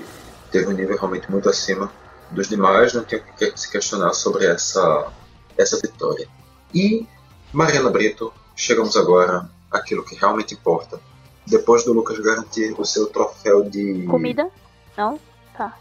teve 0.52 0.68
um 0.68 0.72
nível 0.72 0.98
realmente 0.98 1.30
muito 1.32 1.50
acima 1.50 1.92
dos 2.32 2.48
demais. 2.48 2.94
Não 2.94 3.04
tenho 3.04 3.24
que 3.24 3.58
se 3.58 3.72
questionar 3.72 4.14
sobre 4.14 4.46
essa, 4.46 5.12
essa 5.58 5.80
vitória. 5.80 6.28
E 6.74 7.08
Mariana 7.54 7.92
Brito, 7.92 8.34
chegamos 8.56 8.98
agora 8.98 9.48
àquilo 9.72 10.04
que 10.04 10.16
realmente 10.16 10.56
importa, 10.56 11.00
depois 11.46 11.84
do 11.84 11.94
Lucas 11.94 12.18
garantir 12.20 12.74
o 12.80 12.84
seu 12.84 13.08
troféu 13.08 13.64
de. 13.64 14.06
Comida? 14.08 14.50
Não? 14.98 15.20
Tá. 15.56 15.78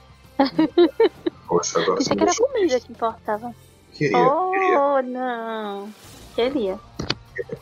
Poxa, 1.49 1.81
agora 1.81 1.97
Pensei 1.97 2.17
que 2.17 2.23
era 2.23 2.35
comida 2.35 2.81
que 2.81 2.93
importava. 2.93 3.55
Queria. 3.93 4.19
Oh, 4.19 4.51
queria. 4.51 5.03
não. 5.03 5.95
Queria. 6.35 6.81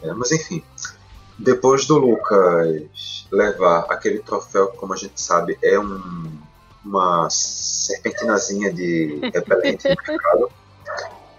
É, 0.02 0.12
mas 0.12 0.32
enfim. 0.32 0.62
Depois 1.38 1.86
do 1.86 1.96
Lucas 1.96 3.26
levar 3.30 3.86
aquele 3.88 4.18
troféu 4.18 4.68
que, 4.68 4.76
como 4.76 4.92
a 4.92 4.96
gente 4.96 5.20
sabe, 5.20 5.58
é 5.62 5.78
um, 5.78 6.32
uma 6.84 7.28
serpentinazinha 7.30 8.72
de 8.72 9.20
repelente 9.32 9.88
no 9.88 9.96
mercado, 10.06 10.50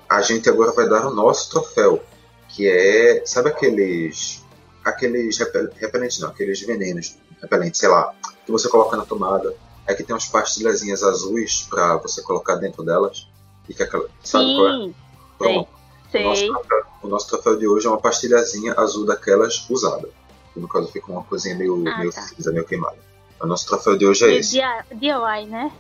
a 0.10 0.22
gente 0.22 0.50
agora 0.50 0.72
vai 0.72 0.90
dar 0.90 1.06
o 1.08 1.14
nosso 1.14 1.50
troféu, 1.52 2.04
que 2.52 2.68
é, 2.68 3.24
sabe 3.26 3.50
aqueles 3.50 4.44
aqueles 4.84 5.38
repelentes, 5.38 6.20
não, 6.20 6.30
aqueles 6.30 6.62
venenos 6.62 7.18
repelentes, 7.42 7.80
sei 7.80 7.90
lá, 7.90 8.14
que 8.46 8.52
você 8.52 8.68
coloca 8.70 8.98
na 8.98 9.06
tomada. 9.06 9.56
É 9.88 9.96
que 9.96 10.04
tem 10.04 10.14
umas 10.14 10.28
pastilhazinhas 10.28 11.04
azuis 11.04 11.68
para 11.70 11.98
você 11.98 12.22
colocar 12.22 12.56
dentro 12.56 12.84
delas. 12.84 13.28
E 13.68 13.74
que 13.74 13.84
aquela, 13.84 14.08
sabe 14.24 14.46
Sim, 14.46 14.56
qual 14.56 14.70
é? 14.70 14.92
Pronto. 15.38 15.70
Sei. 16.12 16.22
O 16.22 16.30
nosso, 16.30 16.48
troféu, 16.48 16.86
o 17.04 17.08
nosso 17.08 17.28
troféu 17.28 17.58
de 17.58 17.68
hoje 17.68 17.88
é 17.88 17.90
uma 17.90 18.00
pastilhazinha 18.00 18.74
azul 18.78 19.06
daquelas 19.06 19.68
usada. 19.70 20.10
Que 20.54 20.60
no 20.60 20.68
caso 20.68 20.88
fica 20.88 21.12
uma 21.12 21.24
coisinha 21.24 21.56
meio, 21.56 21.84
ah, 21.88 21.98
meio 21.98 22.12
tá. 22.12 22.22
cinza, 22.22 22.52
meio 22.52 22.66
queimada. 22.66 22.98
O 23.40 23.48
nosso 23.48 23.66
troféu 23.66 23.98
de 23.98 24.06
hoje 24.06 24.26
é 24.26 24.36
esse. 24.36 24.60
DIY, 24.94 25.46
né? 25.48 25.72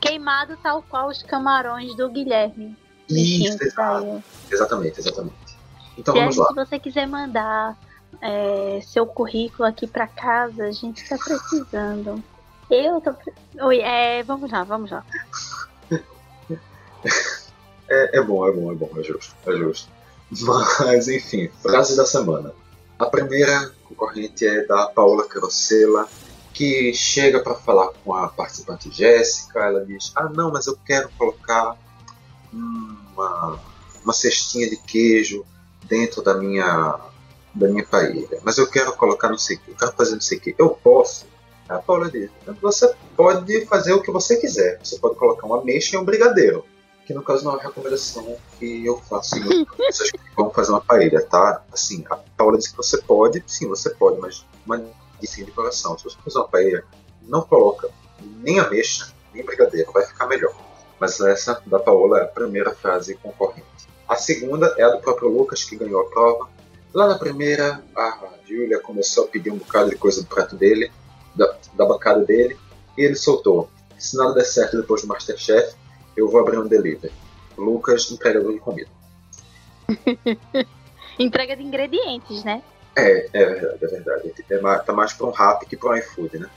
Queimado 0.00 0.56
tal 0.62 0.82
qual 0.82 1.08
os 1.08 1.22
camarões 1.22 1.94
do 1.96 2.10
Guilherme. 2.10 2.76
Isso, 3.08 3.62
exato. 3.62 4.22
Exatamente, 4.50 5.00
exatamente. 5.00 5.45
Então 5.96 6.14
se, 6.14 6.20
vamos 6.20 6.36
lá. 6.36 6.48
se 6.48 6.54
você 6.54 6.78
quiser 6.78 7.06
mandar 7.06 7.76
é, 8.20 8.80
seu 8.82 9.06
currículo 9.06 9.68
aqui 9.68 9.86
para 9.86 10.06
casa, 10.06 10.64
a 10.64 10.72
gente 10.72 11.02
está 11.02 11.16
precisando. 11.18 12.22
Eu 12.70 13.00
tô. 13.00 13.14
Oi, 13.66 13.80
é, 13.80 14.22
vamos 14.22 14.50
lá, 14.50 14.64
vamos 14.64 14.90
lá. 14.90 15.04
É, 17.88 18.18
é 18.18 18.20
bom, 18.20 18.44
é 18.44 18.50
bom, 18.50 18.72
é 18.72 18.74
bom, 18.74 18.90
é 18.96 19.02
justo, 19.04 19.32
é 19.46 19.52
justo. 19.52 19.88
Mas, 20.40 21.06
enfim, 21.06 21.48
frase 21.62 21.96
da 21.96 22.04
semana. 22.04 22.52
A 22.98 23.06
primeira 23.06 23.70
concorrente 23.84 24.44
é 24.44 24.64
da 24.66 24.88
Paola 24.88 25.28
Carosella, 25.28 26.08
que 26.52 26.92
chega 26.92 27.40
para 27.40 27.54
falar 27.54 27.92
com 28.04 28.12
a 28.12 28.28
participante 28.28 28.90
Jéssica. 28.90 29.60
Ela 29.60 29.84
diz: 29.84 30.10
Ah, 30.16 30.28
não, 30.28 30.50
mas 30.50 30.66
eu 30.66 30.76
quero 30.84 31.08
colocar 31.10 31.76
uma, 32.52 33.60
uma 34.02 34.12
cestinha 34.12 34.68
de 34.68 34.76
queijo 34.78 35.44
dentro 35.88 36.22
da 36.22 36.34
minha 36.34 37.00
da 37.54 37.68
minha 37.68 37.86
paella, 37.86 38.38
mas 38.44 38.58
eu 38.58 38.70
quero 38.70 38.92
colocar 38.94 39.30
não 39.30 39.38
sei 39.38 39.56
o 39.56 39.60
que, 39.60 39.70
eu 39.70 39.76
quero 39.76 39.92
fazer 39.92 40.12
não 40.12 40.20
sei 40.20 40.36
o 40.36 40.40
que. 40.40 40.54
Eu 40.58 40.70
posso? 40.70 41.26
A 41.68 41.78
Paula 41.78 42.10
diz: 42.10 42.30
Você 42.60 42.94
pode 43.16 43.66
fazer 43.66 43.92
o 43.92 44.02
que 44.02 44.10
você 44.10 44.36
quiser. 44.36 44.78
Você 44.82 44.98
pode 44.98 45.16
colocar 45.16 45.46
uma 45.46 45.60
ameixa 45.60 45.96
e 45.96 45.98
um 45.98 46.04
brigadeiro. 46.04 46.64
Que 47.04 47.14
no 47.14 47.22
caso 47.22 47.44
não 47.44 47.52
é 47.52 47.54
uma 47.54 47.62
recomendação 47.62 48.36
que 48.58 48.84
eu 48.84 48.98
faço 48.98 49.36
em 49.38 49.64
que 49.64 50.20
vão 50.36 50.50
fazer 50.50 50.72
uma 50.72 50.80
paella, 50.80 51.22
tá? 51.22 51.62
Assim, 51.72 52.04
a 52.10 52.16
Paula 52.16 52.58
disse 52.58 52.70
que 52.70 52.76
você 52.76 53.00
pode, 53.00 53.42
sim, 53.46 53.68
você 53.68 53.90
pode, 53.90 54.20
mas 54.20 54.44
uma 54.64 54.78
dica 55.20 55.44
de 55.44 55.50
coração. 55.52 55.96
Se 55.96 56.04
você 56.04 56.16
fazer 56.24 56.38
uma 56.38 56.48
paella, 56.48 56.82
não 57.22 57.42
coloca 57.42 57.88
nem 58.20 58.58
ameixa, 58.58 59.12
nem 59.32 59.44
brigadeiro, 59.44 59.92
vai 59.92 60.04
ficar 60.04 60.26
melhor. 60.26 60.54
Mas 60.98 61.20
essa 61.20 61.62
da 61.66 61.78
Paola 61.78 62.20
é 62.20 62.22
a 62.24 62.28
primeira 62.28 62.74
frase 62.74 63.14
concorrente. 63.14 63.66
A 64.08 64.14
segunda 64.14 64.74
é 64.78 64.82
a 64.82 64.90
do 64.90 65.00
próprio 65.00 65.28
Lucas, 65.28 65.64
que 65.64 65.76
ganhou 65.76 66.00
a 66.00 66.10
prova. 66.10 66.48
Lá 66.94 67.08
na 67.08 67.18
primeira, 67.18 67.82
a 67.96 68.28
Júlia 68.46 68.78
começou 68.78 69.24
a 69.24 69.28
pedir 69.28 69.50
um 69.50 69.58
bocado 69.58 69.90
de 69.90 69.96
coisa 69.96 70.22
do 70.22 70.28
prato 70.28 70.56
dele, 70.56 70.90
da, 71.34 71.56
da 71.74 71.84
bancada 71.84 72.24
dele, 72.24 72.56
e 72.96 73.02
ele 73.02 73.16
soltou: 73.16 73.68
Se 73.98 74.16
nada 74.16 74.34
der 74.34 74.44
certo 74.44 74.80
depois 74.80 75.02
do 75.02 75.08
Masterchef, 75.08 75.74
eu 76.16 76.28
vou 76.28 76.40
abrir 76.40 76.58
um 76.58 76.66
delivery. 76.66 77.12
Lucas, 77.58 78.10
entregador 78.10 78.52
de 78.52 78.60
comida. 78.60 78.90
Entrega 81.18 81.56
de 81.56 81.62
ingredientes, 81.62 82.44
né? 82.44 82.62
É, 82.94 83.28
é 83.32 83.44
verdade, 83.46 83.84
é 83.84 83.86
verdade. 83.86 84.34
É 84.50 84.60
mais, 84.60 84.84
tá 84.84 84.92
mais 84.92 85.12
para 85.12 85.26
um 85.26 85.30
rap 85.30 85.66
que 85.66 85.76
para 85.76 85.90
um 85.90 85.96
iFood, 85.96 86.38
né? 86.38 86.50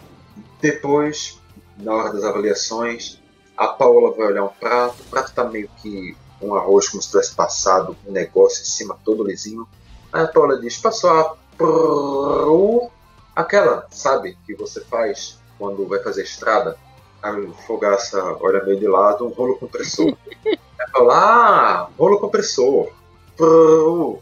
Depois, 0.61 1.39
na 1.77 1.93
hora 1.93 2.13
das 2.13 2.23
avaliações, 2.23 3.21
a 3.57 3.67
Paola 3.67 4.15
vai 4.15 4.27
olhar 4.27 4.43
um 4.43 4.49
prato, 4.49 5.01
o 5.01 5.05
prato 5.05 5.33
tá 5.33 5.43
meio 5.45 5.69
que 5.81 6.15
um 6.41 6.55
arroz 6.55 6.89
como 6.89 7.01
se 7.01 7.09
tivesse 7.09 7.35
passado 7.35 7.95
um 8.07 8.11
negócio 8.11 8.61
em 8.61 8.65
cima 8.65 8.97
todo 9.03 9.23
lisinho. 9.23 9.67
Aí 10.11 10.23
a 10.23 10.27
Paula 10.27 10.59
diz, 10.59 10.77
passou 10.77 11.09
a 11.11 11.35
pro... 11.57 12.89
aquela, 13.35 13.87
sabe, 13.91 14.37
que 14.45 14.55
você 14.55 14.81
faz 14.81 15.39
quando 15.57 15.87
vai 15.87 16.01
fazer 16.01 16.23
estrada. 16.23 16.77
A 17.21 17.33
fogaça 17.67 18.21
olha 18.39 18.63
meio 18.63 18.79
de 18.79 18.87
lado, 18.87 19.25
um 19.25 19.29
rolo 19.29 19.57
compressor. 19.57 20.15
Aí 20.45 20.91
fala, 20.91 21.15
ah, 21.15 21.89
rolo 21.97 22.19
compressor. 22.19 22.91
Pro... 23.35 24.19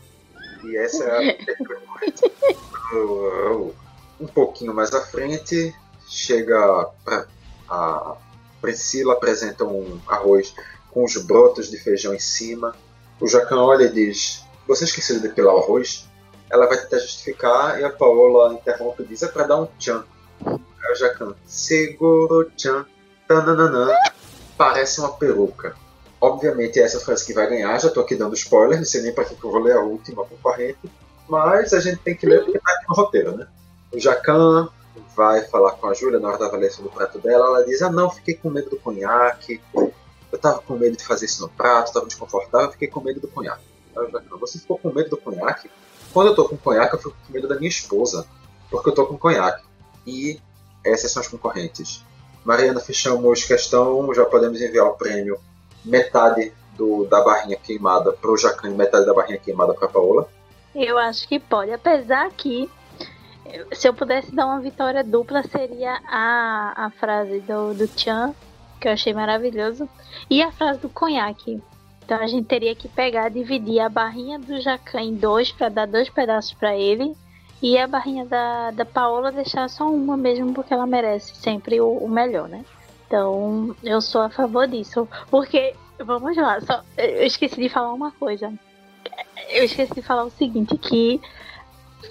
E 0.63 0.75
essa 0.77 1.03
é 1.03 1.31
a... 1.31 1.37
um 4.19 4.27
pouquinho 4.27 4.73
mais 4.73 4.93
à 4.93 5.01
frente, 5.01 5.75
chega 6.07 6.89
pra, 7.05 7.27
a 7.69 8.17
Priscila 8.61 9.13
apresenta 9.13 9.63
um 9.63 9.99
arroz 10.07 10.55
com 10.97 11.03
os 11.03 11.15
brotos 11.17 11.69
de 11.69 11.77
feijão 11.77 12.11
em 12.11 12.19
cima. 12.19 12.75
O 13.21 13.27
Jacan 13.27 13.61
olha 13.61 13.83
e 13.83 13.91
diz: 13.91 14.43
Você 14.67 14.85
esqueceu 14.85 15.17
de 15.17 15.21
depilar 15.21 15.53
o 15.53 15.59
arroz? 15.59 16.09
Ela 16.49 16.65
vai 16.65 16.75
tentar 16.75 16.97
justificar 16.97 17.79
e 17.79 17.83
a 17.83 17.89
Paola 17.91 18.55
interrompe 18.55 19.03
e 19.03 19.05
diz: 19.05 19.21
É 19.21 19.27
para 19.27 19.45
dar 19.45 19.61
um 19.61 19.67
tchan. 19.77 20.03
Aí 20.43 20.91
o 20.91 20.95
Jacan: 20.95 21.35
Seguro 21.45 22.49
tchan. 22.57 22.83
Tananana. 23.27 23.93
Parece 24.57 24.99
uma 24.99 25.13
peruca. 25.13 25.75
Obviamente 26.19 26.79
essa 26.79 26.99
frase 26.99 27.23
que 27.23 27.33
vai 27.33 27.47
ganhar. 27.47 27.79
Já 27.79 27.91
tô 27.91 27.99
aqui 27.99 28.15
dando 28.15 28.33
spoiler, 28.33 28.79
não 28.79 28.85
sei 28.85 29.03
nem 29.03 29.13
para 29.13 29.25
que 29.25 29.33
eu 29.33 29.51
vou 29.51 29.61
ler 29.61 29.75
a 29.75 29.81
última 29.81 30.25
concorrente. 30.25 30.79
Mas 31.29 31.73
a 31.73 31.79
gente 31.79 31.97
tem 31.97 32.15
que 32.15 32.25
ler 32.25 32.43
porque 32.43 32.57
tá 32.57 32.71
aqui 32.71 32.85
no 32.89 32.95
roteiro, 32.95 33.37
né? 33.37 33.47
O 33.91 33.99
Jacan 33.99 34.67
vai 35.15 35.43
falar 35.43 35.73
com 35.73 35.87
a 35.87 35.93
Júlia 35.93 36.19
na 36.19 36.29
hora 36.29 36.39
da 36.39 36.47
avaliação 36.47 36.83
do 36.83 36.89
prato 36.89 37.19
dela, 37.19 37.45
ela 37.45 37.65
diz: 37.65 37.83
Ah, 37.83 37.91
não, 37.91 38.09
fiquei 38.09 38.33
com 38.33 38.49
medo 38.49 38.71
do 38.71 38.77
conhaque, 38.77 39.61
eu 40.37 40.41
tava 40.41 40.61
com 40.61 40.75
medo 40.75 40.95
de 40.95 41.03
fazer 41.03 41.25
isso 41.25 41.41
no 41.41 41.49
prato, 41.49 41.91
tava 41.91 42.05
desconfortável, 42.05 42.71
fiquei 42.71 42.87
com 42.87 43.01
medo 43.01 43.19
do 43.19 43.27
conhaque. 43.27 43.63
Já, 43.93 44.21
você 44.39 44.59
ficou 44.59 44.77
com 44.77 44.93
medo 44.93 45.09
do 45.09 45.17
conhaque? 45.17 45.69
Quando 46.13 46.27
eu 46.27 46.35
tô 46.35 46.47
com 46.47 46.55
conhaque, 46.55 46.95
eu 46.95 46.99
fico 46.99 47.15
com 47.25 47.33
medo 47.33 47.47
da 47.47 47.55
minha 47.55 47.67
esposa, 47.67 48.25
porque 48.69 48.89
eu 48.89 48.93
tô 48.93 49.05
com 49.07 49.17
conhaque. 49.17 49.63
E 50.05 50.39
essas 50.85 51.11
são 51.11 51.21
as 51.21 51.27
concorrentes. 51.27 52.03
Mariana, 52.45 52.79
fechamos 52.79 53.43
questão, 53.43 54.13
já 54.13 54.25
podemos 54.25 54.61
enviar 54.61 54.85
o 54.85 54.93
prêmio 54.93 55.39
metade 55.83 56.53
do, 56.77 57.05
da 57.05 57.21
barrinha 57.21 57.57
queimada 57.57 58.13
para 58.13 58.31
o 58.31 58.37
Jacan 58.37 58.69
e 58.69 58.73
metade 58.73 59.05
da 59.05 59.13
barrinha 59.13 59.39
queimada 59.39 59.73
para 59.73 59.87
Paola. 59.87 60.29
Eu 60.75 60.97
acho 60.97 61.27
que 61.27 61.39
pode, 61.39 61.71
apesar 61.71 62.29
que 62.31 62.69
se 63.73 63.87
eu 63.87 63.93
pudesse 63.93 64.33
dar 64.33 64.45
uma 64.45 64.59
vitória 64.59 65.03
dupla, 65.03 65.41
seria 65.43 65.99
a, 66.07 66.85
a 66.85 66.91
frase 66.91 67.39
do, 67.41 67.73
do 67.73 67.87
Chan, 67.99 68.33
que 68.79 68.87
eu 68.87 68.91
achei 68.91 69.13
maravilhoso, 69.13 69.87
e 70.29 70.41
a 70.41 70.51
frase 70.51 70.79
do 70.79 70.89
conhaque. 70.89 71.61
Então 72.03 72.19
a 72.21 72.27
gente 72.27 72.47
teria 72.47 72.73
que 72.73 72.87
pegar, 72.87 73.29
dividir 73.29 73.81
a 73.81 73.89
barrinha 73.89 74.39
do 74.39 74.61
Jacan 74.61 75.01
em 75.01 75.15
dois, 75.15 75.51
para 75.51 75.69
dar 75.69 75.87
dois 75.87 76.09
pedaços 76.09 76.53
para 76.53 76.75
ele, 76.75 77.15
e 77.61 77.77
a 77.77 77.87
barrinha 77.87 78.25
da, 78.25 78.71
da 78.71 78.85
Paola 78.85 79.31
deixar 79.31 79.67
só 79.69 79.89
uma 79.89 80.15
mesmo, 80.15 80.53
porque 80.53 80.73
ela 80.73 80.85
merece 80.85 81.35
sempre 81.35 81.81
o, 81.81 81.89
o 81.89 82.07
melhor, 82.07 82.47
né? 82.47 82.63
Então 83.05 83.75
eu 83.83 83.99
sou 83.99 84.21
a 84.21 84.29
favor 84.29 84.67
disso. 84.67 85.07
Porque, 85.29 85.73
vamos 85.99 86.37
lá, 86.37 86.61
só, 86.61 86.83
eu 86.97 87.25
esqueci 87.25 87.59
de 87.59 87.69
falar 87.69 87.93
uma 87.93 88.11
coisa. 88.11 88.53
Eu 89.49 89.63
esqueci 89.63 89.93
de 89.93 90.01
falar 90.01 90.25
o 90.25 90.29
seguinte, 90.29 90.77
que 90.77 91.19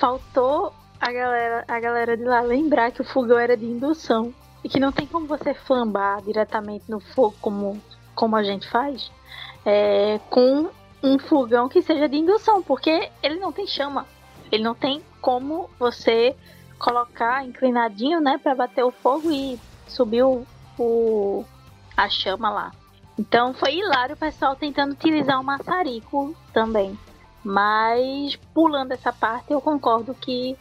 faltou 0.01 0.73
a 1.01 1.13
galera, 1.13 1.65
a 1.69 1.81
galera 1.81 2.17
de 2.17 2.25
lá 2.25 2.41
lembrar 2.41 2.91
que 2.91 3.03
o 3.03 3.05
fogão 3.05 3.39
era 3.39 3.57
de 3.57 3.67
indução 3.67 4.35
e 4.67 4.69
que 4.69 4.81
não 4.81 4.91
tem 4.91 5.07
como 5.07 5.29
você 5.29 5.55
flambar 5.55 6.21
diretamente 6.23 6.91
no 6.91 6.99
fogo 6.99 7.37
como, 7.41 7.81
como 8.17 8.35
a 8.35 8.43
gente 8.43 8.69
faz 8.69 9.13
é, 9.65 10.19
com 10.29 10.69
um 11.01 11.21
fogão 11.21 11.69
que 11.69 11.81
seja 11.81 12.09
de 12.09 12.17
indução, 12.17 12.61
porque 12.65 13.09
ele 13.23 13.39
não 13.39 13.53
tem 13.53 13.65
chama. 13.65 14.05
Ele 14.51 14.65
não 14.65 14.75
tem 14.75 15.01
como 15.21 15.71
você 15.79 16.35
colocar 16.81 17.47
inclinadinho, 17.47 18.21
né, 18.21 18.39
para 18.39 18.57
bater 18.57 18.83
o 18.83 18.91
fogo 18.91 19.31
e 19.31 19.57
subir 19.87 20.25
o, 20.25 20.45
o, 20.77 21.45
a 21.97 22.09
chama 22.09 22.51
lá. 22.51 22.73
Então 23.17 23.55
foi 23.55 23.77
hilário 23.77 24.17
o 24.17 24.19
pessoal 24.19 24.57
tentando 24.57 24.95
utilizar 24.95 25.41
o 25.41 25.45
maçarico 25.45 26.35
também. 26.53 26.99
Mas 27.45 28.35
pulando 28.53 28.91
essa 28.91 29.13
parte, 29.13 29.53
eu 29.53 29.61
concordo 29.61 30.13
que 30.13 30.59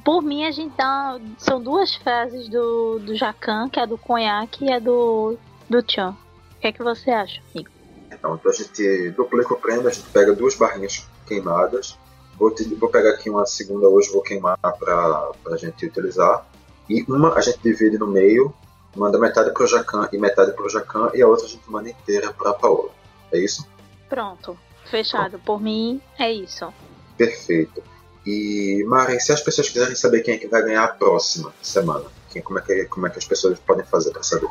por 0.00 0.22
mim, 0.22 0.44
a 0.44 0.50
gente 0.50 0.74
dá. 0.76 1.18
São 1.38 1.62
duas 1.62 1.94
frases 1.94 2.48
do, 2.48 2.98
do 2.98 3.14
Jacan, 3.14 3.68
que 3.68 3.78
é 3.78 3.86
do 3.86 3.98
conhaque 3.98 4.64
e 4.64 4.72
a 4.72 4.78
do, 4.78 5.36
do 5.68 5.84
Chan. 5.86 6.16
O 6.56 6.60
que 6.60 6.66
é 6.68 6.72
que 6.72 6.82
você 6.82 7.10
acha, 7.10 7.40
amigo? 7.52 7.70
Então, 8.06 8.34
então 8.34 8.50
a 8.50 8.54
gente 8.54 9.10
duplica 9.10 9.54
o 9.54 9.56
prêmio, 9.56 9.86
a 9.86 9.90
gente 9.90 10.08
pega 10.10 10.34
duas 10.34 10.54
barrinhas 10.54 11.06
queimadas. 11.26 11.98
Vou, 12.38 12.50
te, 12.50 12.64
vou 12.74 12.88
pegar 12.88 13.10
aqui 13.10 13.30
uma 13.30 13.46
segunda 13.46 13.88
hoje, 13.88 14.10
vou 14.10 14.22
queimar 14.22 14.58
para 14.58 15.32
a 15.46 15.56
gente 15.56 15.86
utilizar. 15.86 16.46
E 16.88 17.02
uma 17.08 17.34
a 17.34 17.40
gente 17.40 17.58
divide 17.62 17.98
no 17.98 18.06
meio, 18.06 18.52
manda 18.96 19.18
metade 19.18 19.52
para 19.52 19.64
o 19.64 19.66
Jacan 19.66 20.08
e 20.12 20.18
metade 20.18 20.52
para 20.52 20.64
o 20.64 20.68
Jacan, 20.68 21.10
e 21.14 21.22
a 21.22 21.28
outra 21.28 21.46
a 21.46 21.48
gente 21.48 21.70
manda 21.70 21.88
inteira 21.88 22.32
para 22.32 22.50
a 22.50 22.54
Paola. 22.54 22.90
É 23.32 23.38
isso? 23.38 23.66
Pronto, 24.08 24.58
fechado. 24.86 25.30
Pronto. 25.30 25.44
Por 25.44 25.60
mim, 25.60 26.00
é 26.18 26.32
isso. 26.32 26.72
Perfeito. 27.16 27.82
E, 28.26 28.84
Maren, 28.86 29.18
se 29.18 29.32
as 29.32 29.40
pessoas 29.40 29.68
quiserem 29.68 29.94
saber 29.94 30.22
quem 30.22 30.34
é 30.34 30.38
que 30.38 30.48
vai 30.48 30.62
ganhar 30.62 30.84
a 30.84 30.88
próxima 30.88 31.52
semana, 31.60 32.04
quem, 32.30 32.42
como, 32.42 32.58
é 32.58 32.62
que, 32.62 32.84
como 32.86 33.06
é 33.06 33.10
que 33.10 33.18
as 33.18 33.26
pessoas 33.26 33.58
podem 33.58 33.84
fazer 33.84 34.10
para 34.10 34.22
saber? 34.22 34.48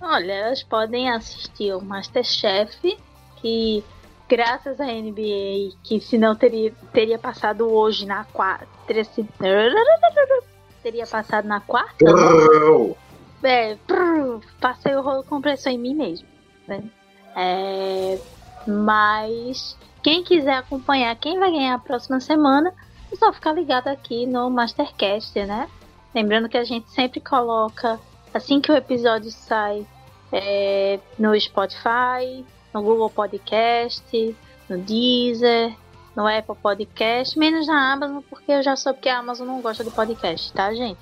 Olha, 0.00 0.32
elas 0.32 0.62
podem 0.62 1.10
assistir 1.10 1.72
o 1.74 1.80
Masterchef, 1.80 2.96
que 3.36 3.82
graças 4.28 4.80
à 4.80 4.86
NBA, 4.86 5.74
que 5.82 6.00
se 6.00 6.18
não 6.18 6.36
teria, 6.36 6.72
teria 6.92 7.18
passado 7.18 7.68
hoje 7.68 8.06
na 8.06 8.24
quarta. 8.24 8.68
Teria 10.82 11.06
passado 11.06 11.48
na 11.48 11.60
quarta? 11.60 12.04
É, 13.42 13.76
passei 14.60 14.94
o 14.94 15.02
rolo 15.02 15.24
compressor 15.24 15.72
em 15.72 15.78
mim 15.78 15.94
mesmo. 15.94 16.26
Né? 16.68 16.82
É, 17.36 18.18
mas 18.66 19.76
quem 20.06 20.22
quiser 20.22 20.58
acompanhar 20.58 21.16
quem 21.16 21.36
vai 21.36 21.50
ganhar 21.50 21.74
a 21.74 21.80
próxima 21.80 22.20
semana, 22.20 22.72
é 23.12 23.16
só 23.16 23.32
ficar 23.32 23.52
ligado 23.52 23.88
aqui 23.88 24.24
no 24.24 24.48
Mastercast, 24.48 25.36
né? 25.44 25.68
Lembrando 26.14 26.48
que 26.48 26.56
a 26.56 26.62
gente 26.62 26.88
sempre 26.92 27.18
coloca, 27.18 27.98
assim 28.32 28.60
que 28.60 28.70
o 28.70 28.76
episódio 28.76 29.32
sai, 29.32 29.84
é, 30.30 31.00
no 31.18 31.34
Spotify, 31.40 32.46
no 32.72 32.82
Google 32.82 33.10
Podcast, 33.10 34.36
no 34.68 34.78
Deezer, 34.78 35.74
no 36.14 36.24
Apple 36.28 36.54
Podcast, 36.54 37.36
menos 37.36 37.66
na 37.66 37.92
Amazon, 37.92 38.22
porque 38.30 38.52
eu 38.52 38.62
já 38.62 38.76
soube 38.76 39.00
que 39.00 39.08
a 39.08 39.18
Amazon 39.18 39.48
não 39.48 39.60
gosta 39.60 39.82
de 39.82 39.90
podcast, 39.90 40.52
tá, 40.52 40.72
gente? 40.72 41.00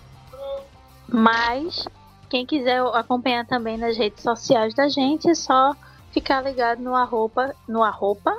Mas 1.07 1.87
quem 2.31 2.47
quiser 2.47 2.81
acompanhar 2.95 3.45
também 3.45 3.77
nas 3.77 3.99
redes 3.99 4.23
sociais 4.23 4.73
da 4.73 4.89
gente, 4.89 5.29
é 5.29 5.35
só 5.35 5.77
ficar 6.11 6.41
ligado 6.41 6.79
no 6.81 6.95
arroba, 6.95 7.55
no 7.69 7.83
arroba 7.83 8.35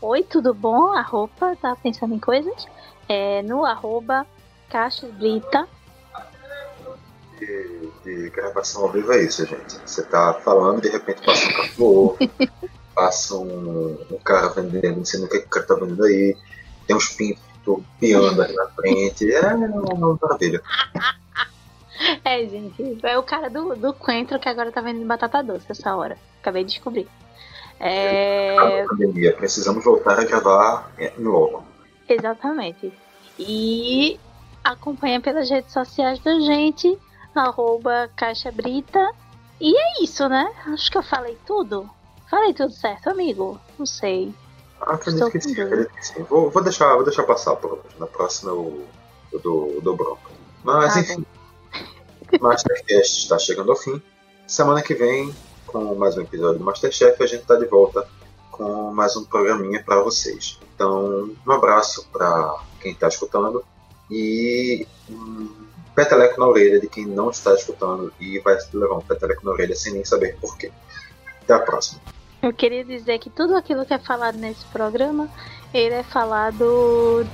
Oi, 0.00 0.22
tudo 0.22 0.54
bom? 0.54 0.92
A 0.92 1.02
roupa, 1.02 1.56
tá 1.56 1.74
pensando 1.74 2.14
em 2.14 2.20
coisas? 2.20 2.66
É 3.08 3.42
no 3.42 3.64
arroba 3.64 4.24
Caixas 4.70 5.10
Brita. 5.10 5.68
de, 7.40 7.90
de, 8.04 8.30
gravação 8.30 8.84
ao 8.84 8.92
vivo 8.92 9.12
é 9.12 9.24
isso, 9.24 9.44
gente. 9.44 9.76
Você 9.84 10.04
tá 10.04 10.34
falando, 10.34 10.82
de 10.82 10.88
repente 10.88 11.20
passa 11.22 11.48
um 11.48 11.52
cachorro, 11.52 12.18
passa 12.94 13.34
um, 13.34 13.98
um 14.08 14.18
cara 14.18 14.48
vendendo, 14.50 14.98
não 14.98 15.04
sei 15.04 15.24
o 15.24 15.28
que, 15.28 15.38
o 15.38 15.48
cara 15.48 15.66
tá 15.66 15.74
vendendo 15.74 16.04
aí, 16.04 16.36
tem 16.86 16.94
uns 16.94 17.08
pintos 17.08 17.42
piando 17.98 18.40
ali 18.40 18.54
na 18.54 18.68
frente. 18.68 19.34
É 19.34 19.52
uma 19.52 20.16
maravilha. 20.22 20.62
É, 22.24 22.46
gente, 22.46 23.00
é 23.02 23.18
o 23.18 23.22
cara 23.24 23.50
do, 23.50 23.74
do 23.74 23.92
Coentro 23.92 24.38
que 24.38 24.48
agora 24.48 24.70
tá 24.70 24.80
vendendo 24.80 25.08
batata 25.08 25.42
doce 25.42 25.66
essa 25.68 25.96
hora. 25.96 26.16
Acabei 26.40 26.62
de 26.62 26.70
descobrir. 26.70 27.08
É... 27.80 28.84
Pandemia, 28.86 29.32
precisamos 29.34 29.84
voltar 29.84 30.18
a 30.18 30.24
gravar 30.24 30.90
logo. 31.18 31.64
Exatamente. 32.08 32.92
E 33.38 34.18
acompanha 34.64 35.20
pelas 35.20 35.48
redes 35.48 35.72
sociais 35.72 36.18
da 36.20 36.38
gente, 36.40 36.98
arroba 37.34 38.10
Caixa 38.16 38.50
Brita. 38.50 39.12
E 39.60 39.76
é 39.76 40.02
isso, 40.02 40.28
né? 40.28 40.52
Acho 40.66 40.90
que 40.90 40.98
eu 40.98 41.02
falei 41.02 41.36
tudo. 41.46 41.88
Falei 42.30 42.52
tudo 42.52 42.72
certo, 42.72 43.08
amigo? 43.08 43.60
Não 43.78 43.86
sei. 43.86 44.32
Ah, 44.80 44.94
acredito 44.94 45.30
que 45.30 45.40
sim, 45.40 45.60
acredito 45.60 45.92
que 45.92 46.06
sim. 46.06 46.22
Vou, 46.24 46.50
vou, 46.50 46.62
deixar, 46.62 46.94
vou 46.94 47.04
deixar 47.04 47.24
passar 47.24 47.56
por 47.56 47.80
Na 47.98 48.06
próxima 48.06 48.52
eu, 48.52 48.84
eu, 49.32 49.40
dou, 49.40 49.70
eu 49.70 49.80
dou 49.80 49.96
bronca. 49.96 50.30
Mas 50.62 50.96
ah, 50.96 51.00
enfim. 51.00 51.26
Mastercast 52.40 53.18
está 53.22 53.38
chegando 53.38 53.70
ao 53.70 53.76
fim. 53.76 54.00
Semana 54.46 54.82
que 54.82 54.94
vem, 54.94 55.34
com 55.68 55.94
mais 55.94 56.16
um 56.16 56.22
episódio 56.22 56.58
do 56.58 56.64
Masterchef, 56.64 57.22
a 57.22 57.26
gente 57.26 57.42
está 57.42 57.54
de 57.54 57.66
volta 57.66 58.06
com 58.50 58.90
mais 58.90 59.16
um 59.16 59.24
programinha 59.24 59.82
para 59.84 60.00
vocês. 60.02 60.58
Então, 60.74 61.30
um 61.46 61.52
abraço 61.52 62.08
para 62.10 62.56
quem 62.80 62.92
está 62.92 63.06
escutando 63.06 63.62
e 64.10 64.86
um 65.10 65.48
peteleco 65.94 66.40
na 66.40 66.48
orelha 66.48 66.80
de 66.80 66.88
quem 66.88 67.06
não 67.06 67.30
está 67.30 67.54
escutando 67.54 68.12
e 68.18 68.38
vai 68.40 68.56
levar 68.72 68.96
um 68.96 69.02
peteleco 69.02 69.44
na 69.44 69.52
orelha 69.52 69.76
sem 69.76 69.92
nem 69.92 70.04
saber 70.04 70.36
porquê. 70.40 70.72
Até 71.42 71.54
a 71.54 71.60
próxima. 71.60 72.00
Eu 72.42 72.52
queria 72.52 72.84
dizer 72.84 73.18
que 73.18 73.28
tudo 73.28 73.56
aquilo 73.56 73.84
que 73.84 73.92
é 73.92 73.98
falado 73.98 74.36
nesse 74.36 74.64
programa, 74.66 75.28
ele 75.74 75.94
é 75.94 76.02
falado 76.02 77.26